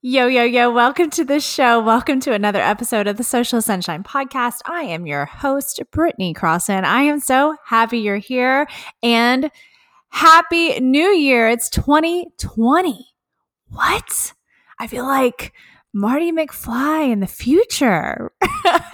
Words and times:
Yo, 0.00 0.28
yo, 0.28 0.44
yo, 0.44 0.70
welcome 0.70 1.10
to 1.10 1.24
the 1.24 1.40
show. 1.40 1.80
Welcome 1.80 2.20
to 2.20 2.32
another 2.32 2.60
episode 2.60 3.08
of 3.08 3.16
the 3.16 3.24
Social 3.24 3.60
Sunshine 3.60 4.04
Podcast. 4.04 4.60
I 4.64 4.82
am 4.82 5.08
your 5.08 5.24
host, 5.24 5.82
Britney 5.90 6.32
Crosson. 6.36 6.84
I 6.84 7.02
am 7.02 7.18
so 7.18 7.56
happy 7.64 7.98
you're 7.98 8.18
here 8.18 8.68
and 9.02 9.50
happy 10.10 10.78
new 10.78 11.08
year. 11.08 11.48
It's 11.48 11.68
2020. 11.70 13.08
What? 13.70 14.34
I 14.78 14.86
feel 14.86 15.04
like 15.04 15.52
Marty 15.98 16.30
McFly 16.30 17.10
in 17.10 17.18
the 17.18 17.26
future. 17.26 18.30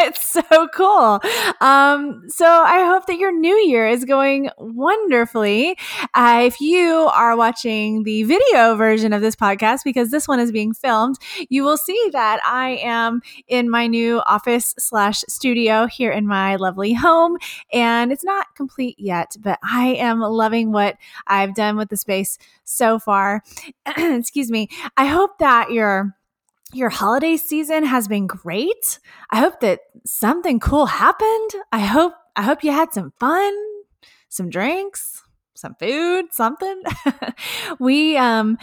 it's 0.01 0.27
so 0.31 0.69
cool. 0.75 1.21
Um, 1.61 2.23
so 2.29 2.47
I 2.47 2.87
hope 2.87 3.05
that 3.09 3.19
your 3.19 3.31
new 3.31 3.55
year 3.67 3.87
is 3.87 4.07
going 4.07 4.49
wonderfully. 4.57 5.77
Uh, 6.15 6.45
if 6.47 6.63
you 6.63 7.11
are 7.13 7.37
watching 7.37 8.05
the 8.05 8.23
video 8.23 8.75
version 8.77 9.13
of 9.13 9.21
this 9.21 9.37
podcast, 9.37 9.81
because 9.85 10.11
this 10.11 10.27
one 10.27 10.41
is 10.41 10.51
being 10.51 10.73
filmed, 10.73 11.17
you 11.51 11.63
will 11.63 11.77
see 11.77 12.09
that 12.13 12.41
I 12.43 12.81
am 12.83 13.21
in 13.49 13.69
my 13.69 13.87
new 13.87 14.21
office 14.21 14.75
slash 14.79 15.25
studio 15.29 15.87
here 15.87 16.11
in 16.11 16.27
my 16.27 16.57
lovely 16.57 16.95
home. 16.95 17.37
And 17.71 18.13
it's 18.13 18.25
not 18.25 18.47
complete 18.57 18.99
yet, 18.99 19.37
but 19.41 19.59
I 19.63 19.89
am 19.97 20.21
loving 20.21 20.73
what 20.73 20.97
I've 21.27 21.55
done 21.55 21.77
with 21.77 21.91
the 21.91 21.99
space 21.99 22.39
so 22.65 22.99
far. 22.99 23.43
Excuse 23.99 24.51
me. 24.51 24.69
I 24.97 25.05
hope 25.05 25.37
that 25.41 25.71
you're 25.71 26.15
your 26.75 26.91
holiday 26.91 27.37
season 27.37 27.85
has 27.85 28.09
been 28.09 28.27
great. 28.27 28.99
I 29.31 29.39
hope 29.39 29.61
that 29.61 29.81
something 30.05 30.61
cool 30.61 30.87
happened. 30.87 31.51
I 31.73 31.81
hope 31.81 32.15
I 32.37 32.43
hope 32.43 32.65
you 32.65 32.73
had 32.73 32.93
some 32.93 33.13
fun, 33.21 33.55
some 34.29 34.51
drinks, 34.51 35.24
some 35.65 35.75
food, 35.77 36.27
something. 36.31 36.83
we 37.79 38.19
um 38.19 38.59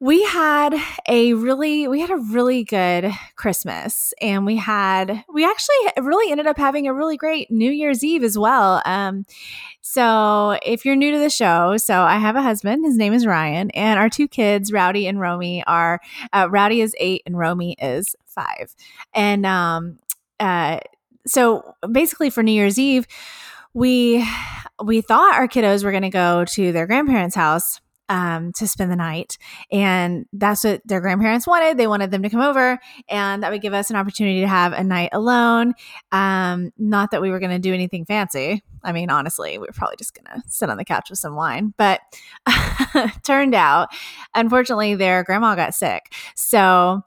we 0.00 0.24
had 0.24 0.74
a 1.06 1.34
really 1.34 1.86
we 1.86 2.00
had 2.00 2.10
a 2.10 2.16
really 2.16 2.64
good 2.64 3.12
Christmas 3.36 4.14
and 4.22 4.46
we 4.46 4.56
had 4.56 5.24
we 5.32 5.44
actually 5.44 5.76
really 6.00 6.32
ended 6.32 6.46
up 6.46 6.56
having 6.56 6.88
a 6.88 6.94
really 6.94 7.18
great 7.18 7.50
New 7.50 7.70
Year's 7.70 8.02
Eve 8.02 8.24
as 8.24 8.38
well. 8.38 8.80
Um 8.86 9.26
so 9.82 10.58
if 10.64 10.86
you're 10.86 10.96
new 10.96 11.12
to 11.12 11.18
the 11.18 11.28
show, 11.28 11.76
so 11.76 12.00
I 12.00 12.16
have 12.16 12.34
a 12.34 12.42
husband, 12.42 12.86
his 12.86 12.96
name 12.96 13.12
is 13.12 13.26
Ryan, 13.26 13.70
and 13.72 13.98
our 13.98 14.08
two 14.08 14.26
kids, 14.26 14.72
Rowdy 14.72 15.06
and 15.06 15.20
Romy, 15.20 15.62
are 15.66 16.00
uh, 16.32 16.48
Rowdy 16.50 16.80
is 16.80 16.94
8 16.98 17.22
and 17.26 17.36
Romy 17.36 17.76
is 17.78 18.16
5. 18.24 18.74
And 19.12 19.44
um 19.44 19.98
uh 20.40 20.78
so 21.26 21.74
basically 21.90 22.30
for 22.30 22.42
New 22.42 22.52
Year's 22.52 22.78
Eve, 22.78 23.06
we 23.74 24.26
we 24.82 25.00
thought 25.00 25.34
our 25.34 25.48
kiddos 25.48 25.84
were 25.84 25.90
going 25.90 26.02
to 26.02 26.10
go 26.10 26.44
to 26.44 26.72
their 26.72 26.86
grandparents' 26.86 27.36
house 27.36 27.80
um, 28.08 28.52
to 28.56 28.66
spend 28.68 28.90
the 28.90 28.96
night, 28.96 29.38
and 29.70 30.26
that's 30.32 30.64
what 30.64 30.82
their 30.84 31.00
grandparents 31.00 31.46
wanted. 31.46 31.78
They 31.78 31.86
wanted 31.86 32.10
them 32.10 32.22
to 32.22 32.30
come 32.30 32.40
over, 32.40 32.78
and 33.08 33.42
that 33.42 33.50
would 33.50 33.62
give 33.62 33.72
us 33.72 33.90
an 33.90 33.96
opportunity 33.96 34.40
to 34.40 34.48
have 34.48 34.72
a 34.72 34.84
night 34.84 35.10
alone. 35.12 35.74
Um, 36.10 36.72
not 36.76 37.10
that 37.12 37.22
we 37.22 37.30
were 37.30 37.38
going 37.38 37.52
to 37.52 37.58
do 37.58 37.72
anything 37.72 38.04
fancy. 38.04 38.62
I 38.82 38.92
mean, 38.92 39.08
honestly, 39.08 39.52
we 39.56 39.66
were 39.66 39.72
probably 39.72 39.96
just 39.96 40.14
going 40.14 40.26
to 40.26 40.42
sit 40.48 40.68
on 40.68 40.76
the 40.76 40.84
couch 40.84 41.08
with 41.08 41.20
some 41.20 41.36
wine. 41.36 41.72
But 41.78 42.00
turned 43.22 43.54
out, 43.54 43.88
unfortunately, 44.34 44.94
their 44.94 45.22
grandma 45.24 45.54
got 45.54 45.74
sick, 45.74 46.12
so 46.34 47.02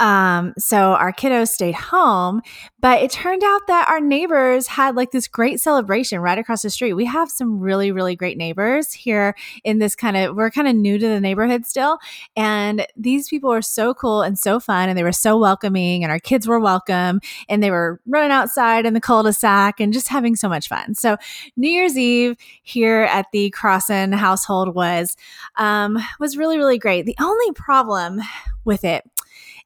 um, 0.00 0.54
so 0.58 0.92
our 0.92 1.12
kiddos 1.12 1.48
stayed 1.48 1.74
home, 1.74 2.42
but 2.80 3.02
it 3.02 3.10
turned 3.10 3.42
out 3.42 3.62
that 3.66 3.88
our 3.88 4.00
neighbors 4.00 4.66
had 4.66 4.94
like 4.94 5.10
this 5.10 5.26
great 5.28 5.60
celebration 5.60 6.20
right 6.20 6.38
across 6.38 6.62
the 6.62 6.70
street. 6.70 6.92
We 6.92 7.06
have 7.06 7.30
some 7.30 7.58
really, 7.58 7.92
really 7.92 8.14
great 8.16 8.36
neighbors 8.36 8.92
here 8.92 9.34
in 9.64 9.78
this 9.78 9.94
kind 9.96 10.16
of, 10.16 10.36
we're 10.36 10.50
kind 10.50 10.68
of 10.68 10.76
new 10.76 10.98
to 10.98 11.08
the 11.08 11.20
neighborhood 11.20 11.66
still. 11.66 11.98
And 12.36 12.86
these 12.96 13.28
people 13.28 13.50
were 13.50 13.62
so 13.62 13.94
cool 13.94 14.22
and 14.22 14.38
so 14.38 14.60
fun 14.60 14.88
and 14.88 14.96
they 14.96 15.02
were 15.02 15.12
so 15.12 15.38
welcoming 15.38 16.02
and 16.02 16.12
our 16.12 16.20
kids 16.20 16.46
were 16.46 16.60
welcome 16.60 17.20
and 17.48 17.62
they 17.62 17.70
were 17.70 18.00
running 18.06 18.30
outside 18.30 18.86
in 18.86 18.94
the 18.94 19.00
cul-de-sac 19.00 19.80
and 19.80 19.92
just 19.92 20.08
having 20.08 20.36
so 20.36 20.48
much 20.48 20.68
fun. 20.68 20.94
So 20.94 21.16
New 21.56 21.70
Year's 21.70 21.96
Eve 21.96 22.36
here 22.62 23.02
at 23.02 23.26
the 23.32 23.50
Crosson 23.56 24.14
household 24.14 24.74
was, 24.74 25.16
um, 25.56 25.98
was 26.20 26.36
really, 26.36 26.56
really 26.56 26.78
great. 26.78 27.06
The 27.06 27.16
only 27.20 27.52
problem 27.52 28.20
with 28.64 28.84
it 28.84 29.04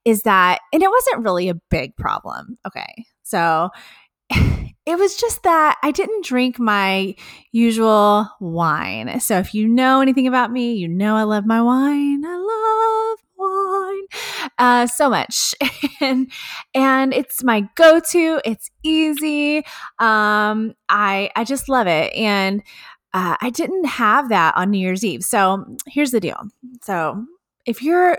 is 0.04 0.22
that, 0.22 0.60
and 0.72 0.82
it 0.82 0.90
wasn't 0.90 1.24
really 1.24 1.48
a 1.48 1.54
big 1.70 1.96
problem. 1.96 2.58
Okay. 2.66 3.04
So 3.22 3.70
it 4.30 4.98
was 4.98 5.16
just 5.16 5.42
that 5.42 5.78
I 5.82 5.90
didn't 5.90 6.24
drink 6.24 6.58
my 6.58 7.14
usual 7.52 8.28
wine. 8.40 9.20
So 9.20 9.38
if 9.38 9.54
you 9.54 9.68
know 9.68 10.00
anything 10.00 10.26
about 10.26 10.52
me, 10.52 10.74
you 10.74 10.88
know 10.88 11.16
I 11.16 11.24
love 11.24 11.46
my 11.46 11.62
wine. 11.62 12.24
I 12.24 12.36
love 12.36 13.18
wine 13.36 14.50
uh, 14.58 14.86
so 14.86 15.10
much, 15.10 15.54
and 16.00 16.30
and 16.74 17.14
it's 17.14 17.42
my 17.42 17.68
go-to. 17.74 18.40
It's 18.44 18.70
easy. 18.82 19.58
Um, 19.98 20.74
I 20.88 21.30
I 21.36 21.44
just 21.44 21.68
love 21.68 21.86
it, 21.86 22.12
and 22.14 22.62
uh, 23.12 23.36
I 23.40 23.50
didn't 23.50 23.86
have 23.86 24.28
that 24.28 24.56
on 24.56 24.70
New 24.70 24.78
Year's 24.78 25.04
Eve. 25.04 25.22
So 25.22 25.64
here's 25.86 26.10
the 26.10 26.20
deal. 26.20 26.40
So 26.82 27.24
if 27.66 27.82
you're 27.82 28.18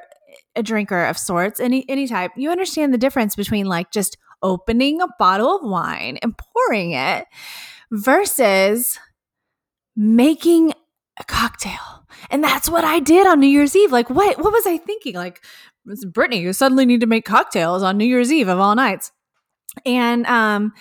a 0.55 0.63
drinker 0.63 1.05
of 1.05 1.17
sorts, 1.17 1.59
any 1.59 1.85
any 1.89 2.07
type, 2.07 2.31
you 2.35 2.51
understand 2.51 2.93
the 2.93 2.97
difference 2.97 3.35
between 3.35 3.65
like 3.65 3.91
just 3.91 4.17
opening 4.41 5.01
a 5.01 5.07
bottle 5.19 5.55
of 5.55 5.63
wine 5.63 6.17
and 6.21 6.37
pouring 6.37 6.91
it 6.91 7.25
versus 7.91 8.99
making 9.95 10.73
a 11.19 11.23
cocktail. 11.23 12.05
And 12.29 12.43
that's 12.43 12.69
what 12.69 12.83
I 12.83 12.99
did 12.99 13.27
on 13.27 13.39
New 13.39 13.47
Year's 13.47 13.75
Eve. 13.75 13.91
Like 13.91 14.09
what 14.09 14.37
what 14.37 14.53
was 14.53 14.65
I 14.65 14.77
thinking? 14.77 15.15
Like 15.15 15.43
Britney, 15.87 16.41
you 16.41 16.53
suddenly 16.53 16.85
need 16.85 17.01
to 17.01 17.07
make 17.07 17.25
cocktails 17.25 17.83
on 17.83 17.97
New 17.97 18.05
Year's 18.05 18.31
Eve 18.31 18.47
of 18.47 18.59
all 18.59 18.75
nights. 18.75 19.11
And 19.85 20.25
um 20.27 20.73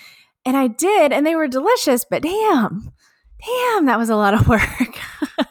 and 0.44 0.56
I 0.56 0.68
did 0.68 1.12
and 1.12 1.26
they 1.26 1.34
were 1.34 1.48
delicious, 1.48 2.04
but 2.08 2.22
damn, 2.22 2.92
damn, 3.44 3.86
that 3.86 3.98
was 3.98 4.10
a 4.10 4.16
lot 4.16 4.34
of 4.34 4.48
work. 4.48 4.98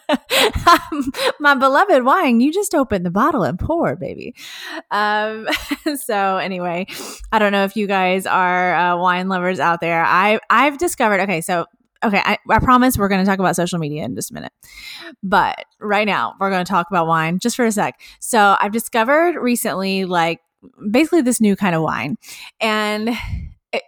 My 1.40 1.54
beloved 1.54 2.04
wine, 2.04 2.40
you 2.40 2.52
just 2.52 2.74
open 2.74 3.02
the 3.02 3.10
bottle 3.10 3.42
and 3.42 3.58
pour, 3.58 3.96
baby. 3.96 4.34
Um, 4.90 5.48
so 5.96 6.36
anyway, 6.36 6.86
I 7.32 7.38
don't 7.38 7.52
know 7.52 7.64
if 7.64 7.76
you 7.76 7.86
guys 7.86 8.26
are 8.26 8.74
uh, 8.74 8.96
wine 8.96 9.28
lovers 9.28 9.60
out 9.60 9.80
there. 9.80 10.04
I 10.04 10.40
I've 10.48 10.78
discovered. 10.78 11.20
Okay, 11.20 11.40
so 11.40 11.66
okay, 12.02 12.22
I, 12.24 12.38
I 12.48 12.58
promise 12.58 12.96
we're 12.96 13.08
going 13.08 13.24
to 13.24 13.28
talk 13.28 13.38
about 13.38 13.56
social 13.56 13.78
media 13.78 14.04
in 14.04 14.14
just 14.14 14.30
a 14.30 14.34
minute, 14.34 14.52
but 15.22 15.64
right 15.78 16.06
now 16.06 16.34
we're 16.40 16.50
going 16.50 16.64
to 16.64 16.70
talk 16.70 16.86
about 16.90 17.06
wine 17.06 17.38
just 17.38 17.56
for 17.56 17.64
a 17.64 17.72
sec. 17.72 18.00
So 18.20 18.56
I've 18.60 18.72
discovered 18.72 19.36
recently, 19.36 20.04
like 20.04 20.40
basically 20.90 21.22
this 21.22 21.40
new 21.40 21.56
kind 21.56 21.74
of 21.74 21.82
wine, 21.82 22.16
and 22.60 23.10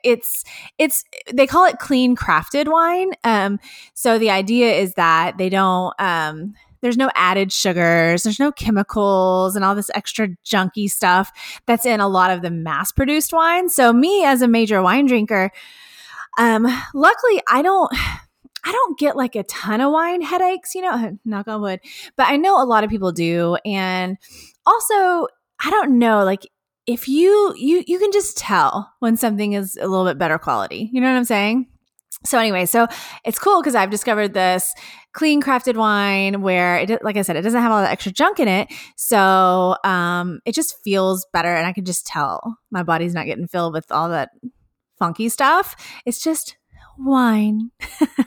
it's 0.05 0.45
it's 0.79 1.05
they 1.33 1.47
call 1.47 1.65
it 1.65 1.79
clean 1.79 2.15
crafted 2.15 2.71
wine 2.71 3.13
um 3.25 3.59
so 3.95 4.19
the 4.19 4.31
idea 4.31 4.73
is 4.73 4.95
that 4.95 5.37
they 5.39 5.49
don't 5.49 5.93
um 5.99 6.55
there's 6.83 6.97
no 6.97 7.11
added 7.15 7.53
sugars 7.53 8.23
there's 8.23 8.39
no 8.39 8.53
chemicals 8.53 9.57
and 9.57 9.65
all 9.65 9.75
this 9.75 9.91
extra 9.95 10.29
junky 10.45 10.89
stuff 10.89 11.31
that's 11.67 11.85
in 11.85 12.01
a 12.01 12.09
lot 12.09 12.31
of 12.31 12.43
the 12.43 12.51
mass 12.51 12.93
produced 12.93 13.33
wine 13.33 13.69
so 13.69 13.93
me 13.93 14.25
as 14.25 14.43
a 14.43 14.49
major 14.49 14.83
wine 14.83 15.07
drinker 15.07 15.51
um 16.39 16.67
luckily 16.95 17.43
i 17.49 17.63
don't 17.63 17.93
I 18.65 18.71
don't 18.71 18.99
get 18.99 19.17
like 19.17 19.35
a 19.35 19.43
ton 19.43 19.81
of 19.81 19.93
wine 19.93 20.23
headaches, 20.23 20.75
you 20.75 20.83
know, 20.83 21.19
knock 21.25 21.49
on 21.49 21.61
wood, 21.61 21.81
but 22.17 22.29
I 22.29 22.37
know 22.37 22.63
a 22.63 22.65
lot 22.65 22.85
of 22.85 22.91
people 22.91 23.11
do. 23.11 23.57
And 23.65 24.17
also, 24.65 25.27
I 25.65 25.71
don't 25.71 25.99
know, 25.99 26.25
like 26.25 26.47
if 26.87 27.09
you 27.09 27.55
you 27.57 27.85
you 27.87 27.99
can 27.99 28.13
just 28.13 28.37
tell 28.37 28.93
when 29.01 29.17
something 29.17 29.53
is 29.53 29.77
a 29.81 29.87
little 29.87 30.07
bit 30.07 30.19
better 30.19 30.39
quality. 30.39 30.91
You 30.93 31.01
know 31.01 31.11
what 31.11 31.17
I'm 31.17 31.25
saying? 31.25 31.67
So 32.25 32.39
anyway, 32.39 32.67
so 32.67 32.87
it's 33.25 33.39
cool 33.39 33.61
because 33.61 33.75
I've 33.75 33.91
discovered 33.91 34.33
this 34.33 34.73
clean 35.13 35.43
crafted 35.43 35.77
wine 35.77 36.41
where 36.43 36.77
it, 36.77 37.03
like 37.03 37.17
I 37.17 37.23
said, 37.23 37.37
it 37.37 37.43
doesn't 37.43 37.61
have 37.61 37.73
all 37.73 37.83
the 37.83 37.91
extra 37.91 38.13
junk 38.13 38.39
in 38.39 38.47
it. 38.47 38.73
So 38.97 39.77
um, 39.85 40.41
it 40.45 40.55
just 40.55 40.77
feels 40.85 41.27
better, 41.33 41.53
and 41.55 41.67
I 41.67 41.73
can 41.73 41.85
just 41.85 42.07
tell 42.07 42.59
my 42.71 42.83
body's 42.83 43.15
not 43.15 43.27
getting 43.27 43.49
filled 43.49 43.75
with 43.75 43.91
all 43.91 44.09
that 44.11 44.31
funky 44.99 45.29
stuff. 45.29 45.75
It's 46.07 46.23
just 46.23 46.57
wine, 46.99 47.71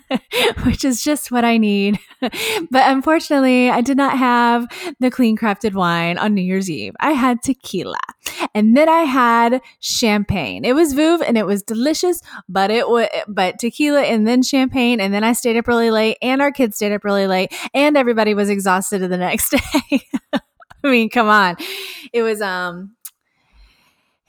which 0.63 0.83
is 0.83 1.03
just 1.03 1.31
what 1.31 1.45
I 1.45 1.57
need. 1.57 1.99
but 2.21 2.31
unfortunately, 2.73 3.69
I 3.69 3.81
did 3.81 3.97
not 3.97 4.17
have 4.17 4.67
the 4.99 5.11
clean 5.11 5.37
crafted 5.37 5.73
wine 5.73 6.17
on 6.17 6.33
New 6.33 6.41
Year's 6.41 6.69
Eve. 6.69 6.93
I 6.99 7.11
had 7.11 7.41
tequila 7.41 7.97
and 8.53 8.75
then 8.75 8.89
I 8.89 9.01
had 9.01 9.61
champagne. 9.79 10.65
It 10.65 10.73
was 10.73 10.93
Veuve 10.93 11.21
and 11.25 11.37
it 11.37 11.45
was 11.45 11.63
delicious, 11.63 12.21
but 12.47 12.71
it 12.71 12.89
was, 12.89 13.07
but 13.27 13.59
tequila 13.59 14.01
and 14.01 14.27
then 14.27 14.41
champagne. 14.43 14.99
And 14.99 15.13
then 15.13 15.23
I 15.23 15.33
stayed 15.33 15.57
up 15.57 15.67
really 15.67 15.91
late 15.91 16.17
and 16.21 16.41
our 16.41 16.51
kids 16.51 16.75
stayed 16.75 16.93
up 16.93 17.03
really 17.03 17.27
late 17.27 17.53
and 17.73 17.97
everybody 17.97 18.33
was 18.33 18.49
exhausted 18.49 18.99
the 18.99 19.17
next 19.17 19.49
day. 19.89 20.01
I 20.83 20.91
mean, 20.91 21.09
come 21.09 21.27
on. 21.27 21.57
It 22.13 22.21
was, 22.21 22.41
um, 22.41 22.95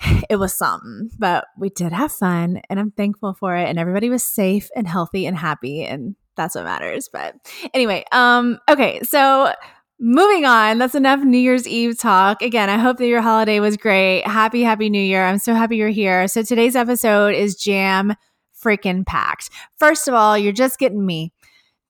it 0.31 0.37
was 0.37 0.55
something, 0.55 1.11
but 1.19 1.47
we 1.59 1.71
did 1.71 1.93
have 1.93 2.13
fun 2.13 2.61
and 2.69 2.79
I'm 2.79 2.91
thankful 2.91 3.35
for 3.35 3.57
it. 3.57 3.69
And 3.69 3.79
everybody 3.79 4.11
was 4.11 4.23
safe 4.23 4.69
and 4.77 4.87
healthy 4.87 5.27
and 5.27 5.37
happy. 5.37 5.85
And 5.85 6.17
that's 6.37 6.55
what 6.55 6.65
matters. 6.65 7.09
But 7.13 7.35
anyway, 7.73 8.05
um, 8.13 8.59
okay. 8.69 9.01
So 9.03 9.53
moving 9.99 10.45
on. 10.45 10.79
That's 10.79 10.95
enough 10.95 11.21
New 11.21 11.39
Year's 11.39 11.67
Eve 11.67 11.99
talk. 11.99 12.43
Again, 12.43 12.69
I 12.69 12.77
hope 12.77 12.99
that 12.99 13.07
your 13.07 13.23
holiday 13.23 13.61
was 13.61 13.77
great. 13.77 14.27
Happy, 14.27 14.63
happy 14.63 14.91
New 14.91 15.03
Year. 15.03 15.25
I'm 15.25 15.39
so 15.39 15.55
happy 15.55 15.77
you're 15.77 15.89
here. 15.89 16.29
So 16.29 16.43
today's 16.43 16.77
episode 16.77 17.35
is 17.35 17.55
jam 17.57 18.15
freaking 18.63 19.07
packed. 19.07 19.51
First 19.79 20.09
of 20.09 20.15
all, 20.15 20.37
you're 20.37 20.53
just 20.53 20.79
getting 20.79 21.05
me. 21.05 21.33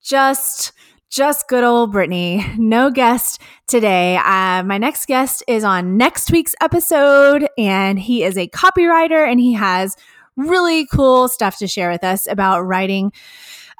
Just 0.02 0.72
just 1.10 1.48
good 1.48 1.64
old 1.64 1.94
Britney. 1.94 2.56
No 2.58 2.90
guest 2.90 3.40
today. 3.66 4.16
Uh, 4.16 4.62
my 4.62 4.78
next 4.78 5.06
guest 5.06 5.42
is 5.46 5.64
on 5.64 5.96
next 5.96 6.30
week's 6.30 6.54
episode, 6.60 7.48
and 7.56 7.98
he 7.98 8.22
is 8.24 8.36
a 8.36 8.48
copywriter 8.48 9.28
and 9.28 9.40
he 9.40 9.52
has 9.54 9.96
really 10.36 10.86
cool 10.86 11.28
stuff 11.28 11.58
to 11.58 11.66
share 11.66 11.90
with 11.90 12.04
us 12.04 12.26
about 12.26 12.62
writing 12.62 13.12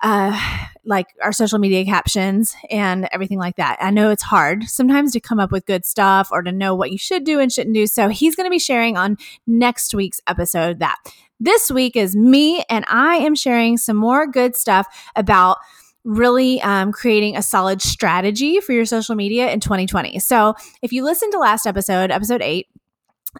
uh, 0.02 0.38
like 0.84 1.06
our 1.22 1.32
social 1.32 1.58
media 1.58 1.84
captions 1.84 2.54
and 2.70 3.08
everything 3.12 3.38
like 3.38 3.56
that. 3.56 3.78
I 3.80 3.90
know 3.90 4.10
it's 4.10 4.22
hard 4.22 4.64
sometimes 4.64 5.12
to 5.12 5.20
come 5.20 5.40
up 5.40 5.50
with 5.50 5.66
good 5.66 5.84
stuff 5.84 6.28
or 6.30 6.42
to 6.42 6.52
know 6.52 6.74
what 6.74 6.90
you 6.90 6.98
should 6.98 7.24
do 7.24 7.40
and 7.40 7.50
shouldn't 7.50 7.74
do. 7.74 7.86
So 7.86 8.08
he's 8.08 8.36
going 8.36 8.46
to 8.46 8.50
be 8.50 8.58
sharing 8.58 8.96
on 8.96 9.16
next 9.46 9.94
week's 9.94 10.20
episode 10.26 10.78
that. 10.80 10.96
This 11.38 11.70
week 11.70 11.96
is 11.96 12.16
me, 12.16 12.64
and 12.70 12.86
I 12.88 13.16
am 13.16 13.34
sharing 13.34 13.76
some 13.76 13.96
more 13.96 14.26
good 14.26 14.56
stuff 14.56 14.86
about 15.16 15.58
really 16.06 16.62
um, 16.62 16.92
creating 16.92 17.36
a 17.36 17.42
solid 17.42 17.82
strategy 17.82 18.60
for 18.60 18.72
your 18.72 18.84
social 18.84 19.16
media 19.16 19.50
in 19.50 19.58
2020. 19.60 20.20
So 20.20 20.54
if 20.80 20.92
you 20.92 21.04
listen 21.04 21.30
to 21.32 21.38
last 21.38 21.66
episode, 21.66 22.12
episode 22.12 22.40
eight, 22.40 22.68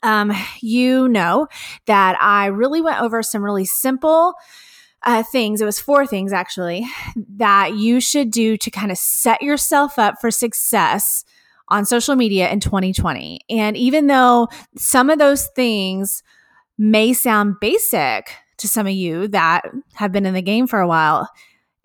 um, 0.02 0.32
you 0.60 1.08
know 1.08 1.46
that 1.86 2.20
I 2.20 2.46
really 2.46 2.82
went 2.82 3.00
over 3.00 3.22
some 3.22 3.42
really 3.42 3.64
simple 3.64 4.34
uh, 5.04 5.22
things. 5.22 5.60
It 5.60 5.64
was 5.64 5.78
four 5.78 6.06
things 6.06 6.32
actually 6.32 6.84
that 7.36 7.74
you 7.74 8.00
should 8.00 8.30
do 8.30 8.56
to 8.56 8.70
kind 8.70 8.90
of 8.90 8.98
set 8.98 9.40
yourself 9.42 9.98
up 9.98 10.16
for 10.20 10.32
success 10.32 11.24
on 11.68 11.84
social 11.84 12.16
media 12.16 12.50
in 12.50 12.58
2020. 12.58 13.40
And 13.48 13.76
even 13.76 14.08
though 14.08 14.48
some 14.76 15.08
of 15.08 15.18
those 15.20 15.46
things 15.54 16.22
may 16.78 17.12
sound 17.12 17.56
basic 17.60 18.32
to 18.58 18.68
some 18.68 18.86
of 18.86 18.92
you 18.92 19.28
that 19.28 19.64
have 19.94 20.12
been 20.12 20.26
in 20.26 20.34
the 20.34 20.42
game 20.42 20.66
for 20.66 20.80
a 20.80 20.88
while, 20.88 21.30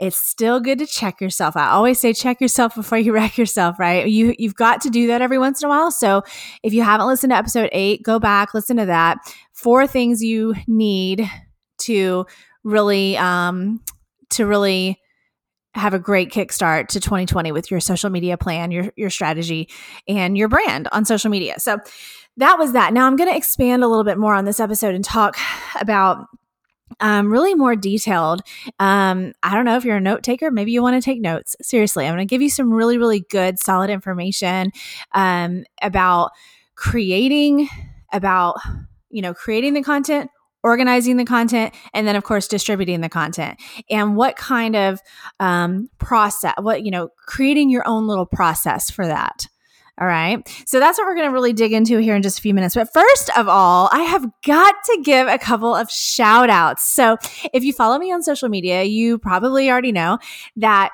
it's 0.01 0.17
still 0.17 0.59
good 0.59 0.79
to 0.79 0.87
check 0.87 1.21
yourself. 1.21 1.55
I 1.55 1.69
always 1.69 1.99
say 1.99 2.11
check 2.11 2.41
yourself 2.41 2.73
before 2.73 2.97
you 2.97 3.13
wreck 3.13 3.37
yourself, 3.37 3.79
right? 3.79 4.07
You 4.07 4.35
you've 4.37 4.55
got 4.55 4.81
to 4.81 4.89
do 4.89 5.07
that 5.07 5.21
every 5.21 5.37
once 5.37 5.61
in 5.61 5.67
a 5.67 5.69
while. 5.69 5.91
So 5.91 6.23
if 6.63 6.73
you 6.73 6.81
haven't 6.81 7.07
listened 7.07 7.31
to 7.31 7.37
episode 7.37 7.69
8, 7.71 8.03
go 8.03 8.19
back, 8.19 8.53
listen 8.53 8.77
to 8.77 8.87
that. 8.87 9.19
Four 9.53 9.87
things 9.87 10.21
you 10.23 10.55
need 10.67 11.29
to 11.79 12.25
really 12.63 13.15
um 13.17 13.79
to 14.31 14.45
really 14.45 14.99
have 15.73 15.93
a 15.93 15.99
great 15.99 16.31
kickstart 16.31 16.87
to 16.87 16.99
2020 16.99 17.51
with 17.51 17.71
your 17.71 17.79
social 17.79 18.09
media 18.09 18.37
plan, 18.37 18.71
your 18.71 18.91
your 18.97 19.11
strategy, 19.11 19.69
and 20.07 20.35
your 20.35 20.47
brand 20.47 20.87
on 20.91 21.05
social 21.05 21.29
media. 21.29 21.59
So 21.59 21.77
that 22.37 22.57
was 22.57 22.73
that. 22.73 22.91
Now 22.91 23.05
I'm 23.05 23.17
going 23.17 23.29
to 23.29 23.37
expand 23.37 23.83
a 23.83 23.87
little 23.87 24.03
bit 24.03 24.17
more 24.17 24.33
on 24.33 24.45
this 24.45 24.59
episode 24.59 24.95
and 24.95 25.05
talk 25.05 25.37
about 25.79 26.25
um, 26.99 27.31
really 27.31 27.55
more 27.55 27.75
detailed. 27.75 28.41
Um, 28.79 29.33
I 29.43 29.55
don't 29.55 29.65
know 29.65 29.77
if 29.77 29.85
you're 29.85 29.97
a 29.97 30.01
note 30.01 30.23
taker, 30.23 30.51
maybe 30.51 30.71
you 30.71 30.81
want 30.81 31.01
to 31.01 31.05
take 31.05 31.21
notes. 31.21 31.55
Seriously, 31.61 32.05
I'm 32.05 32.15
going 32.15 32.27
to 32.27 32.29
give 32.29 32.41
you 32.41 32.49
some 32.49 32.73
really, 32.73 32.97
really 32.97 33.21
good, 33.29 33.59
solid 33.59 33.89
information 33.89 34.71
um, 35.13 35.63
about 35.81 36.31
creating, 36.75 37.69
about 38.11 38.57
you 39.09 39.21
know, 39.21 39.33
creating 39.33 39.73
the 39.73 39.83
content, 39.83 40.29
organizing 40.63 41.17
the 41.17 41.25
content, 41.25 41.73
and 41.93 42.07
then 42.07 42.15
of 42.15 42.23
course 42.23 42.47
distributing 42.47 43.01
the 43.01 43.09
content, 43.09 43.59
and 43.89 44.15
what 44.15 44.35
kind 44.35 44.75
of 44.75 44.99
um, 45.39 45.89
process, 45.97 46.53
what 46.59 46.83
you 46.83 46.91
know, 46.91 47.09
creating 47.27 47.69
your 47.69 47.87
own 47.87 48.07
little 48.07 48.25
process 48.25 48.89
for 48.89 49.05
that. 49.05 49.47
All 50.01 50.07
right. 50.07 50.41
So 50.65 50.79
that's 50.79 50.97
what 50.97 51.05
we're 51.05 51.13
going 51.13 51.27
to 51.27 51.33
really 51.33 51.53
dig 51.53 51.73
into 51.73 51.99
here 51.99 52.15
in 52.15 52.23
just 52.23 52.39
a 52.39 52.41
few 52.41 52.55
minutes. 52.55 52.73
But 52.73 52.91
first 52.91 53.29
of 53.37 53.47
all, 53.47 53.87
I 53.91 54.01
have 54.01 54.25
got 54.43 54.73
to 54.85 55.01
give 55.03 55.27
a 55.27 55.37
couple 55.37 55.75
of 55.75 55.91
shout 55.91 56.49
outs. 56.49 56.87
So 56.87 57.17
if 57.53 57.63
you 57.63 57.71
follow 57.71 57.99
me 57.99 58.11
on 58.11 58.23
social 58.23 58.49
media, 58.49 58.81
you 58.81 59.19
probably 59.19 59.69
already 59.69 59.91
know 59.91 60.17
that 60.55 60.89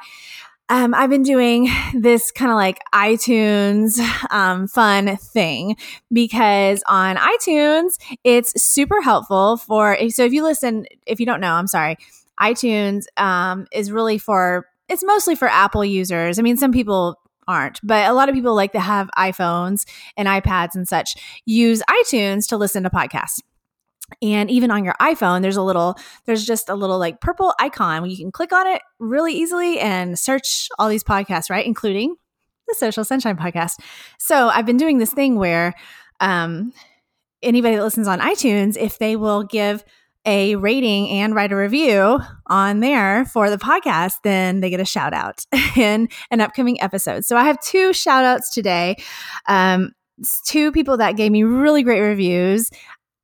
um, 0.68 0.94
I've 0.94 1.10
been 1.10 1.24
doing 1.24 1.70
this 1.94 2.32
kind 2.32 2.52
of 2.52 2.56
like 2.56 2.82
iTunes 2.94 3.98
um, 4.30 4.68
fun 4.68 5.16
thing 5.16 5.78
because 6.12 6.84
on 6.86 7.16
iTunes, 7.16 7.98
it's 8.26 8.62
super 8.62 9.02
helpful 9.02 9.56
for. 9.56 9.98
So 10.10 10.26
if 10.26 10.34
you 10.34 10.44
listen, 10.44 10.86
if 11.06 11.22
you 11.22 11.26
don't 11.26 11.40
know, 11.40 11.54
I'm 11.54 11.68
sorry, 11.68 11.96
iTunes 12.42 13.06
um, 13.16 13.68
is 13.72 13.90
really 13.90 14.18
for. 14.18 14.68
It's 14.90 15.04
mostly 15.04 15.36
for 15.36 15.50
Apple 15.50 15.84
users. 15.84 16.40
I 16.40 16.42
mean, 16.42 16.56
some 16.56 16.72
people 16.72 17.18
aren't. 17.48 17.80
But 17.84 18.10
a 18.10 18.14
lot 18.14 18.30
of 18.30 18.36
people 18.36 18.56
like 18.56 18.72
to 18.74 18.80
have 18.80 19.10
iPhones 19.18 19.86
and 20.16 20.28
iPads 20.28 20.76
and 20.76 20.88
such 20.88 21.16
use 21.46 21.82
iTunes 21.90 22.48
to 22.50 22.58
listen 22.58 22.84
to 22.84 22.90
podcasts. 22.90 23.40
And 24.22 24.50
even 24.50 24.72
on 24.72 24.86
your 24.86 24.96
iPhone, 25.02 25.42
there's 25.42 25.58
a 25.58 25.62
little, 25.62 25.98
there's 26.26 26.46
just 26.46 26.70
a 26.70 26.76
little 26.76 26.98
like 26.98 27.20
purple 27.20 27.54
icon 27.60 28.10
you 28.10 28.16
can 28.16 28.32
click 28.32 28.54
on 28.54 28.66
it 28.66 28.82
really 29.00 29.34
easily 29.34 29.80
and 29.80 30.18
search 30.18 30.70
all 30.80 30.88
these 30.88 31.04
podcasts, 31.04 31.50
right? 31.50 31.66
Including 31.66 32.16
the 32.68 32.76
Social 32.76 33.04
Sunshine 33.04 33.38
podcast. 33.38 33.80
So 34.18 34.48
I've 34.48 34.66
been 34.66 34.78
doing 34.78 34.98
this 34.98 35.14
thing 35.14 35.36
where 35.36 35.74
um, 36.20 36.72
anybody 37.44 37.76
that 37.76 37.84
listens 37.84 38.08
on 38.08 38.20
iTunes, 38.20 38.78
if 38.78 38.98
they 38.98 39.16
will 39.16 39.44
give 39.44 39.84
a 40.28 40.56
rating 40.58 41.10
and 41.10 41.34
write 41.34 41.52
a 41.52 41.56
review 41.56 42.20
on 42.48 42.82
there 42.82 43.26
for 43.26 43.50
the 43.50 43.58
podcast, 43.58 44.16
then 44.24 44.60
they 44.60 44.70
get 44.70 44.80
a 44.80 44.86
shout 44.86 45.14
out 45.14 45.46
in 45.76 46.10
an 46.30 46.42
upcoming 46.42 46.80
episode. 46.82 47.26
So 47.26 47.38
I 47.38 47.46
have 47.46 47.60
two 47.62 47.94
shout 47.94 48.26
outs 48.26 48.54
today. 48.54 48.98
Um, 49.48 49.94
two 50.46 50.72
people 50.72 50.98
that 50.98 51.16
gave 51.16 51.32
me 51.32 51.44
really 51.44 51.82
great 51.82 52.02
reviews 52.02 52.70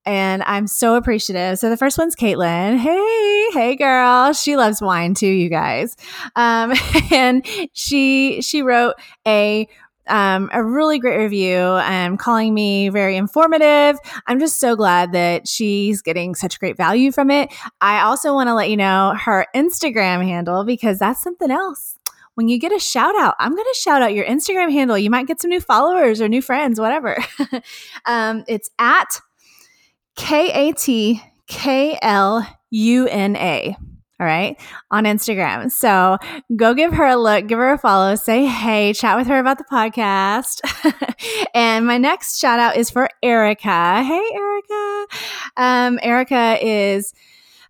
and 0.06 0.44
I'm 0.44 0.68
so 0.68 0.96
appreciative. 0.96 1.60
So 1.60 1.70
the 1.70 1.78
first 1.78 1.98
one's 1.98 2.16
Caitlin. 2.16 2.78
Hey, 2.78 3.50
hey, 3.54 3.76
girl. 3.76 4.34
She 4.34 4.58
loves 4.58 4.82
wine 4.82 5.14
too, 5.14 5.28
you 5.28 5.50
guys. 5.50 5.96
Um, 6.36 6.74
and 7.12 7.46
she 7.74 8.42
she 8.42 8.62
wrote 8.62 8.96
a 9.26 9.68
um, 10.08 10.50
a 10.54 10.64
really 10.64 11.00
great 11.00 11.18
review 11.18 11.58
and 11.58 12.20
calling 12.20 12.54
me 12.54 12.90
very 12.90 13.16
informative. 13.16 13.98
I'm 14.28 14.40
just 14.40 14.60
so 14.60 14.76
glad 14.76 15.12
that 15.14 15.48
she's 15.48 16.02
getting 16.02 16.36
such 16.36 16.60
great 16.60 16.78
value 16.78 17.12
from 17.12 17.30
it. 17.32 17.54
I 17.82 18.02
also 18.02 18.34
want 18.34 18.48
to 18.48 18.54
let 18.54 18.70
you 18.70 18.78
know 18.78 19.16
her 19.20 19.48
Instagram 19.56 20.26
handle 20.26 20.64
because 20.64 21.00
that's 21.00 21.22
something 21.22 21.52
else. 21.52 21.98
When 22.36 22.48
you 22.48 22.60
get 22.60 22.72
a 22.72 22.80
shout 22.80 23.16
out, 23.16 23.36
I'm 23.40 23.52
going 23.54 23.64
to 23.64 23.80
shout 23.80 24.02
out 24.02 24.14
your 24.14 24.26
Instagram 24.26 24.72
handle. 24.72 24.98
You 24.98 25.12
might 25.12 25.28
get 25.28 25.40
some 25.40 25.50
new 25.50 25.62
followers 25.62 26.20
or 26.20 26.28
new 26.28 26.42
friends, 26.42 26.80
whatever. 26.80 27.18
um, 28.06 28.44
it's 28.48 28.72
at 28.80 29.20
K 30.16 30.70
A 30.70 30.74
T 30.74 31.22
K 31.48 31.98
L 32.01 32.48
U 32.72 33.08
N 33.08 33.36
A 33.36 33.77
all 34.24 34.30
right, 34.30 34.58
on 34.89 35.03
Instagram. 35.03 35.70
So 35.70 36.18
go 36.56 36.74
give 36.74 36.94
her 36.94 37.06
a 37.06 37.18
look, 37.18 37.48
give 37.48 37.60
her 37.60 37.74
a 37.74 37.77
follow, 37.77 38.15
say 38.15 38.46
hey, 38.46 38.94
chat 38.94 39.18
with 39.18 39.27
her 39.27 39.38
about 39.38 39.58
the 39.58 39.65
podcast. 39.65 40.62
and 41.53 41.86
my 41.86 41.98
next 41.98 42.39
shout 42.39 42.58
out 42.58 42.77
is 42.77 42.89
for 42.89 43.10
Erica. 43.22 44.01
Hey, 44.01 44.24
Erica. 44.34 45.08
Um, 45.58 46.00
Erica 46.01 46.58
is. 46.62 47.13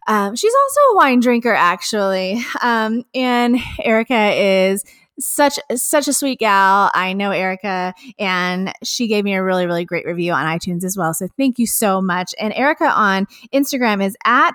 Um, 0.05 0.35
she's 0.35 0.53
also 0.53 0.79
a 0.91 0.95
wine 0.97 1.21
drinker, 1.21 1.53
actually. 1.53 2.43
Um, 2.61 3.03
and 3.15 3.57
Erica 3.79 4.33
is 4.33 4.83
such 5.19 5.57
such 5.73 6.07
a 6.07 6.13
sweet 6.13 6.39
gal. 6.39 6.91
I 6.93 7.13
know 7.13 7.31
Erica, 7.31 7.95
and 8.19 8.73
she 8.83 9.07
gave 9.07 9.23
me 9.23 9.33
a 9.33 9.43
really 9.43 9.65
really 9.65 9.85
great 9.85 10.05
review 10.05 10.33
on 10.33 10.45
iTunes 10.45 10.83
as 10.83 10.97
well. 10.97 11.15
So 11.15 11.27
thank 11.35 11.57
you 11.57 11.65
so 11.65 11.99
much. 11.99 12.35
And 12.39 12.53
Erica 12.53 12.91
on 12.91 13.25
Instagram 13.51 14.05
is 14.05 14.15
at 14.23 14.53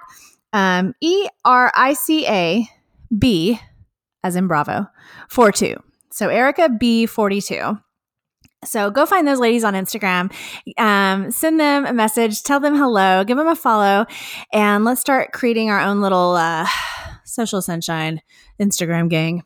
um, 0.53 0.95
E 1.01 1.29
R 1.45 1.73
I 1.75 1.95
C 1.95 2.27
A 2.27 2.69
B, 3.17 3.59
as 4.23 4.37
in 4.37 4.47
Bravo, 4.47 4.87
42. 5.29 5.77
So 6.11 6.29
Erica 6.29 6.69
B42. 6.69 7.81
So 8.65 8.91
go 8.91 9.07
find 9.07 9.27
those 9.27 9.39
ladies 9.39 9.63
on 9.63 9.75
Instagram, 9.75 10.33
um, 10.79 11.31
send 11.31 11.61
them 11.61 11.87
a 11.87 11.93
message, 11.93 12.43
tell 12.43 12.59
them 12.59 12.75
hello, 12.75 13.23
give 13.23 13.37
them 13.37 13.47
a 13.47 13.55
follow, 13.55 14.05
and 14.53 14.85
let's 14.85 15.01
start 15.01 15.31
creating 15.33 15.71
our 15.71 15.81
own 15.81 16.01
little 16.01 16.33
uh, 16.33 16.67
social 17.25 17.63
sunshine 17.63 18.21
Instagram 18.61 19.09
gang. 19.09 19.45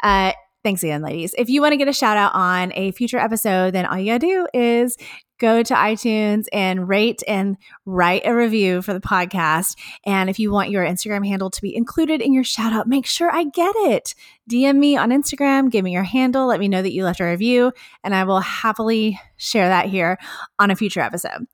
Uh, 0.00 0.32
Thanks 0.64 0.82
again, 0.82 1.02
ladies. 1.02 1.34
If 1.36 1.50
you 1.50 1.60
want 1.60 1.72
to 1.72 1.76
get 1.76 1.88
a 1.88 1.92
shout 1.92 2.16
out 2.16 2.34
on 2.34 2.72
a 2.74 2.90
future 2.92 3.18
episode, 3.18 3.74
then 3.74 3.84
all 3.84 3.98
you 3.98 4.12
gotta 4.12 4.18
do 4.18 4.46
is 4.54 4.96
go 5.44 5.62
to 5.62 5.74
iTunes 5.74 6.46
and 6.54 6.88
rate 6.88 7.22
and 7.28 7.58
write 7.84 8.22
a 8.24 8.34
review 8.34 8.80
for 8.80 8.94
the 8.94 9.00
podcast. 9.00 9.76
And 10.06 10.30
if 10.30 10.38
you 10.38 10.50
want 10.50 10.70
your 10.70 10.84
Instagram 10.84 11.26
handle 11.26 11.50
to 11.50 11.60
be 11.60 11.76
included 11.76 12.22
in 12.22 12.32
your 12.32 12.44
shout 12.44 12.72
out, 12.72 12.88
make 12.88 13.04
sure 13.04 13.30
I 13.30 13.44
get 13.44 13.74
it. 13.76 14.14
DM 14.50 14.76
me 14.76 14.96
on 14.96 15.10
Instagram, 15.10 15.70
give 15.70 15.84
me 15.84 15.92
your 15.92 16.02
handle, 16.02 16.46
let 16.46 16.60
me 16.60 16.68
know 16.68 16.80
that 16.80 16.92
you 16.92 17.04
left 17.04 17.20
a 17.20 17.24
review, 17.24 17.72
and 18.02 18.14
I 18.14 18.24
will 18.24 18.40
happily 18.40 19.20
share 19.36 19.68
that 19.68 19.86
here 19.86 20.16
on 20.58 20.70
a 20.70 20.76
future 20.76 21.00
episode. 21.00 21.46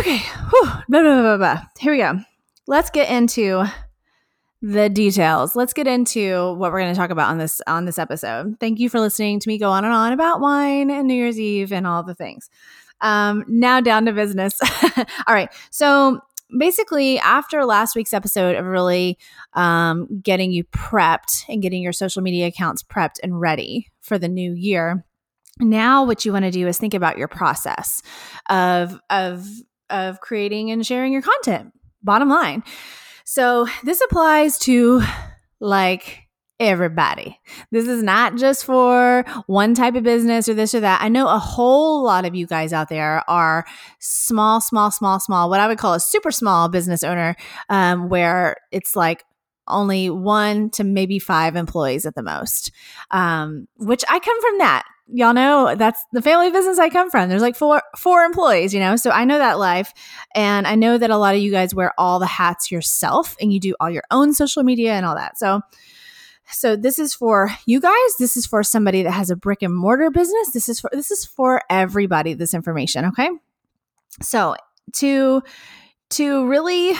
Okay, 0.00 0.18
Whew. 0.50 0.68
Here 1.78 1.92
we 1.92 1.98
go. 1.98 2.20
Let's 2.66 2.90
get 2.90 3.08
into 3.08 3.64
the 4.60 4.88
details. 4.88 5.54
Let's 5.54 5.72
get 5.72 5.86
into 5.86 6.54
what 6.54 6.72
we're 6.72 6.80
going 6.80 6.92
to 6.92 6.98
talk 6.98 7.10
about 7.10 7.30
on 7.30 7.38
this 7.38 7.60
on 7.66 7.84
this 7.84 7.98
episode. 7.98 8.56
Thank 8.58 8.80
you 8.80 8.88
for 8.88 9.00
listening 9.00 9.40
to 9.40 9.48
me 9.48 9.58
go 9.58 9.70
on 9.70 9.84
and 9.84 9.94
on 9.94 10.12
about 10.12 10.40
wine 10.40 10.90
and 10.90 11.06
New 11.06 11.14
Year's 11.14 11.38
Eve 11.38 11.72
and 11.72 11.86
all 11.86 12.02
the 12.02 12.14
things. 12.14 12.50
Um, 13.00 13.44
now 13.46 13.80
down 13.80 14.06
to 14.06 14.12
business. 14.12 14.58
all 14.96 15.34
right. 15.34 15.48
So 15.70 16.20
basically, 16.58 17.18
after 17.20 17.64
last 17.64 17.94
week's 17.94 18.12
episode 18.12 18.56
of 18.56 18.66
really 18.66 19.18
um, 19.54 20.08
getting 20.22 20.50
you 20.50 20.64
prepped 20.64 21.44
and 21.48 21.62
getting 21.62 21.82
your 21.82 21.92
social 21.92 22.22
media 22.22 22.46
accounts 22.46 22.82
prepped 22.82 23.16
and 23.22 23.40
ready 23.40 23.88
for 24.00 24.18
the 24.18 24.28
new 24.28 24.52
year, 24.54 25.04
now 25.60 26.04
what 26.04 26.24
you 26.24 26.32
want 26.32 26.44
to 26.44 26.50
do 26.50 26.66
is 26.66 26.78
think 26.78 26.94
about 26.94 27.18
your 27.18 27.28
process 27.28 28.02
of 28.48 28.98
of 29.10 29.46
of 29.90 30.20
creating 30.20 30.70
and 30.72 30.84
sharing 30.84 31.12
your 31.12 31.22
content. 31.22 31.72
Bottom 32.02 32.28
line. 32.28 32.62
So 33.30 33.66
this 33.84 34.00
applies 34.00 34.56
to 34.60 35.02
like 35.60 36.20
everybody. 36.58 37.38
This 37.70 37.86
is 37.86 38.02
not 38.02 38.36
just 38.36 38.64
for 38.64 39.22
one 39.46 39.74
type 39.74 39.96
of 39.96 40.02
business 40.02 40.48
or 40.48 40.54
this 40.54 40.74
or 40.74 40.80
that. 40.80 41.02
I 41.02 41.10
know 41.10 41.28
a 41.28 41.38
whole 41.38 42.02
lot 42.02 42.24
of 42.24 42.34
you 42.34 42.46
guys 42.46 42.72
out 42.72 42.88
there 42.88 43.22
are 43.28 43.66
small, 44.00 44.62
small, 44.62 44.90
small, 44.90 45.20
small, 45.20 45.50
what 45.50 45.60
I 45.60 45.68
would 45.68 45.76
call 45.76 45.92
a 45.92 46.00
super 46.00 46.30
small 46.30 46.70
business 46.70 47.04
owner, 47.04 47.36
um, 47.68 48.08
where 48.08 48.56
it's 48.72 48.96
like 48.96 49.24
only 49.68 50.08
one 50.08 50.70
to 50.70 50.82
maybe 50.82 51.18
five 51.18 51.54
employees 51.54 52.06
at 52.06 52.14
the 52.14 52.22
most, 52.22 52.72
um, 53.10 53.68
which 53.76 54.04
I 54.08 54.20
come 54.20 54.40
from 54.40 54.56
that. 54.56 54.84
Y'all 55.10 55.32
know 55.32 55.74
that's 55.74 56.04
the 56.12 56.20
family 56.20 56.50
business 56.50 56.78
I 56.78 56.90
come 56.90 57.10
from. 57.10 57.28
There's 57.28 57.42
like 57.42 57.56
four 57.56 57.82
four 57.96 58.24
employees, 58.24 58.74
you 58.74 58.80
know, 58.80 58.96
so 58.96 59.10
I 59.10 59.24
know 59.24 59.38
that 59.38 59.58
life, 59.58 59.92
and 60.34 60.66
I 60.66 60.74
know 60.74 60.98
that 60.98 61.10
a 61.10 61.16
lot 61.16 61.34
of 61.34 61.40
you 61.40 61.50
guys 61.50 61.74
wear 61.74 61.92
all 61.96 62.18
the 62.18 62.26
hats 62.26 62.70
yourself, 62.70 63.34
and 63.40 63.52
you 63.52 63.58
do 63.58 63.74
all 63.80 63.90
your 63.90 64.04
own 64.10 64.34
social 64.34 64.62
media 64.62 64.92
and 64.92 65.06
all 65.06 65.14
that. 65.14 65.38
So, 65.38 65.62
so 66.50 66.76
this 66.76 66.98
is 66.98 67.14
for 67.14 67.50
you 67.66 67.80
guys. 67.80 68.16
This 68.18 68.36
is 68.36 68.46
for 68.46 68.62
somebody 68.62 69.02
that 69.02 69.12
has 69.12 69.30
a 69.30 69.36
brick 69.36 69.62
and 69.62 69.74
mortar 69.74 70.10
business. 70.10 70.50
This 70.52 70.68
is 70.68 70.80
for 70.80 70.90
this 70.92 71.10
is 71.10 71.24
for 71.24 71.62
everybody. 71.70 72.34
This 72.34 72.52
information, 72.52 73.06
okay? 73.06 73.30
So 74.20 74.56
to 74.94 75.42
to 76.10 76.46
really 76.46 76.94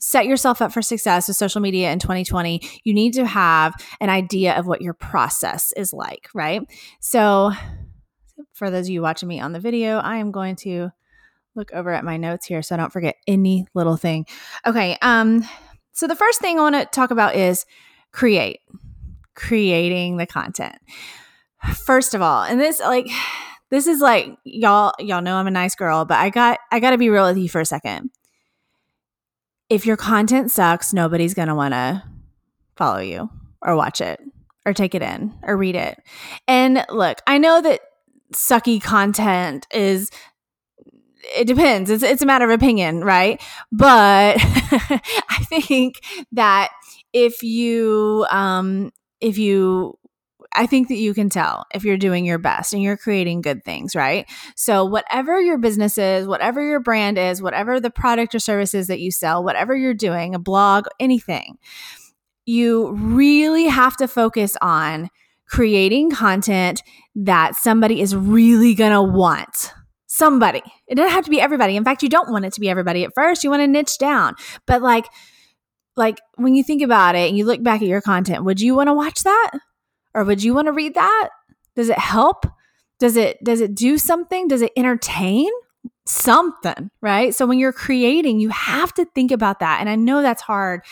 set 0.00 0.26
yourself 0.26 0.60
up 0.60 0.72
for 0.72 0.82
success 0.82 1.28
with 1.28 1.36
social 1.36 1.60
media 1.60 1.92
in 1.92 2.00
2020, 2.00 2.60
you 2.82 2.92
need 2.92 3.12
to 3.14 3.24
have 3.24 3.74
an 4.00 4.10
idea 4.10 4.58
of 4.58 4.66
what 4.66 4.82
your 4.82 4.94
process 4.94 5.72
is 5.76 5.92
like, 5.92 6.28
right? 6.34 6.62
So, 7.00 7.52
for 8.52 8.70
those 8.70 8.86
of 8.86 8.90
you 8.90 9.02
watching 9.02 9.28
me 9.28 9.38
on 9.38 9.52
the 9.52 9.60
video, 9.60 9.98
I 9.98 10.16
am 10.16 10.32
going 10.32 10.56
to 10.56 10.90
look 11.54 11.72
over 11.72 11.92
at 11.92 12.04
my 12.04 12.16
notes 12.16 12.46
here 12.46 12.62
so 12.62 12.74
I 12.74 12.78
don't 12.78 12.92
forget 12.92 13.16
any 13.26 13.66
little 13.74 13.96
thing. 13.96 14.26
Okay, 14.66 14.96
um 15.02 15.44
so 15.92 16.06
the 16.06 16.16
first 16.16 16.40
thing 16.40 16.58
I 16.58 16.62
want 16.62 16.76
to 16.76 16.86
talk 16.86 17.10
about 17.10 17.36
is 17.36 17.66
create. 18.12 18.60
Creating 19.34 20.16
the 20.16 20.26
content. 20.26 20.76
First 21.74 22.14
of 22.14 22.22
all, 22.22 22.42
and 22.42 22.58
this 22.58 22.80
like 22.80 23.08
this 23.70 23.86
is 23.86 24.00
like 24.00 24.34
y'all 24.44 24.92
y'all 24.98 25.22
know 25.22 25.36
I'm 25.36 25.46
a 25.46 25.50
nice 25.50 25.74
girl, 25.74 26.04
but 26.04 26.18
I 26.18 26.30
got 26.30 26.58
I 26.72 26.80
got 26.80 26.90
to 26.90 26.98
be 26.98 27.10
real 27.10 27.26
with 27.26 27.36
you 27.36 27.48
for 27.48 27.60
a 27.60 27.66
second 27.66 28.10
if 29.70 29.86
your 29.86 29.96
content 29.96 30.50
sucks, 30.50 30.92
nobody's 30.92 31.32
going 31.32 31.48
to 31.48 31.54
want 31.54 31.72
to 31.72 32.02
follow 32.76 32.98
you 32.98 33.30
or 33.62 33.76
watch 33.76 34.00
it 34.00 34.20
or 34.66 34.74
take 34.74 34.94
it 34.94 35.02
in 35.02 35.32
or 35.42 35.56
read 35.56 35.76
it. 35.76 35.98
And 36.46 36.84
look, 36.90 37.22
I 37.26 37.38
know 37.38 37.62
that 37.62 37.80
sucky 38.34 38.82
content 38.82 39.66
is 39.72 40.10
it 41.36 41.46
depends. 41.46 41.90
It's 41.90 42.02
it's 42.02 42.22
a 42.22 42.26
matter 42.26 42.44
of 42.44 42.50
opinion, 42.50 43.04
right? 43.04 43.40
But 43.70 44.36
I 44.40 45.44
think 45.48 46.00
that 46.32 46.70
if 47.12 47.42
you 47.42 48.26
um 48.30 48.90
if 49.20 49.38
you 49.38 49.98
I 50.52 50.66
think 50.66 50.88
that 50.88 50.96
you 50.96 51.14
can 51.14 51.28
tell 51.28 51.66
if 51.74 51.84
you're 51.84 51.96
doing 51.96 52.24
your 52.24 52.38
best 52.38 52.72
and 52.72 52.82
you're 52.82 52.96
creating 52.96 53.40
good 53.40 53.64
things, 53.64 53.94
right? 53.94 54.28
So, 54.56 54.84
whatever 54.84 55.40
your 55.40 55.58
business 55.58 55.96
is, 55.96 56.26
whatever 56.26 56.62
your 56.62 56.80
brand 56.80 57.18
is, 57.18 57.40
whatever 57.40 57.78
the 57.80 57.90
product 57.90 58.34
or 58.34 58.38
services 58.40 58.88
that 58.88 59.00
you 59.00 59.10
sell, 59.10 59.44
whatever 59.44 59.76
you're 59.76 59.94
doing, 59.94 60.34
a 60.34 60.38
blog, 60.38 60.86
anything, 60.98 61.58
you 62.46 62.92
really 62.92 63.66
have 63.66 63.96
to 63.98 64.08
focus 64.08 64.56
on 64.60 65.08
creating 65.46 66.10
content 66.10 66.82
that 67.14 67.56
somebody 67.56 68.00
is 68.00 68.14
really 68.14 68.74
going 68.74 68.92
to 68.92 69.02
want. 69.02 69.72
Somebody. 70.06 70.62
It 70.88 70.96
doesn't 70.96 71.12
have 71.12 71.24
to 71.24 71.30
be 71.30 71.40
everybody. 71.40 71.76
In 71.76 71.84
fact, 71.84 72.02
you 72.02 72.08
don't 72.08 72.30
want 72.30 72.44
it 72.44 72.52
to 72.54 72.60
be 72.60 72.68
everybody 72.68 73.04
at 73.04 73.12
first. 73.14 73.44
You 73.44 73.50
want 73.50 73.62
to 73.62 73.68
niche 73.68 73.96
down. 73.98 74.34
But 74.66 74.82
like 74.82 75.06
like 75.96 76.20
when 76.36 76.54
you 76.54 76.64
think 76.64 76.82
about 76.82 77.14
it 77.14 77.28
and 77.28 77.38
you 77.38 77.44
look 77.44 77.62
back 77.62 77.82
at 77.82 77.88
your 77.88 78.00
content, 78.00 78.44
would 78.44 78.60
you 78.60 78.74
want 78.74 78.88
to 78.88 78.94
watch 78.94 79.22
that? 79.22 79.50
Or 80.14 80.24
would 80.24 80.42
you 80.42 80.54
want 80.54 80.66
to 80.66 80.72
read 80.72 80.94
that? 80.94 81.30
Does 81.76 81.88
it 81.88 81.98
help? 81.98 82.46
Does 82.98 83.16
it 83.16 83.42
does 83.42 83.60
it 83.60 83.74
do 83.74 83.98
something? 83.98 84.48
Does 84.48 84.62
it 84.62 84.72
entertain? 84.76 85.50
Something, 86.06 86.90
right? 87.00 87.34
So 87.34 87.46
when 87.46 87.58
you're 87.58 87.72
creating, 87.72 88.40
you 88.40 88.48
have 88.48 88.92
to 88.94 89.04
think 89.14 89.30
about 89.30 89.60
that. 89.60 89.80
And 89.80 89.88
I 89.88 89.94
know 89.94 90.22
that's 90.22 90.42
hard. 90.42 90.82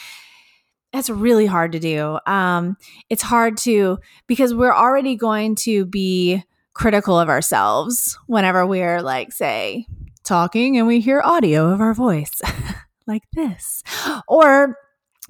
That's 0.92 1.10
really 1.10 1.46
hard 1.46 1.72
to 1.72 1.80
do. 1.80 2.18
Um, 2.26 2.76
it's 3.10 3.22
hard 3.22 3.56
to 3.58 3.98
because 4.26 4.54
we're 4.54 4.74
already 4.74 5.16
going 5.16 5.56
to 5.56 5.84
be 5.84 6.44
critical 6.72 7.18
of 7.18 7.28
ourselves 7.28 8.16
whenever 8.26 8.64
we're 8.64 9.02
like, 9.02 9.32
say, 9.32 9.86
talking 10.22 10.76
and 10.76 10.86
we 10.86 11.00
hear 11.00 11.20
audio 11.22 11.70
of 11.70 11.80
our 11.80 11.94
voice 11.94 12.40
like 13.06 13.24
this. 13.32 13.82
Or 14.28 14.76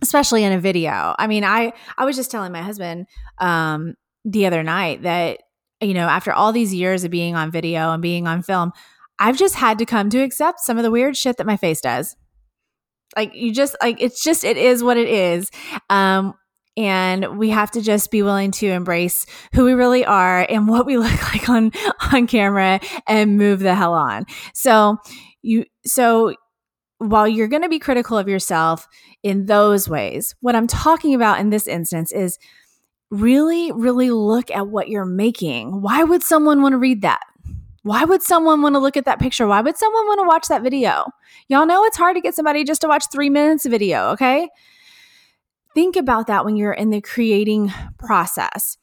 especially 0.03 0.45
in 0.45 0.53
a 0.53 0.61
video. 0.61 1.15
I 1.19 1.27
mean, 1.27 1.45
I 1.45 1.73
I 1.97 2.05
was 2.05 2.17
just 2.17 2.31
telling 2.31 2.53
my 2.53 2.63
husband 2.63 3.07
um 3.39 3.95
the 4.25 4.47
other 4.47 4.63
night 4.63 5.03
that 5.03 5.41
you 5.81 5.95
know, 5.95 6.09
after 6.09 6.33
all 6.33 6.53
these 6.53 6.75
years 6.75 7.05
of 7.05 7.11
being 7.11 7.37
on 7.37 7.51
video 7.51 7.93
and 7.93 8.03
being 8.03 8.27
on 8.27 8.43
film, 8.43 8.73
I've 9.19 9.39
just 9.39 9.55
had 9.55 9.79
to 9.79 9.87
come 9.87 10.11
to 10.11 10.19
accept 10.19 10.61
some 10.61 10.77
of 10.77 10.83
the 10.83 10.91
weird 10.91 11.17
shit 11.17 11.37
that 11.37 11.47
my 11.47 11.57
face 11.57 11.81
does. 11.81 12.17
Like 13.17 13.35
you 13.35 13.53
just 13.53 13.77
like 13.81 14.01
it's 14.01 14.23
just 14.23 14.45
it 14.45 14.57
is 14.57 14.83
what 14.83 14.97
it 14.97 15.09
is. 15.09 15.51
Um 15.91 16.35
and 16.77 17.39
we 17.39 17.51
have 17.51 17.73
to 17.73 17.81
just 17.81 18.13
be 18.13 18.23
willing 18.23 18.53
to 18.53 18.69
embrace 18.69 19.27
who 19.53 19.65
we 19.65 19.73
really 19.73 20.05
are 20.05 20.47
and 20.49 20.69
what 20.69 20.87
we 20.87 20.97
look 20.99 21.33
like 21.33 21.49
on 21.49 21.73
on 22.13 22.27
camera 22.27 22.81
and 23.07 23.37
move 23.37 23.61
the 23.61 23.75
hell 23.75 23.95
on. 23.95 24.27
So 24.55 24.99
you 25.43 25.65
so 25.85 26.35
while 26.99 27.29
you're 27.29 27.49
going 27.49 27.63
to 27.63 27.69
be 27.69 27.79
critical 27.79 28.19
of 28.19 28.29
yourself 28.29 28.89
in 29.23 29.47
those 29.47 29.89
ways, 29.89 30.35
what 30.41 30.55
I'm 30.55 30.67
talking 30.67 31.15
about 31.15 31.41
in 31.41 31.51
this 31.51 31.67
instance 31.67 32.13
is 32.13 32.39
really, 33.11 33.73
really 33.73 34.11
look 34.11 34.51
at 34.51 34.69
what 34.69 34.89
you're 34.89 35.05
making. 35.05 35.81
Why 35.83 36.05
would 36.05 36.23
someone 36.23 36.63
want 36.63 36.73
to 36.75 36.79
read 36.79 37.03
that? 37.03 37.21
Why 37.83 38.05
would 38.05 38.23
someone 38.23 38.61
want 38.61 38.75
to 38.75 38.81
look 38.81 38.97
at 38.97 39.07
that 39.07 39.19
picture? 39.19 39.47
Why 39.47 39.61
would 39.61 39.79
someone 39.79 40.07
want 40.07 40.21
to 40.21 40.27
watch 40.27 40.49
that 40.49 40.63
video? 40.63 41.07
Y'all 41.49 41.67
know 41.67 41.85
it's 41.85 41.97
hard 41.97 42.17
to 42.17 42.21
get 42.21 42.35
somebody 42.35 42.65
just 42.65 42.83
to 42.83 42.89
watch 42.89 43.05
three 43.11 43.31
minutes 43.31 43.65
of 43.65 43.71
video, 43.71 44.11
okay? 44.11 44.49
Think 45.75 45.97
about 45.97 46.27
that 46.27 46.45
when 46.45 46.57
you're 46.57 46.73
in 46.73 46.91
the 46.91 47.01
creating 47.01 47.73
process. 47.99 48.77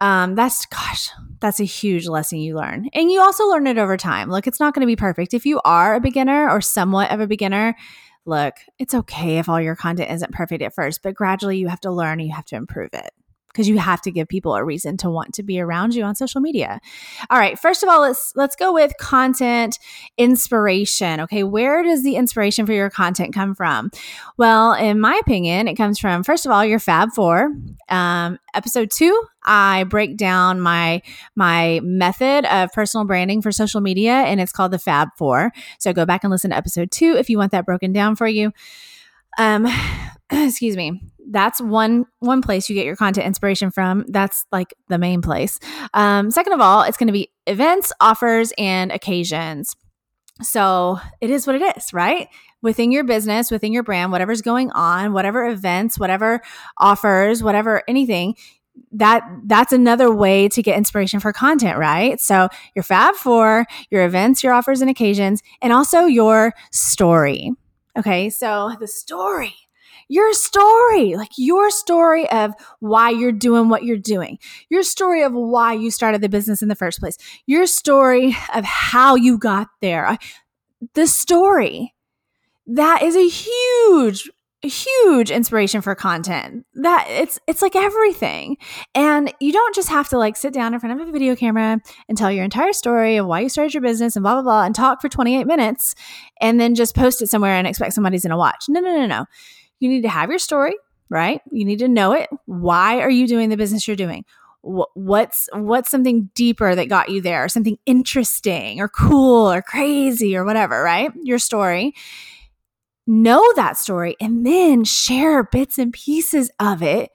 Um, 0.00 0.34
that's 0.34 0.64
gosh, 0.66 1.10
that's 1.40 1.60
a 1.60 1.64
huge 1.64 2.08
lesson 2.08 2.38
you 2.38 2.56
learn. 2.56 2.88
And 2.94 3.10
you 3.10 3.20
also 3.20 3.46
learn 3.46 3.66
it 3.66 3.76
over 3.76 3.96
time. 3.96 4.30
Look, 4.30 4.46
it's 4.46 4.58
not 4.58 4.74
going 4.74 4.80
to 4.80 4.86
be 4.86 4.96
perfect. 4.96 5.34
If 5.34 5.44
you 5.44 5.60
are 5.64 5.94
a 5.94 6.00
beginner 6.00 6.50
or 6.50 6.60
somewhat 6.60 7.12
of 7.12 7.20
a 7.20 7.26
beginner, 7.26 7.76
look, 8.24 8.54
it's 8.78 8.94
okay 8.94 9.38
if 9.38 9.48
all 9.48 9.60
your 9.60 9.76
content 9.76 10.10
isn't 10.10 10.32
perfect 10.32 10.62
at 10.62 10.74
first, 10.74 11.02
but 11.02 11.14
gradually 11.14 11.58
you 11.58 11.68
have 11.68 11.80
to 11.80 11.90
learn 11.90 12.20
and 12.20 12.28
you 12.28 12.34
have 12.34 12.44
to 12.46 12.56
improve 12.56 12.90
it 12.92 13.10
because 13.52 13.68
you 13.68 13.78
have 13.78 14.00
to 14.02 14.10
give 14.10 14.28
people 14.28 14.54
a 14.54 14.64
reason 14.64 14.96
to 14.98 15.10
want 15.10 15.34
to 15.34 15.42
be 15.42 15.60
around 15.60 15.94
you 15.94 16.04
on 16.04 16.14
social 16.14 16.40
media. 16.40 16.80
All 17.30 17.38
right, 17.38 17.58
first 17.58 17.82
of 17.82 17.88
all, 17.88 18.02
let's 18.02 18.32
let's 18.36 18.56
go 18.56 18.72
with 18.72 18.92
content 18.98 19.78
inspiration. 20.16 21.20
Okay, 21.20 21.42
where 21.42 21.82
does 21.82 22.02
the 22.02 22.16
inspiration 22.16 22.66
for 22.66 22.72
your 22.72 22.90
content 22.90 23.34
come 23.34 23.54
from? 23.54 23.90
Well, 24.36 24.74
in 24.74 25.00
my 25.00 25.18
opinion, 25.20 25.68
it 25.68 25.74
comes 25.74 25.98
from 25.98 26.22
first 26.22 26.46
of 26.46 26.52
all 26.52 26.64
your 26.64 26.78
Fab 26.78 27.10
Four. 27.12 27.52
Um, 27.88 28.38
episode 28.54 28.90
two, 28.90 29.20
I 29.44 29.84
break 29.84 30.16
down 30.16 30.60
my 30.60 31.02
my 31.34 31.80
method 31.82 32.46
of 32.46 32.72
personal 32.72 33.04
branding 33.04 33.42
for 33.42 33.50
social 33.50 33.80
media, 33.80 34.12
and 34.12 34.40
it's 34.40 34.52
called 34.52 34.72
the 34.72 34.78
Fab 34.78 35.08
Four. 35.18 35.52
So 35.78 35.92
go 35.92 36.06
back 36.06 36.24
and 36.24 36.30
listen 36.30 36.50
to 36.50 36.56
episode 36.56 36.90
two 36.90 37.16
if 37.16 37.28
you 37.28 37.38
want 37.38 37.52
that 37.52 37.66
broken 37.66 37.92
down 37.92 38.16
for 38.16 38.28
you. 38.28 38.52
Um, 39.38 39.66
excuse 40.30 40.76
me 40.76 41.02
that's 41.30 41.60
one 41.60 42.06
one 42.18 42.42
place 42.42 42.68
you 42.68 42.74
get 42.74 42.84
your 42.84 42.96
content 42.96 43.26
inspiration 43.26 43.70
from. 43.70 44.04
That's 44.08 44.44
like 44.52 44.74
the 44.88 44.98
main 44.98 45.22
place. 45.22 45.58
Um, 45.94 46.30
second 46.30 46.52
of 46.52 46.60
all 46.60 46.82
it's 46.82 46.96
going 46.96 47.06
to 47.06 47.12
be 47.12 47.30
events 47.46 47.92
offers 48.00 48.52
and 48.58 48.92
occasions. 48.92 49.76
So 50.42 50.98
it 51.20 51.30
is 51.30 51.46
what 51.46 51.56
it 51.56 51.76
is 51.76 51.92
right? 51.92 52.28
Within 52.62 52.92
your 52.92 53.04
business 53.04 53.50
within 53.50 53.72
your 53.72 53.82
brand 53.82 54.12
whatever's 54.12 54.42
going 54.42 54.70
on 54.72 55.12
whatever 55.12 55.46
events 55.46 55.98
whatever 55.98 56.42
offers 56.76 57.42
whatever 57.42 57.82
anything 57.88 58.34
that 58.92 59.22
that's 59.46 59.72
another 59.72 60.12
way 60.14 60.48
to 60.48 60.62
get 60.62 60.76
inspiration 60.76 61.20
for 61.20 61.32
content 61.32 61.78
right? 61.78 62.20
So 62.20 62.48
your 62.74 62.82
fab 62.82 63.14
four 63.14 63.66
your 63.90 64.04
events 64.04 64.42
your 64.42 64.52
offers 64.52 64.80
and 64.80 64.90
occasions 64.90 65.42
and 65.62 65.72
also 65.72 66.04
your 66.04 66.52
story. 66.70 67.52
Okay 67.96 68.30
so 68.30 68.74
the 68.78 68.88
story 68.88 69.54
your 70.10 70.34
story, 70.34 71.14
like 71.14 71.30
your 71.38 71.70
story 71.70 72.28
of 72.30 72.52
why 72.80 73.10
you're 73.10 73.30
doing 73.30 73.68
what 73.68 73.84
you're 73.84 73.96
doing, 73.96 74.38
your 74.68 74.82
story 74.82 75.22
of 75.22 75.32
why 75.32 75.72
you 75.72 75.90
started 75.90 76.20
the 76.20 76.28
business 76.28 76.62
in 76.62 76.68
the 76.68 76.74
first 76.74 76.98
place, 76.98 77.16
your 77.46 77.66
story 77.66 78.36
of 78.54 78.64
how 78.64 79.14
you 79.14 79.38
got 79.38 79.68
there. 79.80 80.18
The 80.94 81.06
story 81.06 81.94
that 82.66 83.02
is 83.02 83.16
a 83.16 83.28
huge 83.28 84.28
huge 84.62 85.30
inspiration 85.30 85.80
for 85.80 85.94
content. 85.94 86.66
That 86.74 87.06
it's 87.08 87.38
it's 87.46 87.62
like 87.62 87.76
everything. 87.76 88.56
And 88.94 89.32
you 89.40 89.52
don't 89.52 89.74
just 89.74 89.88
have 89.88 90.08
to 90.10 90.18
like 90.18 90.36
sit 90.36 90.52
down 90.52 90.74
in 90.74 90.80
front 90.80 91.00
of 91.00 91.08
a 91.08 91.12
video 91.12 91.36
camera 91.36 91.80
and 92.08 92.18
tell 92.18 92.32
your 92.32 92.44
entire 92.44 92.72
story 92.72 93.16
of 93.16 93.26
why 93.26 93.40
you 93.40 93.48
started 93.48 93.72
your 93.72 93.80
business 93.80 94.16
and 94.16 94.22
blah 94.22 94.34
blah 94.34 94.42
blah 94.42 94.64
and 94.64 94.74
talk 94.74 95.00
for 95.00 95.08
28 95.08 95.46
minutes 95.46 95.94
and 96.40 96.60
then 96.60 96.74
just 96.74 96.94
post 96.96 97.22
it 97.22 97.28
somewhere 97.28 97.54
and 97.54 97.66
expect 97.66 97.94
somebody's 97.94 98.24
gonna 98.24 98.36
watch. 98.36 98.64
No 98.68 98.80
no 98.80 98.94
no 98.94 99.06
no 99.06 99.24
you 99.80 99.88
need 99.88 100.02
to 100.02 100.08
have 100.08 100.30
your 100.30 100.38
story 100.38 100.74
right? 101.10 101.42
You 101.50 101.64
need 101.64 101.80
to 101.80 101.88
know 101.88 102.12
it. 102.12 102.30
Why 102.46 103.00
are 103.00 103.10
you 103.10 103.26
doing 103.26 103.50
the 103.50 103.56
business 103.56 103.86
you're 103.86 103.96
doing? 103.96 104.24
What's 104.62 105.48
what's 105.52 105.90
something 105.90 106.30
deeper 106.34 106.74
that 106.74 106.88
got 106.88 107.08
you 107.10 107.20
there? 107.20 107.48
Something 107.48 107.78
interesting 107.86 108.80
or 108.80 108.88
cool 108.88 109.50
or 109.50 109.62
crazy 109.62 110.36
or 110.36 110.44
whatever 110.44 110.82
right? 110.82 111.10
Your 111.22 111.38
story. 111.38 111.94
Know 113.06 113.42
that 113.56 113.76
story 113.76 114.16
and 114.20 114.46
then 114.46 114.84
share 114.84 115.42
bits 115.42 115.78
and 115.78 115.92
pieces 115.92 116.50
of 116.60 116.82
it 116.82 117.10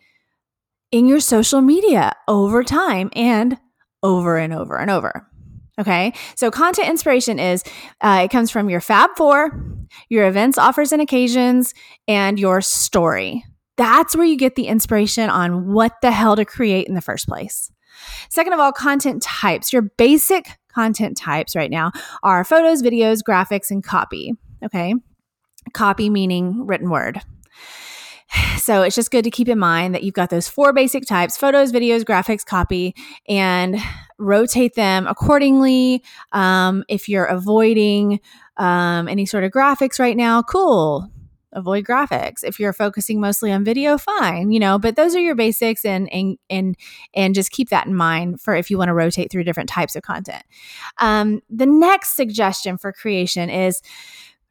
in 0.92 1.06
your 1.08 1.20
social 1.20 1.62
media 1.62 2.14
over 2.28 2.64
time 2.64 3.10
and 3.14 3.58
over 4.04 4.38
and 4.38 4.54
over 4.54 4.78
and 4.78 4.92
over. 4.92 5.28
Okay. 5.80 6.14
So 6.36 6.52
content 6.52 6.90
inspiration 6.90 7.38
is, 7.38 7.64
uh, 8.02 8.22
it 8.24 8.32
comes 8.32 8.50
from 8.50 8.70
your 8.70 8.80
Fab 8.80 9.10
Four, 9.18 9.62
your 10.10 10.28
events, 10.28 10.58
offers, 10.58 10.92
and 10.92 11.02
occasions, 11.02 11.74
and 12.08 12.40
your 12.40 12.62
story. 12.62 13.44
That's 13.78 14.16
where 14.16 14.26
you 14.26 14.38
get 14.38 14.56
the 14.56 14.68
inspiration 14.68 15.30
on 15.30 15.74
what 15.74 15.94
the 16.02 16.12
hell 16.12 16.38
to 16.38 16.46
create 16.46 16.88
in 16.88 16.94
the 16.94 17.02
first 17.02 17.28
place. 17.28 17.72
Second 18.30 18.54
of 18.54 18.60
all, 18.60 18.72
content 18.72 19.22
types. 19.22 19.74
Your 19.74 19.82
basic 19.98 20.48
content 20.74 21.18
types 21.18 21.56
right 21.56 21.72
now 21.72 21.92
are 22.24 22.44
photos, 22.46 22.82
videos, 22.82 23.20
graphics, 23.28 23.70
and 23.70 23.84
copy. 23.84 24.34
Okay 24.64 24.96
copy 25.74 26.10
meaning 26.10 26.66
written 26.66 26.90
word. 26.90 27.22
So 28.58 28.82
it's 28.82 28.96
just 28.96 29.12
good 29.12 29.24
to 29.26 29.30
keep 29.30 29.48
in 29.48 29.60
mind 29.60 29.94
that 29.94 30.04
you've 30.04 30.16
got 30.16 30.30
those 30.30 30.48
four 30.48 30.74
basic 30.74 31.06
types 31.06 31.38
photos, 31.38 31.72
videos, 31.72 32.04
graphics, 32.04 32.44
copy, 32.44 32.96
and 33.28 33.78
rotate 34.18 34.74
them 34.76 35.06
accordingly. 35.08 36.04
Um, 36.32 36.84
if 36.88 37.08
you're 37.08 37.26
avoiding 37.26 38.22
um, 38.58 39.08
any 39.08 39.26
sort 39.26 39.44
of 39.44 39.52
graphics 39.52 40.00
right 40.00 40.18
now, 40.18 40.42
cool. 40.42 41.12
Avoid 41.54 41.86
graphics. 41.86 42.44
If 42.44 42.60
you're 42.60 42.74
focusing 42.74 43.22
mostly 43.22 43.52
on 43.52 43.64
video, 43.64 43.98
fine, 43.98 44.52
you 44.52 44.60
know, 44.60 44.78
but 44.78 44.96
those 44.98 45.16
are 45.16 45.22
your 45.22 45.36
basics 45.36 45.86
and 45.86 46.12
and 46.12 46.38
and 46.50 46.76
and 47.14 47.34
just 47.34 47.52
keep 47.52 47.70
that 47.70 47.88
in 47.88 47.96
mind 47.96 48.42
for 48.42 48.56
if 48.56 48.70
you 48.70 48.78
want 48.78 48.90
to 48.90 48.94
rotate 48.94 49.32
through 49.32 49.46
different 49.46 49.70
types 49.70 49.96
of 49.96 50.02
content. 50.02 50.44
Um, 50.98 51.42
the 51.50 51.66
next 51.66 52.16
suggestion 52.18 52.78
for 52.78 52.92
creation 52.92 53.50
is 53.50 53.82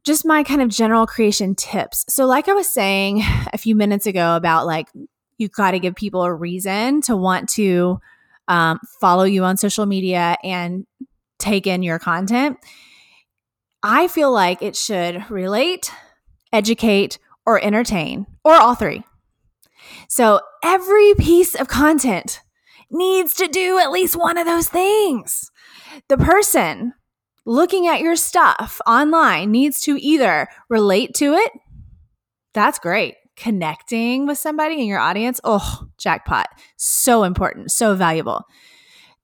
just 0.04 0.26
my 0.26 0.42
kind 0.42 0.60
of 0.60 0.68
general 0.68 1.06
creation 1.06 1.54
tips. 1.54 2.04
So, 2.08 2.26
like 2.26 2.48
I 2.48 2.52
was 2.52 2.70
saying 2.70 3.22
a 3.52 3.58
few 3.58 3.74
minutes 3.74 4.06
ago 4.06 4.36
about 4.36 4.66
like, 4.66 4.88
you 5.38 5.48
got 5.48 5.72
to 5.72 5.80
give 5.80 5.94
people 5.94 6.22
a 6.22 6.32
reason 6.32 7.00
to 7.02 7.16
want 7.16 7.48
to 7.50 7.98
um, 8.46 8.78
follow 9.00 9.24
you 9.24 9.44
on 9.44 9.56
social 9.56 9.86
media 9.86 10.36
and 10.44 10.86
take 11.38 11.66
in 11.66 11.82
your 11.82 11.98
content. 11.98 12.58
I 13.82 14.08
feel 14.08 14.32
like 14.32 14.62
it 14.62 14.76
should 14.76 15.28
relate, 15.30 15.90
educate, 16.52 17.18
or 17.44 17.62
entertain, 17.62 18.26
or 18.44 18.54
all 18.54 18.74
three. 18.74 19.02
So, 20.08 20.40
every 20.62 21.14
piece 21.14 21.54
of 21.54 21.68
content 21.68 22.40
needs 22.90 23.34
to 23.34 23.48
do 23.48 23.78
at 23.78 23.90
least 23.90 24.16
one 24.16 24.38
of 24.38 24.46
those 24.46 24.68
things. 24.68 25.50
The 26.08 26.16
person 26.16 26.94
looking 27.46 27.86
at 27.86 28.00
your 28.00 28.16
stuff 28.16 28.80
online 28.86 29.50
needs 29.50 29.80
to 29.82 30.00
either 30.00 30.48
relate 30.68 31.14
to 31.14 31.34
it. 31.34 31.52
That's 32.52 32.78
great. 32.78 33.16
Connecting 33.36 34.26
with 34.26 34.38
somebody 34.38 34.80
in 34.80 34.86
your 34.86 35.00
audience. 35.00 35.40
Oh, 35.44 35.88
jackpot. 35.98 36.46
So 36.76 37.24
important, 37.24 37.72
so 37.72 37.94
valuable. 37.94 38.44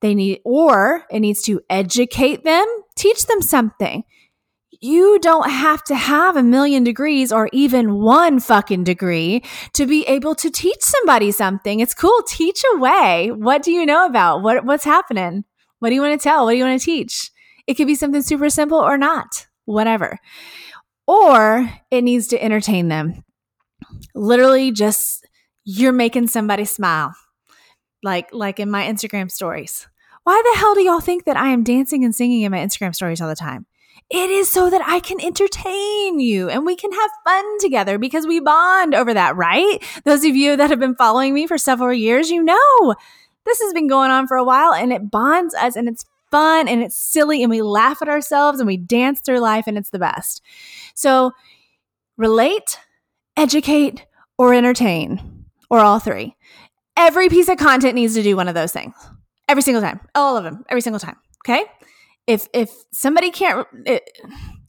They 0.01 0.15
need, 0.15 0.41
or 0.43 1.05
it 1.09 1.19
needs 1.19 1.43
to 1.43 1.61
educate 1.69 2.43
them, 2.43 2.65
teach 2.95 3.27
them 3.27 3.41
something. 3.41 4.03
You 4.83 5.19
don't 5.19 5.49
have 5.49 5.83
to 5.85 5.95
have 5.95 6.35
a 6.35 6.43
million 6.43 6.83
degrees 6.83 7.31
or 7.31 7.49
even 7.53 7.99
one 8.01 8.39
fucking 8.39 8.83
degree 8.83 9.43
to 9.73 9.85
be 9.85 10.03
able 10.07 10.33
to 10.35 10.49
teach 10.49 10.81
somebody 10.81 11.31
something. 11.31 11.79
It's 11.79 11.93
cool. 11.93 12.19
Teach 12.27 12.63
away. 12.73 13.29
What 13.31 13.61
do 13.61 13.71
you 13.71 13.85
know 13.85 14.07
about? 14.07 14.41
What, 14.41 14.65
what's 14.65 14.83
happening? 14.83 15.45
What 15.79 15.89
do 15.89 15.95
you 15.95 16.01
want 16.01 16.19
to 16.19 16.23
tell? 16.23 16.45
What 16.45 16.51
do 16.51 16.57
you 16.57 16.65
want 16.65 16.79
to 16.79 16.85
teach? 16.85 17.29
It 17.67 17.75
could 17.75 17.87
be 17.87 17.95
something 17.95 18.21
super 18.21 18.49
simple 18.49 18.79
or 18.79 18.97
not, 18.97 19.47
whatever. 19.65 20.19
Or 21.07 21.71
it 21.89 22.03
needs 22.03 22.27
to 22.27 22.43
entertain 22.43 22.87
them. 22.87 23.23
Literally 24.15 24.71
just 24.71 25.27
you're 25.63 25.91
making 25.91 26.27
somebody 26.27 26.65
smile. 26.65 27.13
Like 28.03 28.33
like 28.33 28.59
in 28.59 28.71
my 28.71 28.85
Instagram 28.85 29.29
stories. 29.29 29.87
Why 30.23 30.41
the 30.43 30.59
hell 30.59 30.75
do 30.75 30.83
y'all 30.83 30.99
think 30.99 31.25
that 31.25 31.37
I 31.37 31.49
am 31.49 31.63
dancing 31.63 32.05
and 32.05 32.13
singing 32.13 32.41
in 32.41 32.51
my 32.51 32.59
Instagram 32.59 32.93
stories 32.93 33.21
all 33.21 33.29
the 33.29 33.35
time? 33.35 33.65
It 34.09 34.29
is 34.29 34.49
so 34.49 34.69
that 34.69 34.81
I 34.85 34.99
can 34.99 35.21
entertain 35.21 36.19
you 36.19 36.49
and 36.49 36.65
we 36.65 36.75
can 36.75 36.91
have 36.91 37.11
fun 37.23 37.59
together 37.59 37.97
because 37.97 38.27
we 38.27 38.39
bond 38.39 38.93
over 38.93 39.13
that, 39.13 39.35
right? 39.35 39.81
Those 40.03 40.25
of 40.25 40.35
you 40.35 40.57
that 40.57 40.69
have 40.69 40.79
been 40.79 40.95
following 40.95 41.33
me 41.33 41.47
for 41.47 41.57
several 41.57 41.93
years, 41.93 42.29
you 42.29 42.43
know 42.43 42.95
this 43.45 43.61
has 43.61 43.73
been 43.73 43.87
going 43.87 44.11
on 44.11 44.27
for 44.27 44.37
a 44.37 44.43
while 44.43 44.73
and 44.73 44.91
it 44.91 45.09
bonds 45.09 45.55
us 45.55 45.75
and 45.75 45.87
it's 45.87 46.05
fun 46.31 46.67
and 46.67 46.81
it's 46.81 46.97
silly 46.97 47.43
and 47.43 47.49
we 47.49 47.61
laugh 47.61 48.01
at 48.01 48.09
ourselves 48.09 48.59
and 48.59 48.67
we 48.67 48.77
dance 48.77 49.21
through 49.21 49.39
life 49.39 49.65
and 49.67 49.77
it's 49.77 49.89
the 49.89 49.99
best. 49.99 50.41
So 50.95 51.31
relate, 52.17 52.79
educate, 53.37 54.05
or 54.37 54.53
entertain, 54.53 55.45
or 55.69 55.79
all 55.79 55.99
three. 55.99 56.35
Every 56.97 57.29
piece 57.29 57.47
of 57.47 57.57
content 57.57 57.95
needs 57.95 58.15
to 58.15 58.23
do 58.23 58.35
one 58.35 58.47
of 58.47 58.55
those 58.55 58.71
things. 58.71 58.95
Every 59.47 59.61
single 59.61 59.81
time. 59.81 59.99
All 60.15 60.37
of 60.37 60.43
them. 60.43 60.63
Every 60.69 60.81
single 60.81 60.99
time. 60.99 61.17
Okay? 61.45 61.63
If 62.27 62.47
if 62.53 62.71
somebody 62.91 63.31
can't 63.31 63.67
it, 63.85 64.03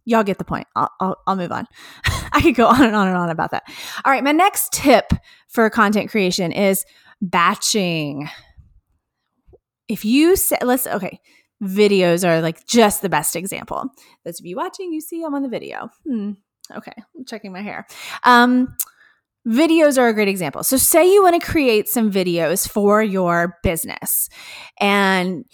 y'all 0.05 0.25
get 0.25 0.39
the 0.39 0.45
point. 0.45 0.67
I'll, 0.75 0.91
I'll, 1.01 1.17
I'll 1.27 1.37
move 1.37 1.53
on. 1.53 1.67
I 2.33 2.41
could 2.41 2.55
go 2.55 2.67
on 2.67 2.83
and 2.83 2.97
on 2.97 3.09
and 3.09 3.17
on 3.17 3.31
about 3.31 3.51
that. 3.51 3.65
All 4.05 4.13
right, 4.13 4.25
my 4.25 4.33
next 4.33 4.73
tip 4.73 5.13
for 5.49 5.69
content 5.71 6.11
creation 6.11 6.53
is 6.53 6.85
batching. 7.21 8.29
If 9.89 10.05
you 10.05 10.37
say, 10.37 10.57
let's, 10.63 10.87
okay, 10.87 11.21
videos 11.63 12.27
are 12.27 12.41
like 12.41 12.67
just 12.67 13.03
the 13.03 13.09
best 13.09 13.37
example. 13.37 13.89
Those 14.25 14.41
of 14.41 14.47
you 14.47 14.57
watching, 14.57 14.93
you 14.93 15.01
see 15.01 15.23
I'm 15.23 15.35
on 15.35 15.43
the 15.43 15.49
video. 15.49 15.89
Hmm. 16.07 16.33
Okay, 16.75 16.93
I'm 17.17 17.25
checking 17.25 17.53
my 17.53 17.63
hair. 17.63 17.87
Um, 18.25 18.77
videos 19.47 19.99
are 19.99 20.09
a 20.09 20.15
great 20.15 20.29
example. 20.29 20.63
So, 20.65 20.77
say 20.77 21.13
you 21.13 21.23
want 21.23 21.41
to 21.41 21.47
create 21.47 21.89
some 21.89 22.11
videos 22.11 22.69
for 22.69 23.03
your 23.03 23.59
business 23.63 24.29
and 24.81 25.45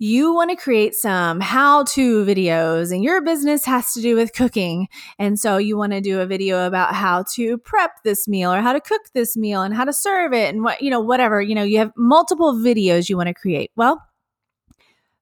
you 0.00 0.32
want 0.32 0.50
to 0.50 0.56
create 0.56 0.94
some 0.94 1.40
how 1.40 1.82
to 1.82 2.24
videos, 2.24 2.92
and 2.92 3.02
your 3.02 3.20
business 3.20 3.64
has 3.64 3.92
to 3.94 4.00
do 4.00 4.14
with 4.14 4.32
cooking. 4.32 4.86
And 5.18 5.40
so, 5.40 5.56
you 5.56 5.76
want 5.76 5.92
to 5.92 6.00
do 6.00 6.20
a 6.20 6.26
video 6.26 6.66
about 6.66 6.94
how 6.94 7.24
to 7.34 7.58
prep 7.58 7.90
this 8.04 8.28
meal 8.28 8.52
or 8.52 8.60
how 8.60 8.72
to 8.72 8.80
cook 8.80 9.02
this 9.14 9.36
meal 9.36 9.62
and 9.62 9.74
how 9.74 9.84
to 9.84 9.92
serve 9.92 10.32
it 10.32 10.54
and 10.54 10.62
what, 10.62 10.82
you 10.82 10.90
know, 10.90 11.00
whatever. 11.00 11.42
You 11.42 11.54
know, 11.54 11.64
you 11.64 11.78
have 11.78 11.92
multiple 11.96 12.54
videos 12.54 13.08
you 13.08 13.16
want 13.16 13.28
to 13.28 13.34
create. 13.34 13.72
Well, 13.74 14.00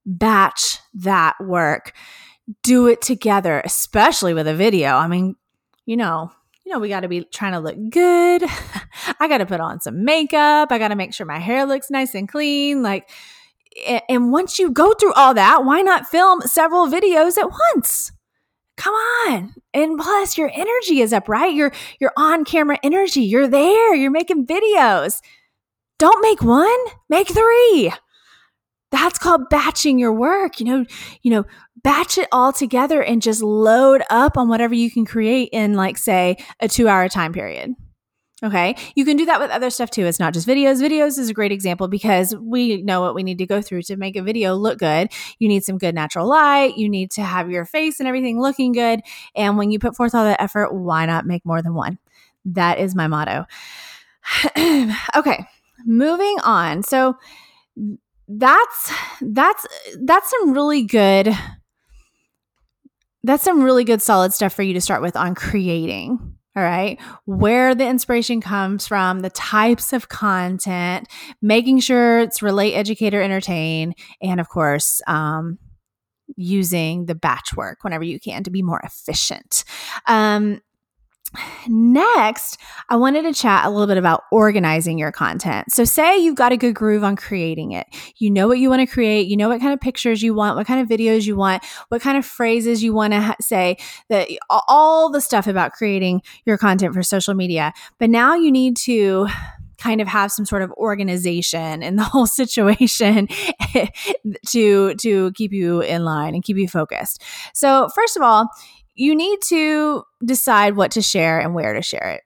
batch 0.07 0.79
that 0.95 1.35
work. 1.41 1.93
Do 2.63 2.87
it 2.87 3.03
together, 3.03 3.61
especially 3.65 4.33
with 4.33 4.47
a 4.47 4.55
video. 4.55 4.95
I 4.95 5.09
mean, 5.09 5.35
you 5.85 5.97
know, 5.97 6.31
you 6.65 6.73
know, 6.73 6.79
we 6.79 6.89
got 6.89 7.01
to 7.01 7.09
be 7.09 7.25
trying 7.25 7.53
to 7.53 7.61
look 7.61 7.77
good. 7.91 8.43
I 9.21 9.29
got 9.29 9.39
to 9.39 9.47
put 9.47 9.61
on 9.61 9.81
some 9.81 10.05
makeup. 10.05 10.71
I 10.71 10.79
got 10.79 10.89
to 10.89 10.97
make 10.97 11.13
sure 11.13 11.27
my 11.27 11.39
hair 11.39 11.67
looks 11.67 11.91
nice 11.91 12.15
and 12.15 12.29
clean. 12.29 12.83
Like, 12.83 13.11
and 14.09 14.33
once 14.33 14.59
you 14.59 14.71
go 14.71 14.95
through 14.95 15.13
all 15.15 15.35
that, 15.35 15.65
why 15.65 15.83
not 15.83 16.07
film 16.07 16.41
several 16.43 16.87
videos 16.87 17.37
at 17.37 17.51
once? 17.51 18.13
Come 18.77 18.95
on. 18.95 19.55
And 19.75 19.99
plus 19.99 20.39
your 20.39 20.51
energy 20.53 21.01
is 21.01 21.13
up, 21.13 21.29
right? 21.29 21.53
Your 21.53 21.73
your 22.01 22.13
on-camera 22.17 22.79
energy. 22.83 23.23
You're 23.23 23.49
there. 23.49 23.95
You're 23.95 24.11
making 24.11 24.47
videos. 24.47 25.21
Don't 25.99 26.21
make 26.21 26.43
one, 26.43 26.77
make 27.09 27.29
3 27.29 27.93
that's 28.91 29.19
called 29.19 29.49
batching 29.49 29.99
your 29.99 30.13
work 30.13 30.61
you 30.61 30.67
know 30.67 30.85
you 31.23 31.31
know 31.31 31.45
batch 31.83 32.19
it 32.19 32.29
all 32.33 32.53
together 32.53 33.03
and 33.03 33.23
just 33.23 33.43
load 33.43 34.03
up 34.11 34.37
on 34.37 34.49
whatever 34.49 34.75
you 34.75 34.91
can 34.91 35.05
create 35.05 35.49
in 35.53 35.75
like 35.75 35.97
say 35.99 36.37
a 36.61 36.69
2 36.69 36.89
hour 36.89 37.09
time 37.09 37.33
period 37.33 37.75
okay? 38.43 38.77
You 38.95 39.05
can 39.05 39.17
do 39.17 39.25
that 39.27 39.41
with 39.41 39.51
other 39.51 39.71
stuff 39.71 39.91
too. 39.91 40.07
It's 40.07 40.21
not 40.21 40.35
just 40.35 40.47
videos. 40.47 40.83
Videos 40.83 41.19
is 41.19 41.29
a 41.29 41.35
great 41.35 41.53
example 41.53 41.89
because 41.89 42.35
we 42.37 42.83
know 42.83 43.01
what 43.01 43.15
we 43.15 43.23
need 43.23 43.39
to 43.39 43.47
go 43.47 43.63
through 43.63 43.83
to 43.83 43.97
make 43.97 44.17
a 44.17 44.23
video 44.23 44.55
look 44.55 44.79
good. 44.79 45.09
You 45.39 45.49
need 45.49 45.65
some 45.65 45.79
good 45.79 45.95
natural 45.95 46.29
light. 46.29 46.77
You 46.77 46.89
need 46.89 47.11
to 47.13 47.23
have 47.23 47.51
your 47.51 47.65
face 47.65 47.99
and 47.99 48.09
everything 48.09 48.41
looking 48.41 48.73
good. 48.73 49.01
And 49.35 49.57
when 49.57 49.71
you 49.71 49.79
put 49.79 49.97
forth 49.97 50.15
all 50.15 50.25
that 50.25 50.41
effort 50.41 50.73
why 50.73 51.07
not 51.07 51.27
make 51.27 51.45
more 51.45 51.63
than 51.63 51.75
one? 51.75 51.99
That 52.45 52.79
is 52.79 52.95
my 52.95 53.07
motto. 53.07 53.47
okay, 55.17 55.47
moving 55.85 56.37
on. 56.45 56.83
So 56.83 57.17
that's 58.29 58.93
that's 59.21 59.67
that's 60.03 60.31
some 60.31 60.53
really 60.53 60.83
good 60.83 61.37
that's 63.23 63.43
some 63.43 63.63
really 63.63 63.85
good 63.85 64.03
solid 64.03 64.33
stuff 64.33 64.53
for 64.53 64.63
you 64.63 64.75
to 64.75 64.81
start 64.81 65.03
with 65.03 65.17
on 65.17 65.35
creating 65.35 66.37
all 66.57 66.63
right, 66.63 66.99
where 67.27 67.75
the 67.75 67.87
inspiration 67.87 68.41
comes 68.41 68.87
from, 68.87 69.21
the 69.21 69.29
types 69.29 69.93
of 69.93 70.09
content, 70.09 71.07
making 71.43 71.81
sure 71.81 72.21
it's 72.21 72.41
relate, 72.41 72.73
educate, 72.73 73.13
or 73.13 73.21
entertain, 73.21 73.93
and 74.23 74.41
of 74.41 74.49
course, 74.49 75.03
um, 75.07 75.59
using 76.35 77.05
the 77.05 77.15
batch 77.15 77.55
work 77.55 77.85
whenever 77.85 78.05
you 78.05 78.19
can 78.19 78.43
to 78.43 78.51
be 78.51 78.63
more 78.63 78.81
efficient. 78.83 79.65
Um, 80.07 80.63
Next, 81.69 82.59
I 82.89 82.97
wanted 82.97 83.23
to 83.23 83.33
chat 83.33 83.65
a 83.65 83.71
little 83.71 83.87
bit 83.87 83.97
about 83.97 84.23
organizing 84.31 84.99
your 84.99 85.13
content. 85.13 85.73
So, 85.73 85.85
say 85.85 86.19
you've 86.19 86.35
got 86.35 86.53
a 86.53 86.57
good 86.57 86.75
groove 86.75 87.05
on 87.05 87.17
creating 87.17 87.73
it. 87.73 87.87
You 88.17 88.31
know 88.31 88.49
what 88.49 88.59
you 88.59 88.69
want 88.69 88.81
to 88.81 88.93
create, 88.93 89.27
you 89.27 89.37
know 89.37 89.49
what 89.49 89.61
kind 89.61 89.73
of 89.73 89.81
pictures 89.81 90.23
you 90.23 90.35
want, 90.35 90.57
what 90.57 90.67
kind 90.67 90.81
of 90.81 90.89
videos 90.89 91.27
you 91.27 91.37
want, 91.37 91.65
what 91.89 92.01
kind 92.01 92.19
of 92.19 92.25
phrases 92.25 92.83
you 92.83 92.93
want 92.93 93.13
to 93.13 93.21
ha- 93.21 93.37
say, 93.41 93.77
that 94.09 94.29
all 94.69 95.11
the 95.11 95.21
stuff 95.21 95.47
about 95.47 95.73
creating 95.73 96.23
your 96.45 96.59
content 96.59 96.95
for 96.95 97.03
social 97.03 97.35
media. 97.35 97.73
But 97.99 98.11
now 98.11 98.35
you 98.35 98.51
need 98.51 98.77
to 98.79 99.29
kind 99.79 100.01
of 100.01 100.09
have 100.09 100.33
some 100.33 100.45
sort 100.45 100.63
of 100.63 100.73
organization 100.73 101.83
in 101.83 101.97
the 101.97 102.05
whole 102.13 102.27
situation 102.27 103.29
to 104.47 104.95
to 104.95 105.33
keep 105.33 105.53
you 105.53 105.81
in 105.81 106.05
line 106.05 106.35
and 106.35 106.43
keep 106.43 106.57
you 106.57 106.69
focused. 106.69 107.23
So, 107.55 107.89
first 107.95 108.17
of 108.17 108.23
all, 108.23 108.49
you 108.97 109.15
need 109.15 109.41
to 109.43 110.03
decide 110.25 110.75
what 110.75 110.91
to 110.93 111.03
share 111.03 111.39
and 111.39 111.55
where 111.55 111.75
to 111.75 111.83
share 111.83 112.11
it. 112.11 112.23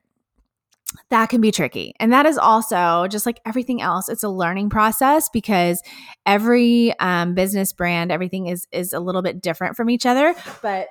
That 1.09 1.29
can 1.29 1.39
be 1.39 1.51
tricky. 1.51 1.93
And 1.99 2.11
that 2.11 2.25
is 2.25 2.37
also 2.37 3.07
just 3.07 3.25
like 3.25 3.39
everything 3.45 3.81
else, 3.81 4.09
it's 4.09 4.23
a 4.23 4.29
learning 4.29 4.69
process 4.69 5.29
because 5.29 5.81
every 6.25 6.97
um, 6.99 7.33
business 7.35 7.71
brand, 7.71 8.11
everything 8.11 8.47
is 8.47 8.67
is 8.71 8.91
a 8.91 8.99
little 8.99 9.21
bit 9.21 9.41
different 9.41 9.75
from 9.75 9.89
each 9.89 10.05
other. 10.05 10.33
But 10.61 10.87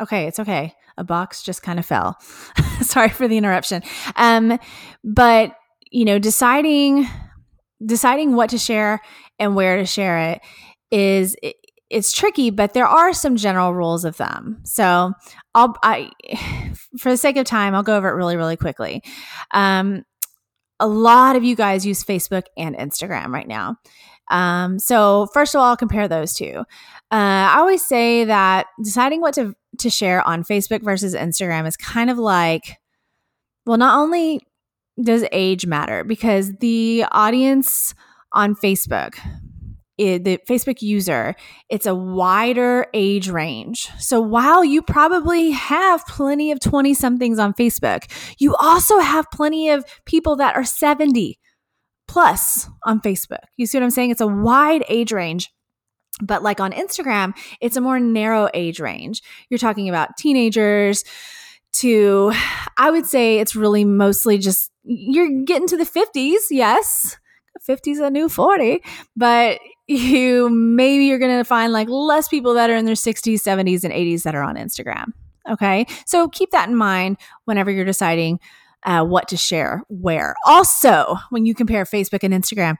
okay, 0.00 0.26
it's 0.26 0.38
okay. 0.38 0.74
A 0.96 1.04
box 1.04 1.42
just 1.42 1.62
kind 1.62 1.78
of 1.80 1.86
fell. 1.86 2.20
Sorry 2.80 3.08
for 3.08 3.26
the 3.26 3.36
interruption. 3.36 3.82
Um, 4.14 4.58
but 5.02 5.56
you 5.90 6.04
know, 6.04 6.18
deciding 6.18 7.08
deciding 7.84 8.36
what 8.36 8.50
to 8.50 8.58
share 8.58 9.00
and 9.38 9.56
where 9.56 9.76
to 9.76 9.86
share 9.86 10.18
it 10.18 10.40
is 10.92 11.36
it's 11.94 12.12
tricky, 12.12 12.50
but 12.50 12.74
there 12.74 12.88
are 12.88 13.12
some 13.12 13.36
general 13.36 13.72
rules 13.72 14.04
of 14.04 14.16
thumb. 14.16 14.58
So 14.64 15.12
I'll, 15.54 15.76
I, 15.84 16.10
for 16.98 17.10
the 17.10 17.16
sake 17.16 17.36
of 17.36 17.46
time, 17.46 17.74
I'll 17.74 17.84
go 17.84 17.96
over 17.96 18.08
it 18.08 18.14
really, 18.14 18.36
really 18.36 18.56
quickly. 18.56 19.00
Um, 19.52 20.02
a 20.80 20.88
lot 20.88 21.36
of 21.36 21.44
you 21.44 21.54
guys 21.54 21.86
use 21.86 22.02
Facebook 22.02 22.42
and 22.56 22.76
Instagram 22.76 23.28
right 23.28 23.46
now. 23.46 23.76
Um, 24.28 24.80
so 24.80 25.28
first 25.32 25.54
of 25.54 25.60
all, 25.60 25.66
I'll 25.66 25.76
compare 25.76 26.08
those 26.08 26.34
two. 26.34 26.64
Uh, 27.12 27.46
I 27.52 27.58
always 27.58 27.86
say 27.86 28.24
that 28.24 28.66
deciding 28.82 29.20
what 29.20 29.34
to 29.34 29.54
to 29.78 29.90
share 29.90 30.26
on 30.26 30.44
Facebook 30.44 30.82
versus 30.82 31.14
Instagram 31.14 31.66
is 31.66 31.76
kind 31.76 32.10
of 32.10 32.18
like, 32.18 32.78
well, 33.66 33.76
not 33.76 33.98
only 33.98 34.40
does 35.00 35.24
age 35.30 35.66
matter 35.66 36.04
because 36.04 36.52
the 36.60 37.04
audience 37.12 37.94
on 38.32 38.54
Facebook 38.54 39.18
it, 39.96 40.24
the 40.24 40.38
Facebook 40.48 40.82
user, 40.82 41.34
it's 41.68 41.86
a 41.86 41.94
wider 41.94 42.86
age 42.94 43.28
range. 43.28 43.90
So 43.98 44.20
while 44.20 44.64
you 44.64 44.82
probably 44.82 45.52
have 45.52 46.04
plenty 46.06 46.50
of 46.50 46.60
20 46.60 46.94
somethings 46.94 47.38
on 47.38 47.54
Facebook, 47.54 48.10
you 48.38 48.54
also 48.56 48.98
have 48.98 49.30
plenty 49.30 49.70
of 49.70 49.84
people 50.04 50.36
that 50.36 50.56
are 50.56 50.64
70 50.64 51.38
plus 52.08 52.68
on 52.84 53.00
Facebook. 53.00 53.44
You 53.56 53.66
see 53.66 53.78
what 53.78 53.84
I'm 53.84 53.90
saying? 53.90 54.10
It's 54.10 54.20
a 54.20 54.26
wide 54.26 54.84
age 54.88 55.12
range. 55.12 55.50
But 56.20 56.42
like 56.42 56.60
on 56.60 56.72
Instagram, 56.72 57.32
it's 57.60 57.76
a 57.76 57.80
more 57.80 57.98
narrow 57.98 58.48
age 58.54 58.78
range. 58.78 59.22
You're 59.48 59.58
talking 59.58 59.88
about 59.88 60.16
teenagers 60.16 61.04
to, 61.74 62.32
I 62.76 62.90
would 62.90 63.06
say 63.06 63.38
it's 63.38 63.56
really 63.56 63.84
mostly 63.84 64.38
just, 64.38 64.70
you're 64.84 65.42
getting 65.44 65.66
to 65.68 65.76
the 65.76 65.84
50s, 65.84 66.46
yes. 66.50 67.16
50's 67.68 67.98
a 67.98 68.10
new 68.10 68.28
40, 68.28 68.82
but 69.16 69.58
you 69.86 70.48
maybe 70.48 71.04
you're 71.06 71.18
going 71.18 71.36
to 71.36 71.44
find 71.44 71.72
like 71.72 71.88
less 71.88 72.28
people 72.28 72.54
that 72.54 72.70
are 72.70 72.76
in 72.76 72.84
their 72.84 72.94
60s, 72.94 73.34
70s, 73.34 73.84
and 73.84 73.92
80s 73.92 74.22
that 74.22 74.34
are 74.34 74.42
on 74.42 74.56
Instagram. 74.56 75.06
Okay. 75.48 75.86
So 76.06 76.28
keep 76.28 76.50
that 76.52 76.68
in 76.68 76.76
mind 76.76 77.18
whenever 77.44 77.70
you're 77.70 77.84
deciding 77.84 78.40
uh, 78.84 79.04
what 79.04 79.28
to 79.28 79.36
share 79.36 79.82
where. 79.88 80.34
Also, 80.46 81.16
when 81.30 81.44
you 81.46 81.54
compare 81.54 81.84
Facebook 81.84 82.22
and 82.22 82.32
Instagram, 82.32 82.76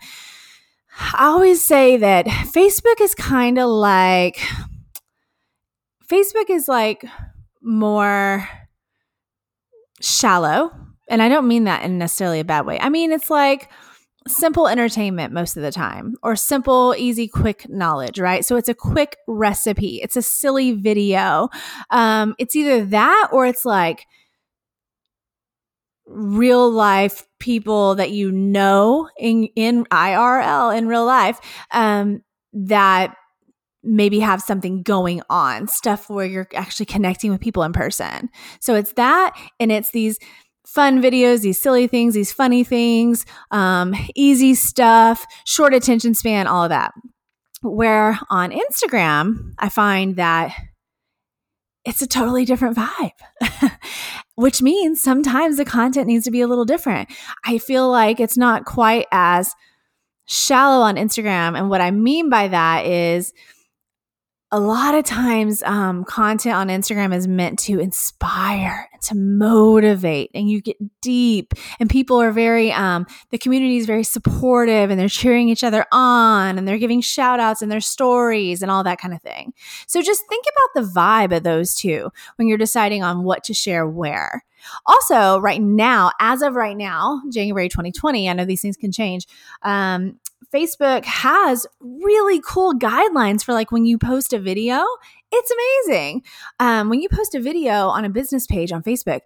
I 1.13 1.27
always 1.27 1.65
say 1.65 1.97
that 1.97 2.27
Facebook 2.27 3.01
is 3.01 3.15
kind 3.15 3.59
of 3.59 3.69
like, 3.69 4.39
Facebook 6.09 6.49
is 6.49 6.69
like 6.69 7.05
more 7.61 8.49
shallow. 10.01 10.71
And 11.09 11.21
I 11.23 11.29
don't 11.29 11.49
mean 11.49 11.65
that 11.65 11.83
in 11.83 11.99
necessarily 11.99 12.41
a 12.41 12.45
bad 12.45 12.65
way. 12.65 12.79
I 12.81 12.89
mean, 12.89 13.13
it's 13.13 13.29
like, 13.29 13.71
simple 14.27 14.67
entertainment 14.67 15.33
most 15.33 15.57
of 15.57 15.63
the 15.63 15.71
time 15.71 16.15
or 16.23 16.35
simple 16.35 16.95
easy 16.97 17.29
quick 17.29 17.69
knowledge 17.69 18.19
right? 18.19 18.45
So 18.45 18.57
it's 18.57 18.69
a 18.69 18.75
quick 18.75 19.17
recipe. 19.29 20.01
It's 20.03 20.17
a 20.17 20.23
silly 20.23 20.73
video. 20.73 21.49
Um, 21.91 22.35
it's 22.39 22.57
either 22.57 22.85
that 22.87 23.29
or 23.33 23.47
it's 23.47 23.65
like 23.65 24.07
real 26.07 26.71
life 26.71 27.27
people 27.41 27.95
that 27.95 28.11
you 28.11 28.31
know 28.31 29.09
in 29.19 29.49
in 29.57 29.85
IRL 29.87 30.77
in 30.77 30.87
real 30.87 31.05
life 31.05 31.41
um, 31.71 32.23
that 32.53 33.17
maybe 33.83 34.19
have 34.21 34.41
something 34.41 34.83
going 34.83 35.21
on 35.29 35.69
stuff 35.69 36.09
where 36.09 36.25
you're 36.25 36.49
actually 36.55 36.87
connecting 36.87 37.31
with 37.31 37.41
people 37.41 37.63
in 37.63 37.73
person. 37.73 38.31
So 38.61 38.75
it's 38.75 38.95
that 38.95 39.37
and 39.61 39.71
it's 39.71 39.91
these 39.91 40.19
fun 40.67 41.01
videos, 41.01 41.43
these 41.43 41.61
silly 41.61 41.87
things, 41.87 42.15
these 42.15 42.33
funny 42.33 42.65
things, 42.65 43.27
um, 43.51 43.95
easy 44.15 44.55
stuff, 44.55 45.25
short 45.45 45.75
attention 45.75 46.15
span, 46.15 46.47
all 46.47 46.65
of 46.65 46.71
that. 46.71 46.93
Where 47.63 48.19
on 48.31 48.51
Instagram, 48.51 49.53
I 49.59 49.69
find 49.69 50.17
that 50.17 50.55
it's 51.85 52.03
a 52.03 52.07
totally 52.07 52.45
different 52.45 52.77
vibe, 52.77 53.71
which 54.37 54.63
means 54.63 55.03
sometimes 55.03 55.57
the 55.57 55.65
content 55.65 56.07
needs 56.07 56.25
to 56.25 56.31
be 56.31 56.41
a 56.41 56.47
little 56.47 56.65
different. 56.65 57.11
I 57.45 57.59
feel 57.59 57.91
like 57.91 58.21
it's 58.21 58.37
not 58.37 58.65
quite 58.65 59.07
as 59.13 59.55
shallow 60.27 60.83
on 60.83 60.97
Instagram. 60.97 61.59
And 61.59 61.69
what 61.69 61.83
I 61.83 61.91
mean 61.91 62.31
by 62.31 62.49
that 62.49 62.87
is, 62.87 63.33
a 64.55 64.61
lot 64.61 64.95
of 64.95 65.05
times 65.05 65.65
um, 65.65 66.05
content 66.05 66.55
on 66.55 66.69
instagram 66.69 67.13
is 67.13 67.27
meant 67.27 67.59
to 67.59 67.81
inspire 67.81 68.89
and 68.93 69.03
to 69.03 69.17
motivate 69.17 70.31
and 70.33 70.49
you 70.49 70.61
get 70.61 70.77
deep 71.01 71.55
and 71.81 71.91
people 71.91 72.23
are 72.23 72.31
very 72.31 72.71
um, 72.71 73.05
the 73.31 73.39
community 73.39 73.79
is 73.79 73.85
very 73.85 74.05
supportive 74.05 74.91
and 74.91 75.01
they're 75.01 75.09
cheering 75.09 75.49
each 75.49 75.65
other 75.65 75.85
on 75.91 76.57
and 76.57 76.69
they're 76.69 76.79
giving 76.79 77.01
shout 77.01 77.41
outs 77.41 77.63
in 77.63 77.69
their 77.69 77.81
stories 77.81 78.63
and 78.63 78.71
all 78.71 78.85
that 78.85 79.01
kind 79.01 79.13
of 79.13 79.21
thing 79.21 79.53
so 79.89 80.01
just 80.01 80.23
think 80.29 80.45
about 80.47 80.85
the 80.85 80.89
vibe 80.93 81.37
of 81.37 81.43
those 81.43 81.75
two 81.75 82.09
when 82.37 82.47
you're 82.47 82.57
deciding 82.57 83.03
on 83.03 83.25
what 83.25 83.43
to 83.43 83.53
share 83.53 83.89
where 83.89 84.45
also, 84.87 85.39
right 85.39 85.61
now, 85.61 86.13
as 86.21 86.43
of 86.43 86.55
right 86.55 86.77
now, 86.77 87.21
January 87.31 87.69
2020, 87.69 88.29
I 88.29 88.33
know 88.33 88.45
these 88.45 88.63
things 88.63 88.77
can 88.77 88.93
change. 88.93 89.27
Um, 89.63 90.19
Facebook 90.53 91.05
has 91.05 91.67
really 91.81 92.41
cool 92.41 92.75
guidelines 92.75 93.45
for 93.45 93.53
like 93.53 93.71
when 93.71 93.85
you 93.85 93.99
post 93.99 94.33
a 94.33 94.39
video. 94.39 94.85
It's 95.33 95.51
amazing. 95.51 96.23
Um, 96.61 96.89
when 96.89 97.01
you 97.01 97.09
post 97.09 97.35
a 97.35 97.41
video 97.41 97.89
on 97.89 98.05
a 98.05 98.09
business 98.09 98.47
page 98.47 98.73
on 98.73 98.83
Facebook, 98.83 99.21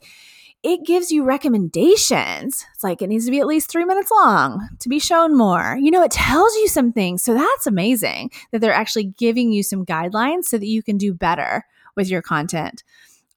it 0.62 0.84
gives 0.84 1.10
you 1.10 1.22
recommendations. 1.22 2.64
It's 2.74 2.82
like 2.82 3.00
it 3.00 3.08
needs 3.08 3.26
to 3.26 3.30
be 3.30 3.40
at 3.40 3.46
least 3.46 3.70
three 3.70 3.84
minutes 3.84 4.10
long 4.10 4.68
to 4.80 4.88
be 4.88 4.98
shown 4.98 5.36
more. 5.36 5.78
You 5.80 5.90
know, 5.90 6.02
it 6.02 6.10
tells 6.10 6.54
you 6.56 6.68
some 6.68 6.92
things. 6.92 7.22
So 7.22 7.34
that's 7.34 7.66
amazing 7.66 8.30
that 8.50 8.60
they're 8.60 8.72
actually 8.72 9.04
giving 9.04 9.52
you 9.52 9.62
some 9.62 9.86
guidelines 9.86 10.44
so 10.44 10.58
that 10.58 10.66
you 10.66 10.82
can 10.82 10.98
do 10.98 11.14
better 11.14 11.64
with 11.94 12.08
your 12.08 12.22
content 12.22 12.82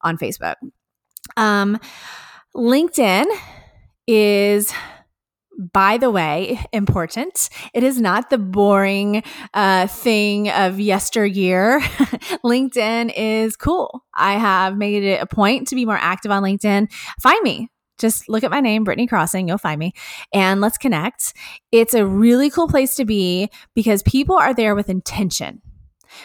on 0.01 0.17
Facebook. 0.17 0.55
Um, 1.37 1.79
LinkedIn 2.55 3.25
is 4.07 4.73
by 5.73 5.97
the 5.97 6.09
way, 6.09 6.59
important. 6.73 7.49
It 7.73 7.83
is 7.83 7.99
not 7.99 8.29
the 8.29 8.37
boring 8.37 9.23
uh, 9.53 9.87
thing 9.87 10.49
of 10.49 10.79
yesteryear. 10.79 11.79
LinkedIn 12.43 13.13
is 13.15 13.55
cool. 13.55 14.03
I 14.13 14.33
have 14.33 14.77
made 14.77 15.03
it 15.03 15.21
a 15.21 15.27
point 15.27 15.67
to 15.69 15.75
be 15.75 15.85
more 15.85 15.97
active 15.97 16.31
on 16.31 16.43
LinkedIn. 16.43 16.91
Find 17.21 17.43
me. 17.43 17.69
Just 17.99 18.27
look 18.27 18.43
at 18.43 18.49
my 18.49 18.61
name, 18.61 18.83
Britney 18.83 19.07
Crosson. 19.07 19.47
You'll 19.47 19.59
find 19.59 19.77
me 19.77 19.93
and 20.33 20.59
let's 20.59 20.79
connect. 20.79 21.33
It's 21.71 21.93
a 21.93 22.03
really 22.03 22.49
cool 22.49 22.67
place 22.67 22.95
to 22.95 23.05
be 23.05 23.49
because 23.75 24.01
people 24.01 24.35
are 24.35 24.55
there 24.55 24.73
with 24.73 24.89
intention. 24.89 25.61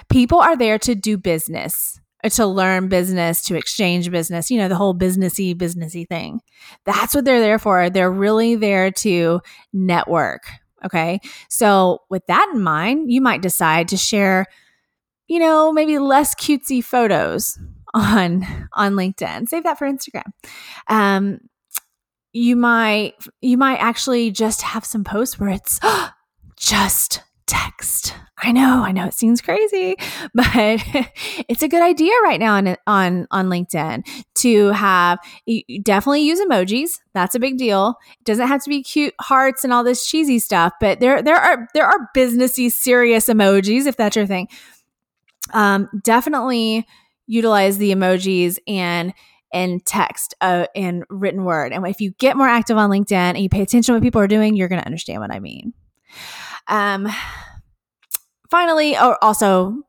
People 0.09 0.39
are 0.39 0.57
there 0.57 0.79
to 0.79 0.95
do 0.95 1.19
business 1.19 2.01
to 2.31 2.47
learn 2.47 2.89
business, 2.89 3.43
to 3.45 3.57
exchange 3.57 4.11
business, 4.11 4.51
you 4.51 4.59
know, 4.59 4.69
the 4.69 4.77
whole 4.77 4.95
businessy, 4.95 5.55
businessy 5.55 6.07
thing. 6.09 6.41
That's 6.85 7.15
what 7.15 7.25
they're 7.25 7.41
there 7.41 7.59
for. 7.59 7.91
They're 7.91 8.11
really 8.11 8.55
there 8.57 8.91
to 8.93 9.41
network. 9.73 10.49
Okay. 10.85 11.21
So, 11.49 12.01
with 12.11 12.27
that 12.29 12.51
in 12.55 12.63
mind, 12.63 13.11
you 13.11 13.21
might 13.21 13.43
decide 13.43 13.89
to 13.89 13.97
share, 13.97 14.47
you 15.27 15.39
know, 15.39 15.73
maybe 15.73 15.99
less 15.99 16.35
cutesy 16.35 16.85
photos 16.85 17.59
on 17.95 18.69
on 18.75 18.93
LinkedIn. 18.93 19.49
Save 19.49 19.65
that 19.65 19.79
for 19.79 19.91
Instagram. 19.91 20.31
Um, 20.89 21.41
you 22.33 22.55
might 22.55 23.15
you 23.41 23.57
might 23.57 23.79
actually 23.79 24.31
just 24.31 24.63
have 24.63 24.85
some 24.85 25.05
posts 25.05 25.41
where 25.41 25.51
it's 25.51 25.81
just 26.57 27.23
text. 27.47 28.15
I 28.43 28.53
know, 28.53 28.83
I 28.85 28.93
know 28.93 29.07
it 29.07 29.15
seems 29.15 29.41
crazy, 29.41 29.97
but 30.35 30.83
it's 31.49 31.63
a 31.63 31.69
good 31.69 31.83
idea 31.83 32.13
right 32.23 32.39
now 32.39 32.55
on 32.55 32.77
on 32.87 33.27
on 33.31 33.47
LinkedIn 33.49 34.07
to 34.37 34.69
have 34.69 35.19
definitely 35.83 36.23
use 36.23 36.41
emojis. 36.41 37.01
That's 37.15 37.35
a 37.35 37.41
big 37.41 37.57
deal. 37.57 37.97
It 38.21 38.25
doesn't 38.25 38.47
have 38.47 38.63
to 38.65 38.69
be 38.69 38.83
cute 38.83 39.15
hearts 39.21 39.65
and 39.65 39.73
all 39.73 39.85
this 39.85 40.07
cheesy 40.07 40.39
stuff, 40.39 40.75
but 40.81 41.01
there 41.01 41.23
there 41.23 41.37
are 41.37 41.69
there 41.75 41.87
are 41.87 42.11
businessy 42.15 42.71
serious 42.71 43.29
emojis 43.29 43.87
if 43.87 43.97
that's 43.97 44.17
your 44.17 44.27
thing. 44.27 44.49
Um, 45.55 45.89
definitely 46.03 46.87
utilize 47.27 47.79
the 47.79 47.93
emojis 47.93 48.59
and 48.67 49.15
and 49.53 49.85
text 49.87 50.35
uh, 50.41 50.67
and 50.75 51.05
written 51.09 51.45
word. 51.45 51.73
And 51.73 51.87
if 51.87 52.01
you 52.01 52.11
get 52.19 52.37
more 52.37 52.49
active 52.49 52.77
on 52.77 52.91
LinkedIn 52.91 53.13
and 53.13 53.39
you 53.39 53.49
pay 53.49 53.63
attention 53.63 53.93
to 53.93 53.97
what 53.97 54.03
people 54.03 54.21
are 54.21 54.27
doing, 54.27 54.57
you're 54.57 54.69
going 54.69 54.81
to 54.81 54.87
understand 54.87 55.21
what 55.21 55.33
I 55.33 55.39
mean. 55.39 55.73
Um, 56.69 57.09
finally, 58.51 58.97
or 58.97 59.23
also 59.23 59.83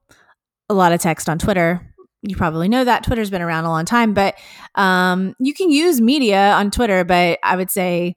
a 0.70 0.74
lot 0.74 0.92
of 0.92 1.02
text 1.02 1.30
on 1.30 1.40
Twitter. 1.40 1.82
You 2.24 2.36
probably 2.36 2.68
know 2.68 2.84
that 2.84 3.04
Twitter's 3.04 3.30
been 3.30 3.42
around 3.42 3.66
a 3.66 3.70
long 3.70 3.86
time, 3.86 4.14
but 4.14 4.36
um, 4.76 5.34
you 5.40 5.54
can 5.54 5.70
use 5.70 6.02
media 6.02 6.52
on 6.54 6.72
Twitter. 6.72 7.04
But 7.04 7.40
I 7.44 7.56
would 7.56 7.72
say, 7.72 8.16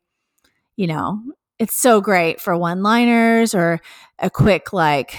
you 0.77 0.87
know, 0.87 1.20
it's 1.59 1.75
so 1.75 2.01
great 2.01 2.40
for 2.40 2.57
one 2.57 2.83
liners 2.83 3.55
or 3.55 3.81
a 4.18 4.31
quick 4.31 4.73
like 4.73 5.14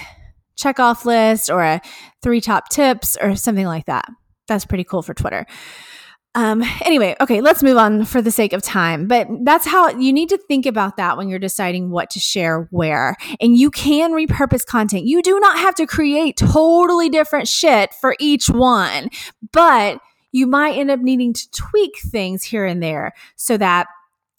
check 0.56 0.80
off 0.80 1.06
list 1.06 1.50
or 1.50 1.62
a 1.62 1.80
three 2.22 2.40
top 2.40 2.68
tips 2.68 3.16
or 3.20 3.36
something 3.36 3.66
like 3.66 3.86
that. 3.86 4.08
That's 4.48 4.66
pretty 4.66 4.84
cool 4.84 5.02
for 5.02 5.14
Twitter. 5.14 5.46
Um, 6.34 6.62
anyway, 6.84 7.14
okay, 7.20 7.40
let's 7.40 7.62
move 7.62 7.76
on 7.76 8.04
for 8.04 8.22
the 8.22 8.30
sake 8.30 8.52
of 8.52 8.62
time. 8.62 9.06
But 9.06 9.28
that's 9.44 9.66
how 9.66 9.90
you 9.90 10.12
need 10.12 10.30
to 10.30 10.38
think 10.38 10.64
about 10.64 10.96
that 10.96 11.16
when 11.16 11.28
you're 11.28 11.38
deciding 11.38 11.90
what 11.90 12.10
to 12.10 12.20
share 12.20 12.68
where. 12.70 13.16
And 13.40 13.56
you 13.56 13.70
can 13.70 14.12
repurpose 14.12 14.64
content. 14.64 15.04
You 15.04 15.22
do 15.22 15.38
not 15.40 15.58
have 15.58 15.74
to 15.76 15.86
create 15.86 16.36
totally 16.36 17.10
different 17.10 17.48
shit 17.48 17.92
for 18.00 18.16
each 18.18 18.48
one, 18.48 19.10
but 19.52 19.98
you 20.32 20.46
might 20.46 20.76
end 20.76 20.90
up 20.90 21.00
needing 21.00 21.34
to 21.34 21.50
tweak 21.50 21.98
things 22.00 22.42
here 22.42 22.64
and 22.64 22.82
there 22.82 23.12
so 23.36 23.58
that 23.58 23.86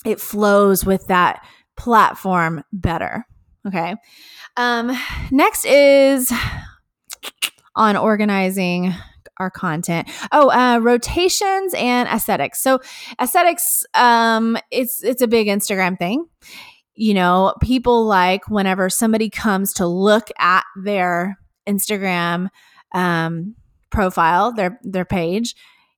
it 0.03 0.19
flows 0.19 0.83
with 0.83 1.07
that 1.07 1.45
platform 1.77 2.63
better. 2.73 3.25
Okay. 3.67 3.95
Um, 4.57 4.97
next 5.31 5.65
is 5.65 6.33
on 7.75 7.95
organizing 7.95 8.93
our 9.43 9.51
content. 9.51 10.09
Oh, 10.31 10.49
uh, 10.49 10.79
rotations 10.79 11.73
and 11.75 12.09
aesthetics. 12.09 12.61
So 12.61 12.79
aesthetics, 13.21 13.85
um, 13.93 14.57
it's 14.71 15.03
it's 15.03 15.21
a 15.21 15.27
big 15.27 15.47
Instagram 15.47 15.99
thing. 15.99 16.25
You 16.95 17.13
know, 17.13 17.53
people 17.61 18.05
like 18.05 18.49
whenever 18.49 18.89
somebody 18.89 19.29
comes 19.29 19.73
to 19.73 19.87
look 19.87 20.29
at 20.39 20.63
their 20.83 21.37
Instagram 21.67 22.49
um, 22.93 23.55
profile, 23.91 24.53
their 24.53 24.79
their 24.83 25.05
page, 25.05 25.55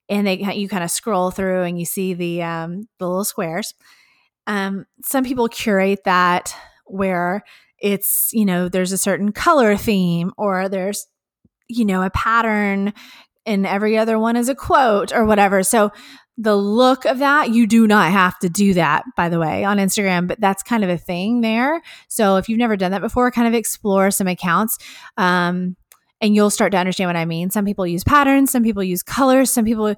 and 0.10 0.25
they 0.25 0.53
you 0.53 0.67
kind 0.67 0.84
of 0.84 0.91
scroll 0.91 1.31
through 1.31 1.63
and 1.63 1.79
you 1.79 1.86
see 1.86 2.13
the 2.13 2.43
um, 2.43 2.88
the 2.99 3.08
little 3.08 3.25
squares. 3.25 3.73
Um, 4.47 4.86
some 5.03 5.23
people 5.23 5.47
curate 5.47 6.03
that 6.05 6.55
where 6.86 7.43
it's 7.79 8.29
you 8.34 8.45
know 8.45 8.69
there's 8.69 8.91
a 8.91 8.97
certain 8.97 9.31
color 9.31 9.75
theme 9.75 10.31
or 10.38 10.69
there's 10.69 11.08
you 11.67 11.86
know 11.86 12.03
a 12.03 12.10
pattern 12.10 12.93
and 13.45 13.65
every 13.65 13.97
other 13.97 14.17
one 14.17 14.36
is 14.36 14.49
a 14.49 14.55
quote 14.55 15.13
or 15.13 15.25
whatever. 15.25 15.63
So 15.63 15.91
the 16.38 16.55
look 16.55 17.05
of 17.05 17.19
that, 17.19 17.51
you 17.51 17.65
do 17.65 17.88
not 17.88 18.12
have 18.12 18.38
to 18.39 18.49
do 18.49 18.73
that, 18.73 19.03
by 19.15 19.29
the 19.29 19.39
way, 19.39 19.63
on 19.63 19.77
Instagram, 19.77 20.27
but 20.27 20.39
that's 20.39 20.63
kind 20.63 20.84
of 20.84 20.89
a 20.89 20.97
thing 20.97 21.41
there. 21.41 21.81
So 22.08 22.36
if 22.38 22.49
you've 22.49 22.60
never 22.60 22.75
done 22.75 22.91
that 22.91 23.01
before, 23.01 23.31
kind 23.31 23.47
of 23.47 23.53
explore 23.53 24.12
some 24.12 24.27
accounts. 24.27 24.77
Um, 25.17 25.77
and 26.21 26.36
you'll 26.36 26.49
start 26.49 26.71
to 26.71 26.77
understand 26.77 27.10
what 27.10 27.15
I 27.15 27.25
mean. 27.25 27.51
Some 27.51 27.65
people 27.65 27.86
use 27.86 28.03
patterns, 28.03 28.51
some 28.51 28.63
people 28.63 28.84
use 28.84 29.03
colors, 29.03 29.49
some 29.49 29.65
people 29.65 29.95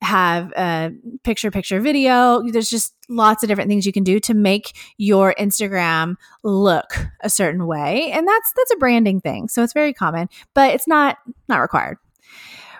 have 0.00 0.52
a 0.56 0.92
picture 1.24 1.50
picture 1.50 1.80
video. 1.80 2.42
There's 2.42 2.70
just 2.70 2.94
lots 3.08 3.42
of 3.42 3.48
different 3.48 3.68
things 3.68 3.84
you 3.84 3.92
can 3.92 4.04
do 4.04 4.20
to 4.20 4.34
make 4.34 4.76
your 4.96 5.34
Instagram 5.38 6.14
look 6.44 7.06
a 7.20 7.30
certain 7.30 7.66
way. 7.66 8.10
And 8.12 8.26
that's 8.26 8.52
that's 8.56 8.72
a 8.72 8.76
branding 8.76 9.20
thing. 9.20 9.48
So 9.48 9.62
it's 9.62 9.72
very 9.72 9.92
common, 9.92 10.28
but 10.54 10.72
it's 10.72 10.86
not 10.86 11.18
not 11.48 11.58
required 11.58 11.98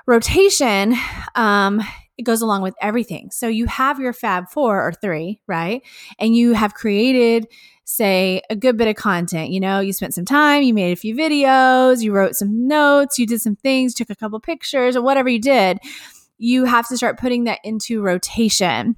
rotation 0.08 0.96
um, 1.34 1.82
it 2.16 2.22
goes 2.22 2.40
along 2.40 2.62
with 2.62 2.74
everything. 2.80 3.30
So 3.30 3.46
you 3.46 3.66
have 3.66 4.00
your 4.00 4.14
fab 4.14 4.48
four 4.48 4.82
or 4.82 4.92
three 4.92 5.40
right? 5.46 5.82
And 6.18 6.34
you 6.34 6.54
have 6.54 6.74
created 6.74 7.46
say 7.84 8.42
a 8.50 8.56
good 8.56 8.76
bit 8.76 8.88
of 8.88 8.96
content. 8.96 9.50
You 9.50 9.60
know 9.60 9.80
you 9.80 9.92
spent 9.92 10.14
some 10.14 10.24
time 10.24 10.62
you 10.62 10.72
made 10.72 10.92
a 10.92 10.96
few 10.96 11.14
videos 11.14 12.02
you 12.02 12.12
wrote 12.12 12.34
some 12.34 12.66
notes 12.66 13.18
you 13.18 13.26
did 13.26 13.40
some 13.40 13.56
things 13.56 13.94
took 13.94 14.10
a 14.10 14.16
couple 14.16 14.40
pictures 14.40 14.96
or 14.96 15.02
whatever 15.02 15.28
you 15.28 15.40
did. 15.40 15.78
You 16.38 16.64
have 16.64 16.88
to 16.88 16.96
start 16.96 17.18
putting 17.18 17.44
that 17.44 17.60
into 17.62 18.00
rotation 18.00 18.96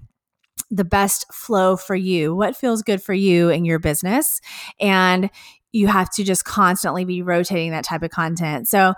the 0.70 0.84
best 0.84 1.26
flow 1.32 1.76
for 1.76 1.96
you 1.96 2.36
what 2.36 2.56
feels 2.56 2.82
good 2.82 3.02
for 3.02 3.14
you 3.14 3.48
in 3.48 3.64
your 3.64 3.80
business. 3.80 4.40
And 4.80 5.28
you 5.72 5.88
have 5.88 6.10
to 6.10 6.24
just 6.24 6.44
constantly 6.44 7.04
be 7.04 7.20
rotating 7.20 7.72
that 7.72 7.84
type 7.84 8.04
of 8.04 8.10
content. 8.10 8.68
So 8.68 8.94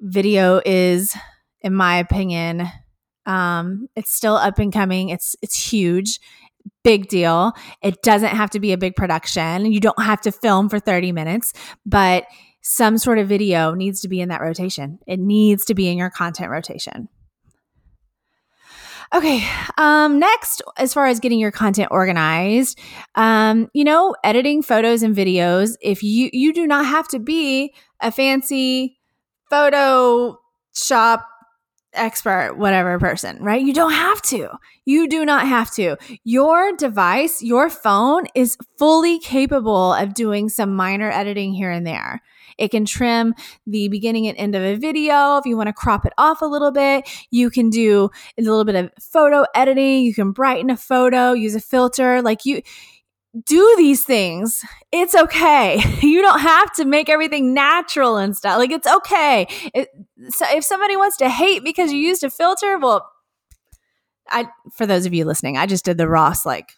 video 0.00 0.60
is 0.66 1.14
in 1.64 1.74
my 1.74 1.96
opinion. 1.96 2.68
Um, 3.26 3.88
it's 3.96 4.14
still 4.14 4.36
up 4.36 4.60
and 4.60 4.72
coming. 4.72 5.08
It's 5.08 5.34
it's 5.42 5.72
huge, 5.72 6.20
big 6.84 7.08
deal. 7.08 7.52
It 7.82 8.02
doesn't 8.02 8.28
have 8.28 8.50
to 8.50 8.60
be 8.60 8.72
a 8.72 8.78
big 8.78 8.94
production. 8.94 9.72
You 9.72 9.80
don't 9.80 10.00
have 10.00 10.20
to 10.20 10.30
film 10.30 10.68
for 10.68 10.78
30 10.78 11.10
minutes, 11.10 11.52
but 11.84 12.26
some 12.60 12.98
sort 12.98 13.18
of 13.18 13.26
video 13.26 13.74
needs 13.74 14.00
to 14.02 14.08
be 14.08 14.20
in 14.20 14.28
that 14.28 14.42
rotation. 14.42 14.98
It 15.06 15.18
needs 15.18 15.64
to 15.66 15.74
be 15.74 15.88
in 15.88 15.98
your 15.98 16.10
content 16.10 16.50
rotation. 16.50 17.08
Okay. 19.14 19.46
Um, 19.78 20.18
next, 20.18 20.60
as 20.76 20.92
far 20.92 21.06
as 21.06 21.20
getting 21.20 21.38
your 21.38 21.52
content 21.52 21.88
organized, 21.90 22.78
um, 23.14 23.70
you 23.72 23.84
know, 23.84 24.14
editing 24.24 24.62
photos 24.62 25.02
and 25.02 25.16
videos. 25.16 25.76
If 25.80 26.02
you 26.02 26.28
you 26.32 26.52
do 26.52 26.66
not 26.66 26.84
have 26.84 27.08
to 27.08 27.18
be 27.18 27.74
a 28.00 28.10
fancy 28.10 28.98
photo 29.48 30.38
shop 30.74 31.28
expert, 31.94 32.56
whatever 32.56 32.98
person, 32.98 33.42
right? 33.42 33.62
You 33.62 33.72
don't 33.72 33.92
have 33.92 34.20
to. 34.22 34.48
You 34.84 35.08
do 35.08 35.24
not 35.24 35.46
have 35.46 35.70
to. 35.74 35.96
Your 36.24 36.76
device, 36.76 37.42
your 37.42 37.70
phone 37.70 38.26
is 38.34 38.56
fully 38.78 39.18
capable 39.18 39.94
of 39.94 40.14
doing 40.14 40.48
some 40.48 40.74
minor 40.74 41.10
editing 41.10 41.52
here 41.52 41.70
and 41.70 41.86
there. 41.86 42.22
It 42.58 42.70
can 42.70 42.84
trim 42.84 43.34
the 43.66 43.88
beginning 43.88 44.28
and 44.28 44.38
end 44.38 44.54
of 44.54 44.62
a 44.62 44.76
video. 44.76 45.38
If 45.38 45.46
you 45.46 45.56
want 45.56 45.68
to 45.68 45.72
crop 45.72 46.06
it 46.06 46.12
off 46.18 46.42
a 46.42 46.46
little 46.46 46.70
bit, 46.70 47.08
you 47.30 47.50
can 47.50 47.70
do 47.70 48.10
a 48.38 48.42
little 48.42 48.64
bit 48.64 48.76
of 48.76 48.90
photo 49.00 49.44
editing. 49.54 50.02
You 50.02 50.14
can 50.14 50.32
brighten 50.32 50.70
a 50.70 50.76
photo, 50.76 51.32
use 51.32 51.54
a 51.54 51.60
filter. 51.60 52.22
Like 52.22 52.44
you, 52.44 52.62
do 53.44 53.74
these 53.76 54.04
things. 54.04 54.64
It's 54.92 55.14
okay. 55.14 55.82
You 56.04 56.20
don't 56.20 56.40
have 56.40 56.72
to 56.74 56.84
make 56.84 57.08
everything 57.08 57.54
natural 57.54 58.18
and 58.18 58.36
stuff. 58.36 58.58
Like 58.58 58.70
it's 58.70 58.86
okay. 58.86 59.46
It, 59.74 59.88
so 60.28 60.44
if 60.50 60.64
somebody 60.64 60.96
wants 60.96 61.16
to 61.16 61.28
hate 61.28 61.64
because 61.64 61.92
you 61.92 61.98
used 61.98 62.22
a 62.22 62.30
filter, 62.30 62.78
well, 62.78 63.10
I 64.28 64.46
for 64.72 64.86
those 64.86 65.06
of 65.06 65.14
you 65.14 65.24
listening, 65.24 65.56
I 65.56 65.66
just 65.66 65.84
did 65.84 65.98
the 65.98 66.08
Ross 66.08 66.44
like 66.44 66.72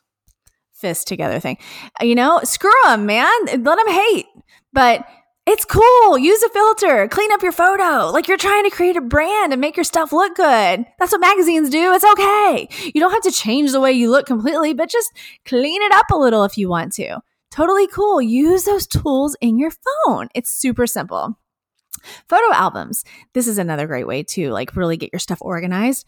fist 0.72 1.08
together 1.08 1.40
thing. 1.40 1.58
You 2.00 2.14
know, 2.14 2.40
screw 2.44 2.70
them, 2.84 3.04
man. 3.04 3.32
Let 3.46 3.64
them 3.64 3.88
hate. 3.88 4.26
But 4.72 5.06
it's 5.46 5.64
cool. 5.64 6.18
Use 6.18 6.42
a 6.42 6.48
filter. 6.48 7.06
Clean 7.08 7.30
up 7.30 7.42
your 7.42 7.52
photo. 7.52 8.10
Like 8.10 8.26
you're 8.26 8.36
trying 8.36 8.64
to 8.64 8.70
create 8.70 8.96
a 8.96 9.00
brand 9.00 9.52
and 9.52 9.60
make 9.60 9.76
your 9.76 9.84
stuff 9.84 10.12
look 10.12 10.34
good. 10.34 10.84
That's 10.98 11.12
what 11.12 11.20
magazines 11.20 11.70
do. 11.70 11.92
It's 11.92 12.04
okay. 12.04 12.68
You 12.92 13.00
don't 13.00 13.12
have 13.12 13.22
to 13.22 13.30
change 13.30 13.70
the 13.70 13.80
way 13.80 13.92
you 13.92 14.10
look 14.10 14.26
completely, 14.26 14.74
but 14.74 14.90
just 14.90 15.12
clean 15.44 15.82
it 15.82 15.92
up 15.92 16.06
a 16.10 16.16
little 16.16 16.42
if 16.42 16.58
you 16.58 16.68
want 16.68 16.92
to. 16.94 17.20
Totally 17.52 17.86
cool. 17.86 18.20
Use 18.20 18.64
those 18.64 18.88
tools 18.88 19.36
in 19.40 19.56
your 19.56 19.70
phone. 19.70 20.28
It's 20.34 20.50
super 20.50 20.86
simple. 20.86 21.38
Photo 22.28 22.52
albums. 22.52 23.04
This 23.32 23.46
is 23.46 23.58
another 23.58 23.86
great 23.86 24.06
way 24.06 24.24
to 24.24 24.50
like 24.50 24.74
really 24.74 24.96
get 24.96 25.12
your 25.12 25.20
stuff 25.20 25.38
organized. 25.40 26.04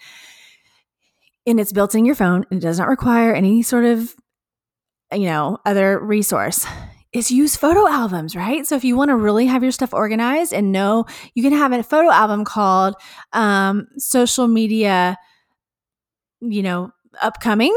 And 1.46 1.60
it's 1.60 1.72
built 1.72 1.94
in 1.94 2.04
your 2.04 2.16
phone 2.16 2.44
it 2.50 2.58
does 2.60 2.78
not 2.78 2.88
require 2.88 3.32
any 3.32 3.62
sort 3.62 3.84
of 3.84 4.14
you 5.12 5.26
know, 5.26 5.58
other 5.64 5.98
resource 5.98 6.66
is 7.12 7.30
use 7.30 7.56
photo 7.56 7.88
albums, 7.88 8.36
right? 8.36 8.66
So 8.66 8.76
if 8.76 8.84
you 8.84 8.96
want 8.96 9.08
to 9.08 9.16
really 9.16 9.46
have 9.46 9.62
your 9.62 9.72
stuff 9.72 9.94
organized 9.94 10.52
and 10.52 10.72
know, 10.72 11.06
you 11.34 11.42
can 11.42 11.52
have 11.52 11.72
a 11.72 11.82
photo 11.82 12.10
album 12.10 12.44
called 12.44 12.94
um, 13.32 13.86
social 13.96 14.46
media, 14.46 15.16
you 16.40 16.62
know, 16.62 16.90
upcoming. 17.22 17.74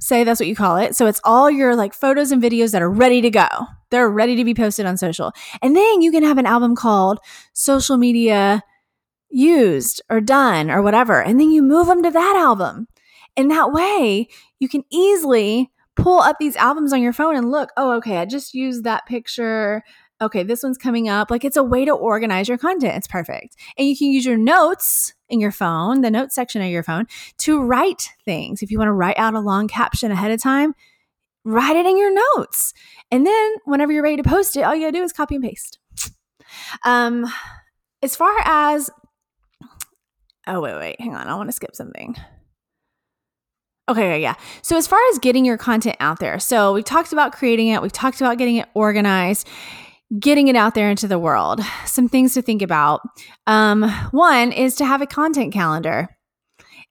Say 0.00 0.24
that's 0.24 0.40
what 0.40 0.48
you 0.48 0.56
call 0.56 0.78
it. 0.78 0.96
So 0.96 1.06
it's 1.06 1.20
all 1.22 1.48
your 1.48 1.76
like 1.76 1.94
photos 1.94 2.32
and 2.32 2.42
videos 2.42 2.72
that 2.72 2.82
are 2.82 2.90
ready 2.90 3.20
to 3.20 3.30
go. 3.30 3.46
They're 3.90 4.10
ready 4.10 4.34
to 4.36 4.44
be 4.44 4.54
posted 4.54 4.84
on 4.84 4.96
social. 4.96 5.32
And 5.62 5.76
then 5.76 6.02
you 6.02 6.10
can 6.10 6.24
have 6.24 6.38
an 6.38 6.46
album 6.46 6.74
called 6.74 7.20
social 7.52 7.96
media 7.96 8.62
used 9.30 10.02
or 10.10 10.20
done 10.20 10.70
or 10.70 10.82
whatever. 10.82 11.22
And 11.22 11.38
then 11.38 11.50
you 11.50 11.62
move 11.62 11.86
them 11.86 12.02
to 12.02 12.10
that 12.10 12.36
album. 12.36 12.88
And 13.36 13.50
that 13.50 13.72
way 13.72 14.28
you 14.58 14.68
can 14.68 14.82
easily 14.90 15.70
pull 15.96 16.20
up 16.20 16.36
these 16.38 16.56
albums 16.56 16.92
on 16.92 17.02
your 17.02 17.12
phone 17.12 17.36
and 17.36 17.50
look, 17.50 17.70
oh, 17.76 17.92
okay, 17.96 18.18
I 18.18 18.24
just 18.24 18.54
used 18.54 18.84
that 18.84 19.06
picture. 19.06 19.82
Okay, 20.20 20.42
this 20.42 20.62
one's 20.62 20.78
coming 20.78 21.08
up. 21.08 21.30
Like 21.30 21.44
it's 21.44 21.56
a 21.56 21.64
way 21.64 21.84
to 21.84 21.92
organize 21.92 22.48
your 22.48 22.58
content. 22.58 22.96
It's 22.96 23.08
perfect. 23.08 23.56
And 23.76 23.88
you 23.88 23.96
can 23.96 24.08
use 24.08 24.24
your 24.24 24.36
notes 24.36 25.14
in 25.28 25.40
your 25.40 25.50
phone, 25.50 26.00
the 26.00 26.10
notes 26.10 26.34
section 26.34 26.62
of 26.62 26.68
your 26.68 26.84
phone, 26.84 27.06
to 27.38 27.60
write 27.60 28.10
things. 28.24 28.62
If 28.62 28.70
you 28.70 28.78
want 28.78 28.88
to 28.88 28.92
write 28.92 29.18
out 29.18 29.34
a 29.34 29.40
long 29.40 29.66
caption 29.66 30.12
ahead 30.12 30.30
of 30.30 30.40
time, 30.40 30.74
write 31.44 31.76
it 31.76 31.86
in 31.86 31.98
your 31.98 32.14
notes. 32.36 32.72
And 33.10 33.26
then 33.26 33.54
whenever 33.64 33.92
you're 33.92 34.02
ready 34.02 34.16
to 34.16 34.22
post 34.22 34.56
it, 34.56 34.62
all 34.62 34.74
you 34.74 34.82
gotta 34.82 34.92
do 34.92 35.02
is 35.02 35.12
copy 35.12 35.34
and 35.34 35.44
paste. 35.44 35.78
Um, 36.84 37.26
as 38.02 38.14
far 38.14 38.34
as, 38.44 38.90
oh, 40.46 40.60
wait, 40.60 40.74
wait, 40.76 41.00
hang 41.00 41.14
on. 41.14 41.26
I 41.26 41.34
want 41.34 41.48
to 41.48 41.52
skip 41.52 41.74
something. 41.74 42.16
Okay, 43.92 44.22
yeah. 44.22 44.36
So 44.62 44.78
as 44.78 44.86
far 44.86 44.98
as 45.10 45.18
getting 45.18 45.44
your 45.44 45.58
content 45.58 45.96
out 46.00 46.18
there, 46.18 46.38
so 46.38 46.72
we've 46.72 46.84
talked 46.84 47.12
about 47.12 47.32
creating 47.32 47.68
it, 47.68 47.82
we've 47.82 47.92
talked 47.92 48.22
about 48.22 48.38
getting 48.38 48.56
it 48.56 48.66
organized, 48.72 49.46
getting 50.18 50.48
it 50.48 50.56
out 50.56 50.74
there 50.74 50.88
into 50.88 51.06
the 51.06 51.18
world. 51.18 51.60
Some 51.84 52.08
things 52.08 52.32
to 52.32 52.40
think 52.40 52.62
about. 52.62 53.02
Um, 53.46 53.82
one 54.10 54.50
is 54.50 54.76
to 54.76 54.86
have 54.86 55.02
a 55.02 55.06
content 55.06 55.52
calendar. 55.52 56.08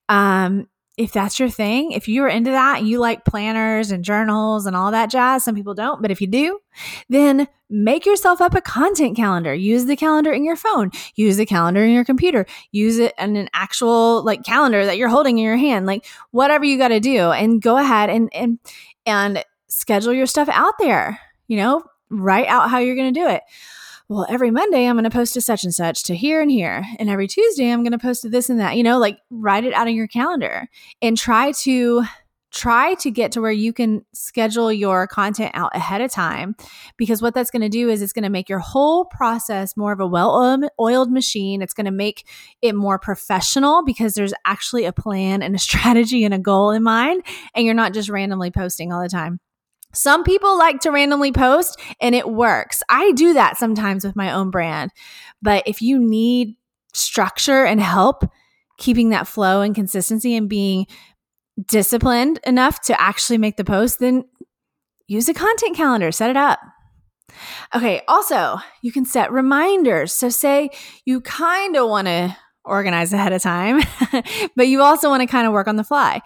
Um, 0.10 0.68
if 1.02 1.12
that's 1.12 1.40
your 1.40 1.50
thing, 1.50 1.92
if 1.92 2.08
you're 2.08 2.28
into 2.28 2.52
that, 2.52 2.84
you 2.84 3.00
like 3.00 3.26
planners 3.26 3.92
and 3.92 4.04
journals 4.04 4.68
and 4.68 4.76
all 4.76 4.92
that 4.92 5.10
jazz, 5.10 5.44
some 5.44 5.56
people 5.56 5.74
don't, 5.74 6.02
but 6.02 6.12
if 6.12 6.22
you 6.22 6.28
do, 6.28 6.60
then 7.10 7.48
make 7.70 8.06
yourself 8.06 8.40
up 8.40 8.54
a 8.54 8.62
content 8.62 9.18
calendar. 9.18 9.54
Use 9.54 9.86
the 9.86 9.96
calendar 9.96 10.32
in 10.32 10.46
your 10.46 10.56
phone, 10.56 10.92
use 11.16 11.38
the 11.38 11.46
calendar 11.46 11.84
in 11.84 11.92
your 11.92 12.06
computer, 12.06 12.46
use 12.72 13.00
it 13.00 13.14
in 13.18 13.36
an 13.36 13.50
actual 13.54 14.24
like 14.24 14.44
calendar 14.44 14.86
that 14.86 14.98
you're 14.98 15.10
holding 15.10 15.40
in 15.40 15.44
your 15.44 15.58
hand, 15.58 15.88
like 15.88 16.06
whatever 16.30 16.66
you 16.66 16.78
got 16.78 16.90
to 16.90 17.00
do 17.00 17.32
and 17.32 17.62
go 17.62 17.78
ahead 17.78 18.10
and 18.12 18.32
and 18.34 18.60
and 19.08 19.44
schedule 19.70 20.14
your 20.14 20.28
stuff 20.28 20.50
out 20.50 20.76
there. 20.78 21.20
You 21.48 21.58
know, 21.58 21.84
write 22.12 22.48
out 22.48 22.70
how 22.70 22.78
you're 22.78 22.96
going 22.96 23.14
to 23.14 23.20
do 23.20 23.28
it 23.28 23.42
well, 24.12 24.26
every 24.28 24.52
Monday 24.52 24.86
I'm 24.86 24.95
going 24.95 25.06
to 25.06 25.10
post 25.10 25.36
to 25.36 25.41
such 25.41 25.63
and 25.63 25.74
such 25.74 26.04
to 26.04 26.15
here 26.17 26.41
and 26.41 26.52
here. 26.52 26.84
And 27.00 27.10
every 27.10 27.30
Tuesday 27.30 27.71
I'm 27.71 27.82
going 27.82 27.93
to 27.93 27.97
post 27.97 28.24
to 28.24 28.30
this 28.30 28.50
and 28.50 28.60
that. 28.60 28.76
You 28.76 28.84
know, 28.84 29.00
like 29.00 29.17
write 29.30 29.63
it 29.63 29.74
out 29.74 29.88
in 29.88 29.95
your 29.95 30.08
calendar 30.08 30.67
and 31.02 31.17
try 31.17 31.54
to 31.63 32.04
try 32.52 32.95
to 32.95 33.10
get 33.10 33.32
to 33.32 33.39
where 33.39 33.54
you 33.54 33.71
can 33.71 34.04
schedule 34.13 34.69
your 34.69 35.08
content 35.08 35.52
out 35.54 35.74
ahead 35.74 36.02
of 36.02 36.12
time 36.12 36.58
because 36.97 37.21
what 37.21 37.34
that's 37.34 37.50
going 37.50 37.62
to 37.62 37.69
do 37.69 37.88
is 37.88 38.02
it's 38.02 38.12
going 38.12 38.24
to 38.24 38.30
make 38.30 38.50
your 38.50 38.60
whole 38.60 39.06
process 39.06 39.78
more 39.78 39.93
of 39.93 40.02
a 40.02 40.06
well-oiled 40.06 41.08
um, 41.08 41.13
machine 41.13 41.62
it's 41.62 41.74
going 41.74 41.86
to 41.86 41.91
make 41.91 42.28
it 42.62 42.76
more 42.76 43.00
professional 43.00 43.82
because 43.86 44.15
there's 44.15 44.34
actually 44.43 44.84
a 44.84 44.91
plan 44.91 45.41
and 45.41 45.56
a 45.56 45.60
strategy 45.69 46.26
and 46.26 46.34
a 46.34 46.39
goal 46.39 46.71
in 46.71 46.84
mind 46.84 47.24
and 47.56 47.63
you're 47.63 47.74
not 47.74 47.93
just 47.93 48.10
randomly 48.10 48.52
posting 48.52 48.91
all 48.91 49.02
the 49.02 49.08
time 49.08 49.39
some 49.94 50.24
people 50.24 50.58
like 50.58 50.80
to 50.82 50.92
randomly 50.92 51.32
post 51.32 51.80
and 52.00 52.16
it 52.16 52.30
works. 52.30 52.84
I 52.90 53.12
do 53.14 53.34
that 53.34 53.58
sometimes 53.58 54.04
with 54.04 54.16
my 54.16 54.32
own 54.32 54.52
brand. 54.52 54.92
But 55.42 55.68
if 55.68 55.82
you 55.82 56.00
need 56.00 56.56
structure 56.94 57.66
and 57.66 57.82
help 57.82 58.24
keeping 58.78 59.10
that 59.10 59.28
flow 59.28 59.62
and 59.62 59.76
consistency 59.76 60.36
and 60.36 60.50
being 60.50 60.88
disciplined 61.68 62.40
enough 62.46 62.82
to 62.82 63.00
actually 63.00 63.38
make 63.38 63.58
the 63.58 63.64
post, 63.64 64.00
then 64.00 64.24
use 65.08 65.30
a 65.30 65.34
content 65.34 65.76
calendar, 65.76 66.12
set 66.12 66.30
it 66.30 66.38
up. 66.38 66.60
Okay, 67.74 68.02
also, 68.08 68.58
you 68.82 68.92
can 68.92 69.06
set 69.06 69.32
reminders. 69.32 70.14
So, 70.14 70.30
say 70.30 70.70
you 71.06 71.22
kind 71.22 71.78
of 71.78 71.88
want 71.88 72.08
to 72.08 72.36
organize 72.66 73.14
ahead 73.14 73.32
of 73.32 73.42
time, 73.42 73.82
but 74.56 74.68
you 74.68 74.82
also 74.82 75.10
want 75.10 75.22
to 75.22 75.28
kind 75.28 75.48
of 75.48 75.54
work 75.54 75.68
on 75.68 75.78
the 75.78 75.84
fly 75.84 76.22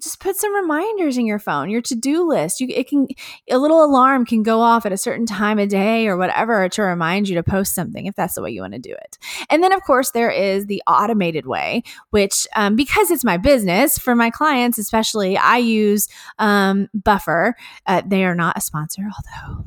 just 0.00 0.20
put 0.20 0.36
some 0.36 0.54
reminders 0.54 1.18
in 1.18 1.26
your 1.26 1.38
phone, 1.38 1.70
your 1.70 1.82
to-do 1.82 2.26
list. 2.26 2.60
You 2.60 2.68
it 2.70 2.88
can 2.88 3.06
a 3.50 3.58
little 3.58 3.84
alarm 3.84 4.24
can 4.24 4.42
go 4.42 4.60
off 4.60 4.86
at 4.86 4.92
a 4.92 4.96
certain 4.96 5.26
time 5.26 5.58
of 5.58 5.68
day 5.68 6.06
or 6.06 6.16
whatever 6.16 6.68
to 6.68 6.82
remind 6.82 7.28
you 7.28 7.34
to 7.34 7.42
post 7.42 7.74
something 7.74 8.06
if 8.06 8.14
that's 8.14 8.34
the 8.34 8.42
way 8.42 8.50
you 8.50 8.60
want 8.60 8.74
to 8.74 8.78
do 8.78 8.92
it. 8.92 9.18
And 9.48 9.62
then 9.62 9.72
of 9.72 9.82
course 9.82 10.10
there 10.12 10.30
is 10.30 10.66
the 10.66 10.82
automated 10.86 11.46
way, 11.46 11.82
which 12.10 12.46
um, 12.56 12.76
because 12.76 13.10
it's 13.10 13.24
my 13.24 13.36
business 13.36 13.98
for 13.98 14.14
my 14.14 14.30
clients 14.30 14.78
especially, 14.78 15.36
I 15.36 15.58
use 15.58 16.08
um, 16.38 16.88
Buffer. 16.94 17.54
Uh, 17.86 18.02
they 18.04 18.24
are 18.24 18.34
not 18.34 18.56
a 18.56 18.60
sponsor, 18.60 19.02
although 19.02 19.64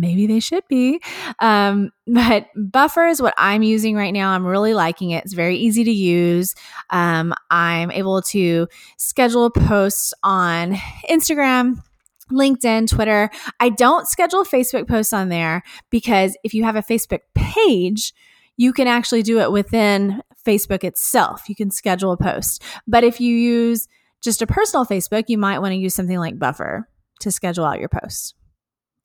maybe 0.00 0.26
they 0.26 0.40
should 0.40 0.64
be. 0.68 1.00
Um, 1.38 1.90
but 2.06 2.46
Buffer 2.56 3.06
is 3.06 3.22
what 3.22 3.34
I'm 3.36 3.62
using 3.62 3.96
right 3.96 4.12
now. 4.12 4.30
I'm 4.30 4.46
really 4.46 4.74
liking 4.74 5.10
it. 5.10 5.24
It's 5.24 5.34
very 5.34 5.56
easy 5.56 5.84
to 5.84 5.90
use. 5.90 6.54
Um, 6.90 7.34
I'm 7.50 7.90
able 7.90 8.22
to 8.22 8.68
schedule 8.96 9.50
posts 9.50 10.14
on 10.22 10.74
Instagram. 11.08 11.82
LinkedIn, 12.30 12.88
Twitter. 12.88 13.28
I 13.60 13.68
don't 13.68 14.08
schedule 14.08 14.42
Facebook 14.42 14.88
posts 14.88 15.12
on 15.12 15.28
there 15.28 15.62
because 15.90 16.34
if 16.42 16.54
you 16.54 16.64
have 16.64 16.76
a 16.76 16.82
Facebook 16.82 17.20
page, 17.34 18.14
you 18.56 18.72
can 18.72 18.86
actually 18.86 19.22
do 19.22 19.38
it 19.40 19.52
within 19.52 20.22
Facebook 20.46 20.82
itself. 20.82 21.48
You 21.48 21.54
can 21.54 21.70
schedule 21.70 22.12
a 22.12 22.16
post. 22.16 22.62
But 22.86 23.04
if 23.04 23.20
you 23.20 23.36
use 23.36 23.86
just 24.22 24.40
a 24.40 24.46
personal 24.46 24.86
Facebook, 24.86 25.24
you 25.28 25.36
might 25.36 25.58
want 25.58 25.72
to 25.72 25.76
use 25.76 25.94
something 25.94 26.18
like 26.18 26.38
Buffer 26.38 26.88
to 27.20 27.30
schedule 27.30 27.64
out 27.64 27.80
your 27.80 27.88
posts. 27.88 28.34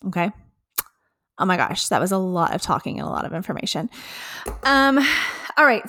Okay. 0.05 0.31
Oh 1.39 1.45
my 1.45 1.57
gosh, 1.57 1.87
that 1.89 2.01
was 2.01 2.11
a 2.11 2.17
lot 2.17 2.55
of 2.55 2.61
talking 2.61 2.99
and 2.99 3.07
a 3.07 3.11
lot 3.11 3.25
of 3.25 3.33
information. 3.33 3.89
Um, 4.63 4.97
all 5.57 5.65
right, 5.65 5.83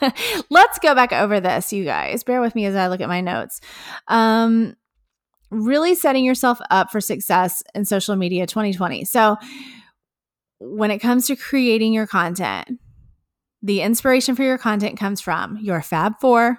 let's 0.50 0.78
go 0.78 0.94
back 0.94 1.12
over 1.12 1.40
this, 1.40 1.72
you 1.72 1.84
guys. 1.84 2.22
Bear 2.22 2.40
with 2.40 2.54
me 2.54 2.66
as 2.66 2.74
I 2.74 2.88
look 2.88 3.00
at 3.00 3.08
my 3.08 3.20
notes. 3.20 3.60
Um, 4.08 4.76
really 5.50 5.94
setting 5.94 6.24
yourself 6.24 6.58
up 6.70 6.90
for 6.90 7.00
success 7.00 7.62
in 7.74 7.84
social 7.84 8.16
media 8.16 8.46
2020. 8.46 9.04
So, 9.04 9.36
when 10.58 10.90
it 10.90 10.98
comes 10.98 11.26
to 11.26 11.36
creating 11.36 11.92
your 11.92 12.06
content, 12.06 12.80
the 13.62 13.80
inspiration 13.80 14.36
for 14.36 14.42
your 14.42 14.58
content 14.58 14.98
comes 14.98 15.20
from 15.20 15.58
your 15.60 15.82
Fab 15.82 16.14
Four, 16.20 16.58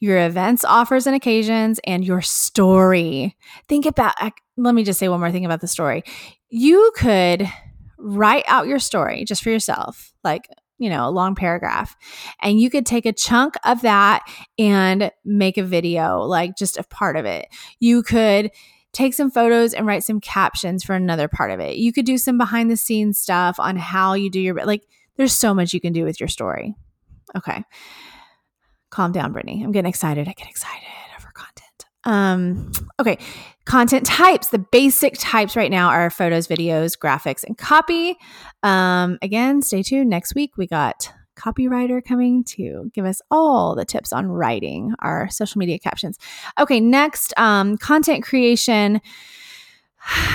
your 0.00 0.24
events, 0.26 0.64
offers, 0.64 1.06
and 1.06 1.14
occasions, 1.14 1.78
and 1.84 2.04
your 2.04 2.20
story. 2.20 3.36
Think 3.68 3.86
about, 3.86 4.14
let 4.56 4.74
me 4.74 4.82
just 4.82 4.98
say 4.98 5.08
one 5.08 5.20
more 5.20 5.30
thing 5.30 5.44
about 5.44 5.60
the 5.60 5.68
story 5.68 6.02
you 6.50 6.90
could 6.96 7.48
write 7.96 8.44
out 8.48 8.66
your 8.66 8.80
story 8.80 9.24
just 9.24 9.42
for 9.42 9.50
yourself, 9.50 10.12
like, 10.24 10.48
you 10.78 10.90
know, 10.90 11.08
a 11.08 11.10
long 11.10 11.34
paragraph, 11.34 11.94
and 12.40 12.60
you 12.60 12.70
could 12.70 12.86
take 12.86 13.06
a 13.06 13.12
chunk 13.12 13.54
of 13.64 13.82
that 13.82 14.22
and 14.58 15.12
make 15.24 15.58
a 15.58 15.62
video, 15.62 16.20
like 16.22 16.56
just 16.56 16.76
a 16.76 16.82
part 16.82 17.16
of 17.16 17.24
it. 17.24 17.46
You 17.78 18.02
could 18.02 18.50
take 18.92 19.14
some 19.14 19.30
photos 19.30 19.74
and 19.74 19.86
write 19.86 20.02
some 20.02 20.20
captions 20.20 20.82
for 20.82 20.94
another 20.94 21.28
part 21.28 21.52
of 21.52 21.60
it. 21.60 21.76
You 21.76 21.92
could 21.92 22.06
do 22.06 22.18
some 22.18 22.38
behind 22.38 22.70
the 22.70 22.76
scenes 22.76 23.18
stuff 23.18 23.60
on 23.60 23.76
how 23.76 24.14
you 24.14 24.30
do 24.30 24.40
your, 24.40 24.54
like, 24.64 24.82
there's 25.16 25.32
so 25.32 25.54
much 25.54 25.74
you 25.74 25.80
can 25.80 25.92
do 25.92 26.04
with 26.04 26.20
your 26.20 26.28
story. 26.28 26.74
Okay. 27.36 27.62
Calm 28.90 29.12
down, 29.12 29.32
Britney. 29.32 29.62
I'm 29.62 29.72
getting 29.72 29.88
excited. 29.88 30.28
I 30.28 30.32
get 30.32 30.48
excited 30.48 30.88
over 31.16 31.30
content. 31.32 31.86
Um, 32.04 32.72
okay, 32.98 33.18
content 33.64 34.04
types. 34.04 34.48
The 34.48 34.58
basic 34.58 35.14
types 35.18 35.54
right 35.54 35.70
now 35.70 35.88
are 35.90 36.10
photos, 36.10 36.48
videos, 36.48 36.98
graphics, 36.98 37.44
and 37.44 37.56
copy. 37.56 38.16
Um, 38.62 39.18
again, 39.22 39.62
stay 39.62 39.82
tuned. 39.82 40.10
Next 40.10 40.34
week, 40.34 40.56
we 40.56 40.66
got 40.66 41.12
copywriter 41.36 42.04
coming 42.04 42.44
to 42.44 42.90
give 42.94 43.04
us 43.04 43.22
all 43.30 43.74
the 43.74 43.84
tips 43.84 44.12
on 44.12 44.26
writing 44.26 44.92
our 44.98 45.30
social 45.30 45.58
media 45.58 45.78
captions. 45.78 46.18
Okay, 46.58 46.80
next, 46.80 47.32
um, 47.38 47.78
content 47.78 48.24
creation 48.24 49.00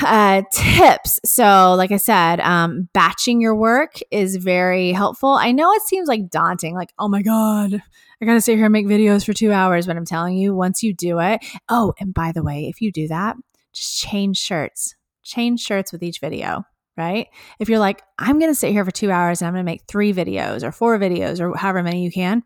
uh, 0.03 0.43
tips. 0.51 1.19
So, 1.25 1.73
like 1.75 1.91
I 1.91 1.97
said, 1.97 2.39
um, 2.41 2.89
batching 2.93 3.41
your 3.41 3.55
work 3.55 3.99
is 4.11 4.35
very 4.37 4.91
helpful. 4.91 5.29
I 5.29 5.51
know 5.51 5.71
it 5.73 5.81
seems 5.83 6.07
like 6.07 6.29
daunting, 6.29 6.75
like, 6.75 6.93
oh 6.99 7.07
my 7.07 7.21
God, 7.21 7.81
I 8.21 8.25
gotta 8.25 8.41
sit 8.41 8.55
here 8.55 8.65
and 8.65 8.73
make 8.73 8.85
videos 8.85 9.25
for 9.25 9.33
two 9.33 9.51
hours, 9.51 9.87
but 9.87 9.97
I'm 9.97 10.05
telling 10.05 10.37
you, 10.37 10.53
once 10.53 10.83
you 10.83 10.93
do 10.93 11.19
it, 11.19 11.43
oh, 11.69 11.93
and 11.99 12.13
by 12.13 12.31
the 12.31 12.43
way, 12.43 12.67
if 12.67 12.81
you 12.81 12.91
do 12.91 13.07
that, 13.07 13.35
just 13.73 13.99
change 13.99 14.37
shirts, 14.37 14.95
change 15.23 15.61
shirts 15.61 15.91
with 15.91 16.03
each 16.03 16.19
video, 16.19 16.63
right? 16.95 17.27
If 17.59 17.67
you're 17.67 17.79
like, 17.79 18.01
I'm 18.19 18.39
gonna 18.39 18.55
sit 18.55 18.71
here 18.71 18.85
for 18.85 18.91
two 18.91 19.11
hours 19.11 19.41
and 19.41 19.47
I'm 19.47 19.53
gonna 19.53 19.63
make 19.63 19.83
three 19.87 20.13
videos 20.13 20.63
or 20.63 20.71
four 20.71 20.97
videos 20.99 21.39
or 21.39 21.57
however 21.57 21.83
many 21.83 22.03
you 22.03 22.11
can, 22.11 22.43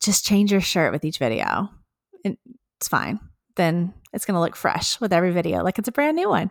just 0.00 0.24
change 0.24 0.52
your 0.52 0.60
shirt 0.60 0.92
with 0.92 1.04
each 1.04 1.18
video. 1.18 1.70
It's 2.24 2.88
fine. 2.88 3.20
Then 3.56 3.94
it's 4.16 4.24
gonna 4.24 4.40
look 4.40 4.56
fresh 4.56 5.00
with 5.00 5.12
every 5.12 5.30
video, 5.30 5.62
like 5.62 5.78
it's 5.78 5.88
a 5.88 5.92
brand 5.92 6.16
new 6.16 6.28
one. 6.28 6.50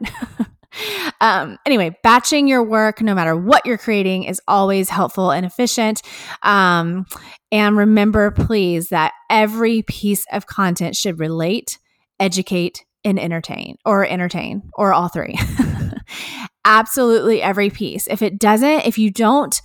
um, 1.21 1.57
anyway, 1.65 1.97
batching 2.03 2.47
your 2.47 2.63
work, 2.63 3.01
no 3.01 3.15
matter 3.15 3.35
what 3.35 3.65
you're 3.65 3.77
creating, 3.77 4.23
is 4.23 4.39
always 4.47 4.89
helpful 4.89 5.31
and 5.31 5.45
efficient. 5.45 6.01
Um, 6.43 7.05
and 7.51 7.75
remember, 7.75 8.31
please, 8.31 8.89
that 8.89 9.13
every 9.29 9.81
piece 9.81 10.25
of 10.31 10.45
content 10.45 10.95
should 10.95 11.19
relate, 11.19 11.79
educate, 12.19 12.85
and 13.03 13.19
entertain, 13.19 13.77
or 13.83 14.05
entertain, 14.05 14.69
or 14.75 14.93
all 14.93 15.07
three. 15.07 15.37
Absolutely 16.65 17.41
every 17.41 17.69
piece. 17.71 18.07
If 18.07 18.21
it 18.21 18.39
doesn't, 18.39 18.85
if 18.85 18.97
you 18.97 19.11
don't, 19.11 19.59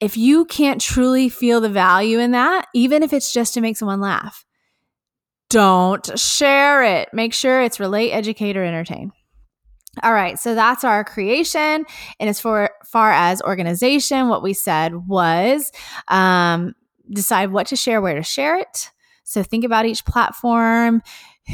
if 0.00 0.16
you 0.16 0.44
can't 0.46 0.80
truly 0.80 1.28
feel 1.28 1.60
the 1.60 1.68
value 1.68 2.18
in 2.18 2.30
that, 2.32 2.66
even 2.74 3.02
if 3.02 3.12
it's 3.12 3.32
just 3.32 3.54
to 3.54 3.60
make 3.60 3.76
someone 3.76 4.00
laugh, 4.00 4.45
don't 5.48 6.18
share 6.18 6.82
it. 6.82 7.08
Make 7.12 7.32
sure 7.32 7.62
it's 7.62 7.80
relate, 7.80 8.12
educate, 8.12 8.56
or 8.56 8.64
entertain. 8.64 9.12
All 10.02 10.12
right, 10.12 10.38
so 10.38 10.54
that's 10.54 10.84
our 10.84 11.04
creation. 11.04 11.86
And 12.20 12.28
as 12.28 12.38
for, 12.38 12.70
far 12.84 13.12
as 13.12 13.40
organization, 13.42 14.28
what 14.28 14.42
we 14.42 14.52
said 14.52 14.94
was 15.08 15.72
um, 16.08 16.74
decide 17.10 17.50
what 17.50 17.68
to 17.68 17.76
share, 17.76 18.02
where 18.02 18.14
to 18.14 18.22
share 18.22 18.58
it. 18.58 18.90
So 19.24 19.42
think 19.42 19.64
about 19.64 19.86
each 19.86 20.04
platform, 20.04 21.02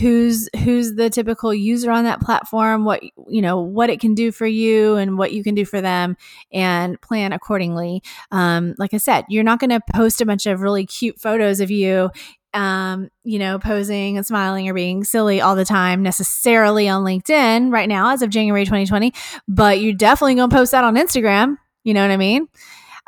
who's 0.01 0.49
who's 0.63 0.95
the 0.95 1.09
typical 1.09 1.55
user 1.55 1.91
on 1.91 2.05
that 2.05 2.21
platform, 2.21 2.85
what 2.85 3.03
you 3.29 3.41
know, 3.41 3.61
what 3.61 3.91
it 3.91 4.01
can 4.01 4.15
do 4.15 4.33
for 4.33 4.47
you 4.47 4.97
and 4.97 5.17
what 5.17 5.33
you 5.33 5.43
can 5.43 5.55
do 5.55 5.65
for 5.65 5.81
them, 5.81 6.17
and 6.53 7.01
plan 7.01 7.33
accordingly. 7.33 8.03
Um, 8.31 8.75
like 8.77 8.93
I 8.93 8.99
said, 8.99 9.25
you're 9.29 9.45
not 9.45 9.61
going 9.61 9.71
to 9.71 9.81
post 9.95 10.21
a 10.21 10.27
bunch 10.27 10.47
of 10.47 10.61
really 10.61 10.85
cute 10.85 11.19
photos 11.19 11.61
of 11.61 11.71
you 11.71 12.11
um, 12.55 13.09
you 13.25 13.39
know, 13.39 13.59
posing 13.59 14.17
and 14.17 14.27
smiling 14.27 14.69
or 14.69 14.75
being 14.75 15.05
silly 15.05 15.41
all 15.41 15.57
the 15.57 15.65
time 15.65 16.03
necessarily 16.03 16.89
on 16.89 17.05
LinkedIn 17.05 17.73
right 17.73 17.89
now 17.89 18.13
as 18.13 18.23
of 18.23 18.31
January 18.31 18.65
2020, 18.65 19.13
but 19.49 19.81
you're 19.81 19.95
definitely 19.95 20.35
going 20.35 20.51
to 20.51 20.57
post 20.57 20.73
that 20.73 20.85
on 20.85 20.97
Instagram. 20.97 21.57
You 21.85 21.95
know 21.95 22.03
what 22.03 22.11
I 22.11 22.17
mean? 22.17 22.49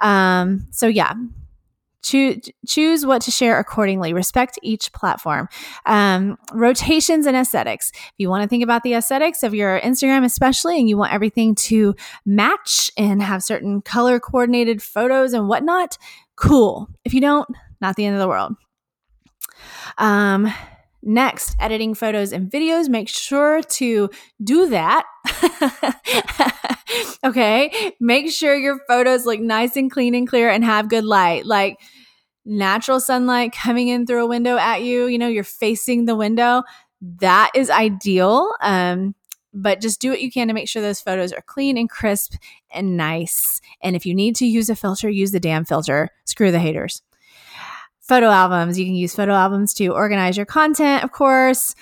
Um, 0.00 0.66
so 0.70 0.86
yeah, 0.86 1.14
choose 2.04 2.50
choose 2.66 3.04
what 3.04 3.22
to 3.22 3.30
share 3.30 3.58
accordingly 3.58 4.12
respect 4.12 4.58
each 4.62 4.92
platform 4.92 5.48
um, 5.86 6.36
rotations 6.52 7.26
and 7.26 7.36
aesthetics 7.36 7.90
if 7.94 8.12
you 8.18 8.28
want 8.28 8.42
to 8.42 8.48
think 8.48 8.62
about 8.62 8.82
the 8.82 8.92
aesthetics 8.92 9.42
of 9.42 9.54
your 9.54 9.80
instagram 9.80 10.24
especially 10.24 10.78
and 10.78 10.88
you 10.88 10.96
want 10.96 11.12
everything 11.12 11.54
to 11.54 11.94
match 12.26 12.90
and 12.96 13.22
have 13.22 13.42
certain 13.42 13.80
color 13.80 14.20
coordinated 14.20 14.82
photos 14.82 15.32
and 15.32 15.48
whatnot 15.48 15.96
cool 16.36 16.88
if 17.04 17.14
you 17.14 17.20
don't 17.20 17.48
not 17.80 17.96
the 17.96 18.04
end 18.04 18.14
of 18.14 18.20
the 18.20 18.28
world 18.28 18.54
um, 19.98 20.52
next, 21.02 21.56
editing 21.60 21.94
photos 21.94 22.32
and 22.32 22.50
videos. 22.50 22.88
Make 22.88 23.08
sure 23.08 23.62
to 23.62 24.10
do 24.42 24.68
that. 24.70 25.04
okay. 27.24 27.92
Make 28.00 28.30
sure 28.30 28.56
your 28.56 28.80
photos 28.88 29.26
look 29.26 29.40
nice 29.40 29.76
and 29.76 29.90
clean 29.90 30.14
and 30.14 30.28
clear 30.28 30.50
and 30.50 30.64
have 30.64 30.88
good 30.88 31.04
light. 31.04 31.46
Like, 31.46 31.78
natural 32.44 33.00
sunlight 33.00 33.52
coming 33.52 33.88
in 33.88 34.06
through 34.06 34.24
a 34.24 34.28
window 34.28 34.56
at 34.56 34.82
you, 34.82 35.06
you 35.06 35.18
know, 35.18 35.28
you're 35.28 35.44
facing 35.44 36.04
the 36.04 36.16
window. 36.16 36.62
That 37.00 37.50
is 37.54 37.70
ideal. 37.70 38.52
Um, 38.60 39.14
but 39.52 39.80
just 39.80 40.00
do 40.00 40.10
what 40.10 40.20
you 40.20 40.32
can 40.32 40.48
to 40.48 40.54
make 40.54 40.68
sure 40.68 40.82
those 40.82 41.00
photos 41.00 41.32
are 41.32 41.42
clean 41.42 41.78
and 41.78 41.88
crisp 41.88 42.34
and 42.72 42.96
nice. 42.96 43.60
And 43.82 43.94
if 43.94 44.04
you 44.04 44.14
need 44.14 44.34
to 44.36 44.46
use 44.46 44.68
a 44.68 44.74
filter, 44.74 45.08
use 45.08 45.30
the 45.30 45.40
damn 45.40 45.64
filter. 45.64 46.10
Screw 46.24 46.50
the 46.50 46.58
haters 46.58 47.02
photo 48.06 48.26
albums. 48.26 48.78
You 48.78 48.84
can 48.84 48.94
use 48.94 49.14
photo 49.14 49.32
albums 49.32 49.74
to 49.74 49.88
organize 49.88 50.36
your 50.36 50.46
content, 50.46 51.04
of 51.04 51.12
course, 51.12 51.74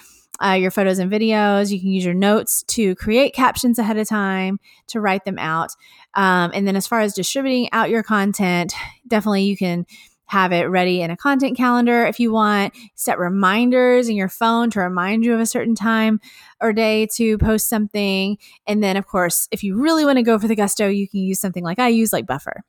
uh, 0.42 0.52
your 0.52 0.70
photos 0.70 0.98
and 0.98 1.10
videos. 1.10 1.70
You 1.70 1.80
can 1.80 1.90
use 1.90 2.04
your 2.04 2.14
notes 2.14 2.62
to 2.68 2.94
create 2.94 3.34
captions 3.34 3.78
ahead 3.78 3.98
of 3.98 4.08
time, 4.08 4.58
to 4.88 5.00
write 5.00 5.24
them 5.24 5.38
out. 5.38 5.70
Um, 6.14 6.50
and 6.54 6.66
then, 6.66 6.76
as 6.76 6.86
far 6.86 7.00
as 7.00 7.14
distributing 7.14 7.68
out 7.72 7.90
your 7.90 8.02
content, 8.02 8.72
definitely 9.06 9.42
you 9.44 9.56
can 9.56 9.86
have 10.26 10.52
it 10.52 10.64
ready 10.64 11.02
in 11.02 11.10
a 11.10 11.16
content 11.16 11.56
calendar 11.56 12.06
if 12.06 12.18
you 12.18 12.32
want. 12.32 12.72
Set 12.94 13.18
reminders 13.18 14.08
in 14.08 14.16
your 14.16 14.30
phone 14.30 14.70
to 14.70 14.80
remind 14.80 15.24
you 15.24 15.34
of 15.34 15.40
a 15.40 15.46
certain 15.46 15.74
time 15.74 16.20
or 16.60 16.72
day 16.72 17.06
to 17.14 17.36
post 17.38 17.68
something. 17.68 18.38
And 18.66 18.82
then, 18.82 18.96
of 18.96 19.06
course, 19.06 19.48
if 19.50 19.62
you 19.62 19.78
really 19.80 20.04
want 20.04 20.16
to 20.16 20.22
go 20.22 20.38
for 20.38 20.48
the 20.48 20.56
gusto, 20.56 20.88
you 20.88 21.08
can 21.08 21.20
use 21.20 21.40
something 21.40 21.64
like 21.64 21.78
I 21.78 21.88
use, 21.88 22.12
like 22.12 22.26
Buffer. 22.26 22.62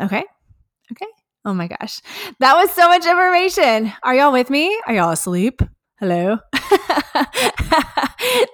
Okay. 0.00 0.24
Okay. 0.92 1.06
Oh 1.44 1.54
my 1.54 1.66
gosh. 1.66 2.00
That 2.38 2.54
was 2.54 2.70
so 2.70 2.88
much 2.88 3.04
information. 3.04 3.92
Are 4.02 4.14
y'all 4.14 4.32
with 4.32 4.48
me? 4.48 4.80
Are 4.86 4.94
y'all 4.94 5.10
asleep? 5.10 5.60
Hello. 5.98 6.38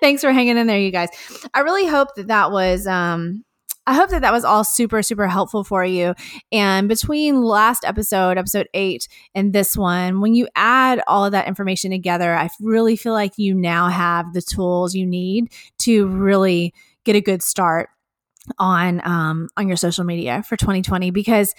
Thanks 0.01 0.23
for 0.23 0.33
hanging 0.33 0.57
in 0.57 0.67
there, 0.67 0.79
you 0.79 0.91
guys. 0.91 1.09
I 1.53 1.61
really 1.61 1.87
hope 1.87 2.15
that 2.17 2.29
that 2.29 2.51
was 2.51 2.87
um 2.87 3.45
I 3.87 3.95
hope 3.95 4.11
that 4.11 4.21
that 4.21 4.35
was 4.35 4.45
all 4.45 4.65
super, 4.65 5.03
super 5.03 5.27
helpful 5.27 5.65
for 5.65 5.83
you. 5.83 6.15
And 6.53 6.91
between 6.91 7.41
last 7.41 7.87
episode, 7.87 8.37
episode 8.37 8.69
eight, 8.75 9.09
and 9.35 9.55
this 9.55 9.79
one, 9.79 10.21
when 10.21 10.35
you 10.35 10.47
add 10.55 11.01
all 11.07 11.25
of 11.25 11.33
that 11.33 11.49
information 11.49 11.91
together, 11.91 12.35
I 12.35 12.51
really 12.61 12.97
feel 12.97 13.15
like 13.15 13.39
you 13.39 13.55
now 13.55 13.89
have 13.89 14.35
the 14.35 14.43
tools 14.43 14.95
you 14.95 15.07
need 15.07 15.51
to 15.79 16.07
really 16.07 16.75
get 17.05 17.17
a 17.17 17.23
good 17.23 17.43
start 17.43 17.89
on 18.59 19.01
um, 19.07 19.49
on 19.57 19.69
your 19.69 19.79
social 19.79 20.05
media 20.05 20.43
for 20.43 20.59
2020 20.59 21.11
because 21.11 21.55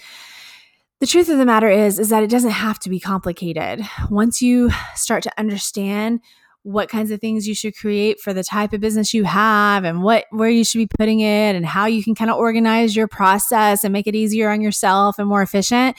the 1.00 1.06
truth 1.06 1.30
of 1.30 1.38
the 1.38 1.46
matter 1.46 1.68
is 1.68 1.98
is 1.98 2.10
that 2.10 2.22
it 2.22 2.30
doesn't 2.30 2.50
have 2.50 2.78
to 2.80 2.90
be 2.90 3.00
complicated. 3.00 3.82
Once 4.10 4.42
you 4.42 4.70
start 4.94 5.22
to 5.24 5.32
understand 5.38 6.20
what 6.62 6.90
kinds 6.90 7.10
of 7.10 7.20
things 7.20 7.48
you 7.48 7.54
should 7.54 7.74
create 7.74 8.20
for 8.20 8.34
the 8.34 8.44
type 8.44 8.74
of 8.74 8.82
business 8.82 9.14
you 9.14 9.24
have 9.24 9.84
and 9.84 10.02
what 10.02 10.26
where 10.30 10.50
you 10.50 10.62
should 10.62 10.78
be 10.78 10.88
putting 10.98 11.20
it 11.20 11.56
and 11.56 11.64
how 11.64 11.86
you 11.86 12.04
can 12.04 12.14
kind 12.14 12.30
of 12.30 12.36
organize 12.36 12.94
your 12.94 13.08
process 13.08 13.82
and 13.82 13.94
make 13.94 14.06
it 14.06 14.14
easier 14.14 14.50
on 14.50 14.60
yourself 14.60 15.18
and 15.18 15.26
more 15.26 15.42
efficient 15.42 15.96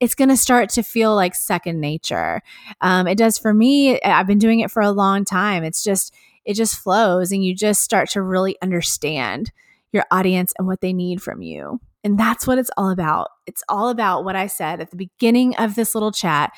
it's 0.00 0.14
going 0.14 0.28
to 0.28 0.36
start 0.36 0.68
to 0.70 0.82
feel 0.82 1.14
like 1.14 1.36
second 1.36 1.80
nature. 1.80 2.42
Um, 2.80 3.06
it 3.06 3.16
does 3.16 3.38
for 3.38 3.54
me 3.54 4.00
i've 4.02 4.26
been 4.26 4.38
doing 4.38 4.60
it 4.60 4.70
for 4.70 4.82
a 4.82 4.90
long 4.92 5.24
time. 5.24 5.64
It's 5.64 5.82
just 5.82 6.14
it 6.44 6.54
just 6.54 6.76
flows 6.76 7.32
and 7.32 7.44
you 7.44 7.54
just 7.56 7.82
start 7.82 8.10
to 8.10 8.22
really 8.22 8.56
understand 8.62 9.50
your 9.92 10.04
audience 10.12 10.52
and 10.58 10.68
what 10.68 10.80
they 10.80 10.92
need 10.92 11.22
from 11.22 11.42
you 11.42 11.80
and 12.04 12.18
that's 12.18 12.46
what 12.46 12.58
it's 12.58 12.70
all 12.76 12.90
about. 12.90 13.28
It's 13.46 13.62
all 13.68 13.88
about 13.88 14.24
what 14.24 14.36
I 14.36 14.46
said 14.46 14.80
at 14.80 14.90
the 14.90 14.96
beginning 14.96 15.56
of 15.56 15.74
this 15.74 15.94
little 15.94 16.12
chat. 16.12 16.52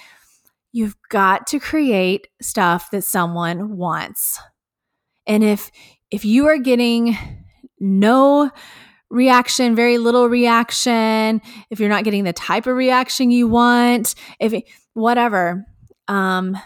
You've 0.73 0.97
got 1.09 1.47
to 1.49 1.61
create 1.61 2.27
stuff 2.43 2.91
that 2.91 3.05
someone 3.05 3.77
wants. 3.77 4.39
And 5.27 5.45
if 5.45 5.71
if 6.11 6.25
you 6.25 6.47
are 6.49 6.59
getting 6.59 7.17
no 7.79 8.51
reaction, 9.09 9.77
very 9.77 9.99
little 9.99 10.29
reaction, 10.29 11.41
if 11.71 11.79
you're 11.79 11.89
not 11.89 12.05
getting 12.05 12.25
the 12.25 12.33
type 12.33 12.67
of 12.67 12.77
reaction 12.77 13.31
you 13.31 13.47
want, 13.47 14.17
if 14.41 14.53
whatever, 14.95 15.65
um 16.09 16.59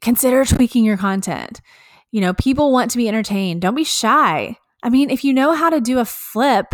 consider 0.00 0.44
tweaking 0.44 0.84
your 0.84 0.96
content. 0.96 1.60
You 2.12 2.20
know, 2.20 2.32
people 2.32 2.72
want 2.72 2.92
to 2.92 2.96
be 2.96 3.08
entertained. 3.08 3.60
Don't 3.60 3.74
be 3.74 3.84
shy. 3.84 4.56
I 4.82 4.88
mean, 4.88 5.10
if 5.10 5.24
you 5.24 5.34
know 5.34 5.52
how 5.52 5.68
to 5.68 5.80
do 5.80 5.98
a 5.98 6.04
flip, 6.04 6.66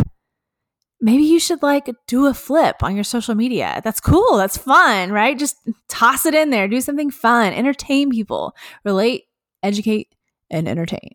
maybe 1.02 1.24
you 1.24 1.40
should 1.40 1.62
like 1.62 1.90
do 2.06 2.26
a 2.26 2.32
flip 2.32 2.76
on 2.82 2.94
your 2.94 3.04
social 3.04 3.34
media. 3.34 3.82
That's 3.84 4.00
cool. 4.00 4.36
That's 4.36 4.56
fun, 4.56 5.10
right? 5.10 5.38
Just 5.38 5.56
toss 5.88 6.24
it 6.24 6.34
in 6.34 6.50
there. 6.50 6.68
Do 6.68 6.80
something 6.80 7.10
fun. 7.10 7.52
Entertain 7.52 8.08
people. 8.10 8.54
Relate, 8.84 9.24
educate, 9.62 10.14
and 10.50 10.68
entertain. 10.68 11.10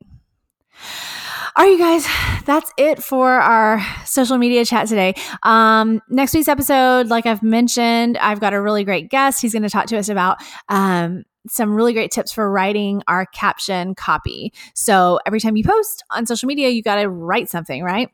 All 1.56 1.64
right, 1.64 1.72
you 1.72 1.80
guys, 1.80 2.06
that's 2.46 2.72
it 2.78 3.02
for 3.02 3.32
our 3.32 3.82
social 4.06 4.38
media 4.38 4.64
chat 4.64 4.88
today. 4.88 5.16
Um, 5.42 6.02
next 6.08 6.36
week's 6.36 6.48
episode, 6.48 7.08
like 7.08 7.26
I've 7.26 7.42
mentioned, 7.42 8.20
I've 8.20 8.40
got 8.40 8.54
a 8.54 8.62
really 8.62 8.84
great 8.84 9.10
guest. 9.10 9.42
He's 9.42 9.54
going 9.54 9.64
to 9.64 9.70
talk 9.70 9.88
to 9.88 9.98
us 9.98 10.08
about 10.08 10.38
um, 10.70 11.24
some 11.50 11.74
really 11.74 11.94
great 11.94 12.12
tips 12.12 12.32
for 12.32 12.52
writing 12.52 13.02
our 13.08 13.26
caption 13.26 13.96
copy. 13.96 14.54
So 14.76 15.20
every 15.26 15.40
time 15.40 15.56
you 15.56 15.64
post 15.64 16.04
on 16.12 16.28
social 16.28 16.46
media, 16.46 16.70
you 16.70 16.84
got 16.84 17.02
to 17.02 17.10
write 17.10 17.50
something, 17.50 17.82
right? 17.82 18.10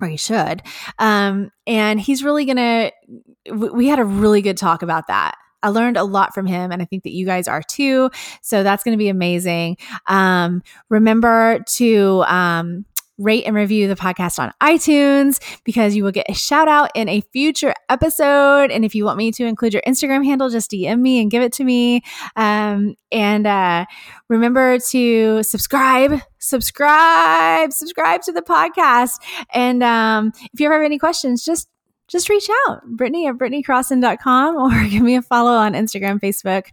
Or 0.00 0.08
he 0.08 0.16
should. 0.16 0.62
Um, 0.98 1.50
and 1.66 2.00
he's 2.00 2.24
really 2.24 2.44
gonna. 2.44 2.90
We 3.52 3.88
had 3.88 3.98
a 3.98 4.04
really 4.04 4.42
good 4.42 4.56
talk 4.56 4.82
about 4.82 5.06
that. 5.08 5.36
I 5.64 5.68
learned 5.68 5.96
a 5.96 6.04
lot 6.04 6.34
from 6.34 6.46
him, 6.46 6.70
and 6.70 6.82
I 6.82 6.84
think 6.84 7.04
that 7.04 7.12
you 7.12 7.24
guys 7.24 7.48
are 7.48 7.62
too. 7.62 8.10
So 8.42 8.62
that's 8.62 8.84
going 8.84 8.92
to 8.92 8.98
be 8.98 9.08
amazing. 9.08 9.78
Um, 10.06 10.62
remember 10.90 11.60
to 11.76 12.22
um, 12.26 12.84
rate 13.18 13.44
and 13.44 13.54
review 13.54 13.88
the 13.88 13.94
podcast 13.94 14.38
on 14.38 14.52
iTunes 14.62 15.40
because 15.64 15.94
you 15.94 16.04
will 16.04 16.12
get 16.12 16.26
a 16.28 16.34
shout 16.34 16.68
out 16.68 16.90
in 16.94 17.08
a 17.08 17.20
future 17.32 17.74
episode. 17.88 18.70
And 18.70 18.84
if 18.84 18.94
you 18.94 19.04
want 19.04 19.18
me 19.18 19.30
to 19.32 19.44
include 19.44 19.72
your 19.72 19.82
Instagram 19.86 20.24
handle, 20.24 20.48
just 20.48 20.70
DM 20.70 21.00
me 21.00 21.20
and 21.20 21.30
give 21.30 21.42
it 21.42 21.52
to 21.54 21.64
me. 21.64 22.02
Um, 22.36 22.94
and 23.12 23.46
uh, 23.46 23.86
remember 24.28 24.78
to 24.90 25.42
subscribe, 25.42 26.20
subscribe, 26.38 27.72
subscribe 27.72 28.22
to 28.22 28.32
the 28.32 28.42
podcast. 28.42 29.20
And 29.52 29.82
um, 29.82 30.32
if 30.52 30.60
you 30.60 30.66
ever 30.66 30.74
have 30.74 30.84
any 30.84 30.98
questions, 30.98 31.44
just 31.44 31.68
just 32.06 32.28
reach 32.28 32.48
out, 32.66 32.82
Britney 32.86 33.28
at 33.28 33.36
BritneyCrosson.com 33.36 34.56
or 34.84 34.88
give 34.88 35.02
me 35.02 35.16
a 35.16 35.22
follow 35.22 35.52
on 35.52 35.72
Instagram, 35.72 36.20
Facebook, 36.20 36.66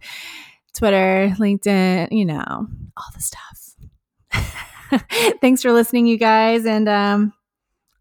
Twitter, 0.74 1.34
LinkedIn, 1.38 2.08
you 2.10 2.26
know, 2.26 2.68
all 2.96 3.06
the 3.14 3.20
stuff. 3.20 3.74
Thanks 5.40 5.62
for 5.62 5.72
listening, 5.72 6.06
you 6.06 6.18
guys. 6.18 6.66
And 6.66 6.88
um, 6.88 7.32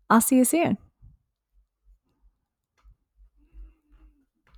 I'll 0.10 0.22
see 0.22 0.38
you 0.38 0.46
soon. 0.46 0.78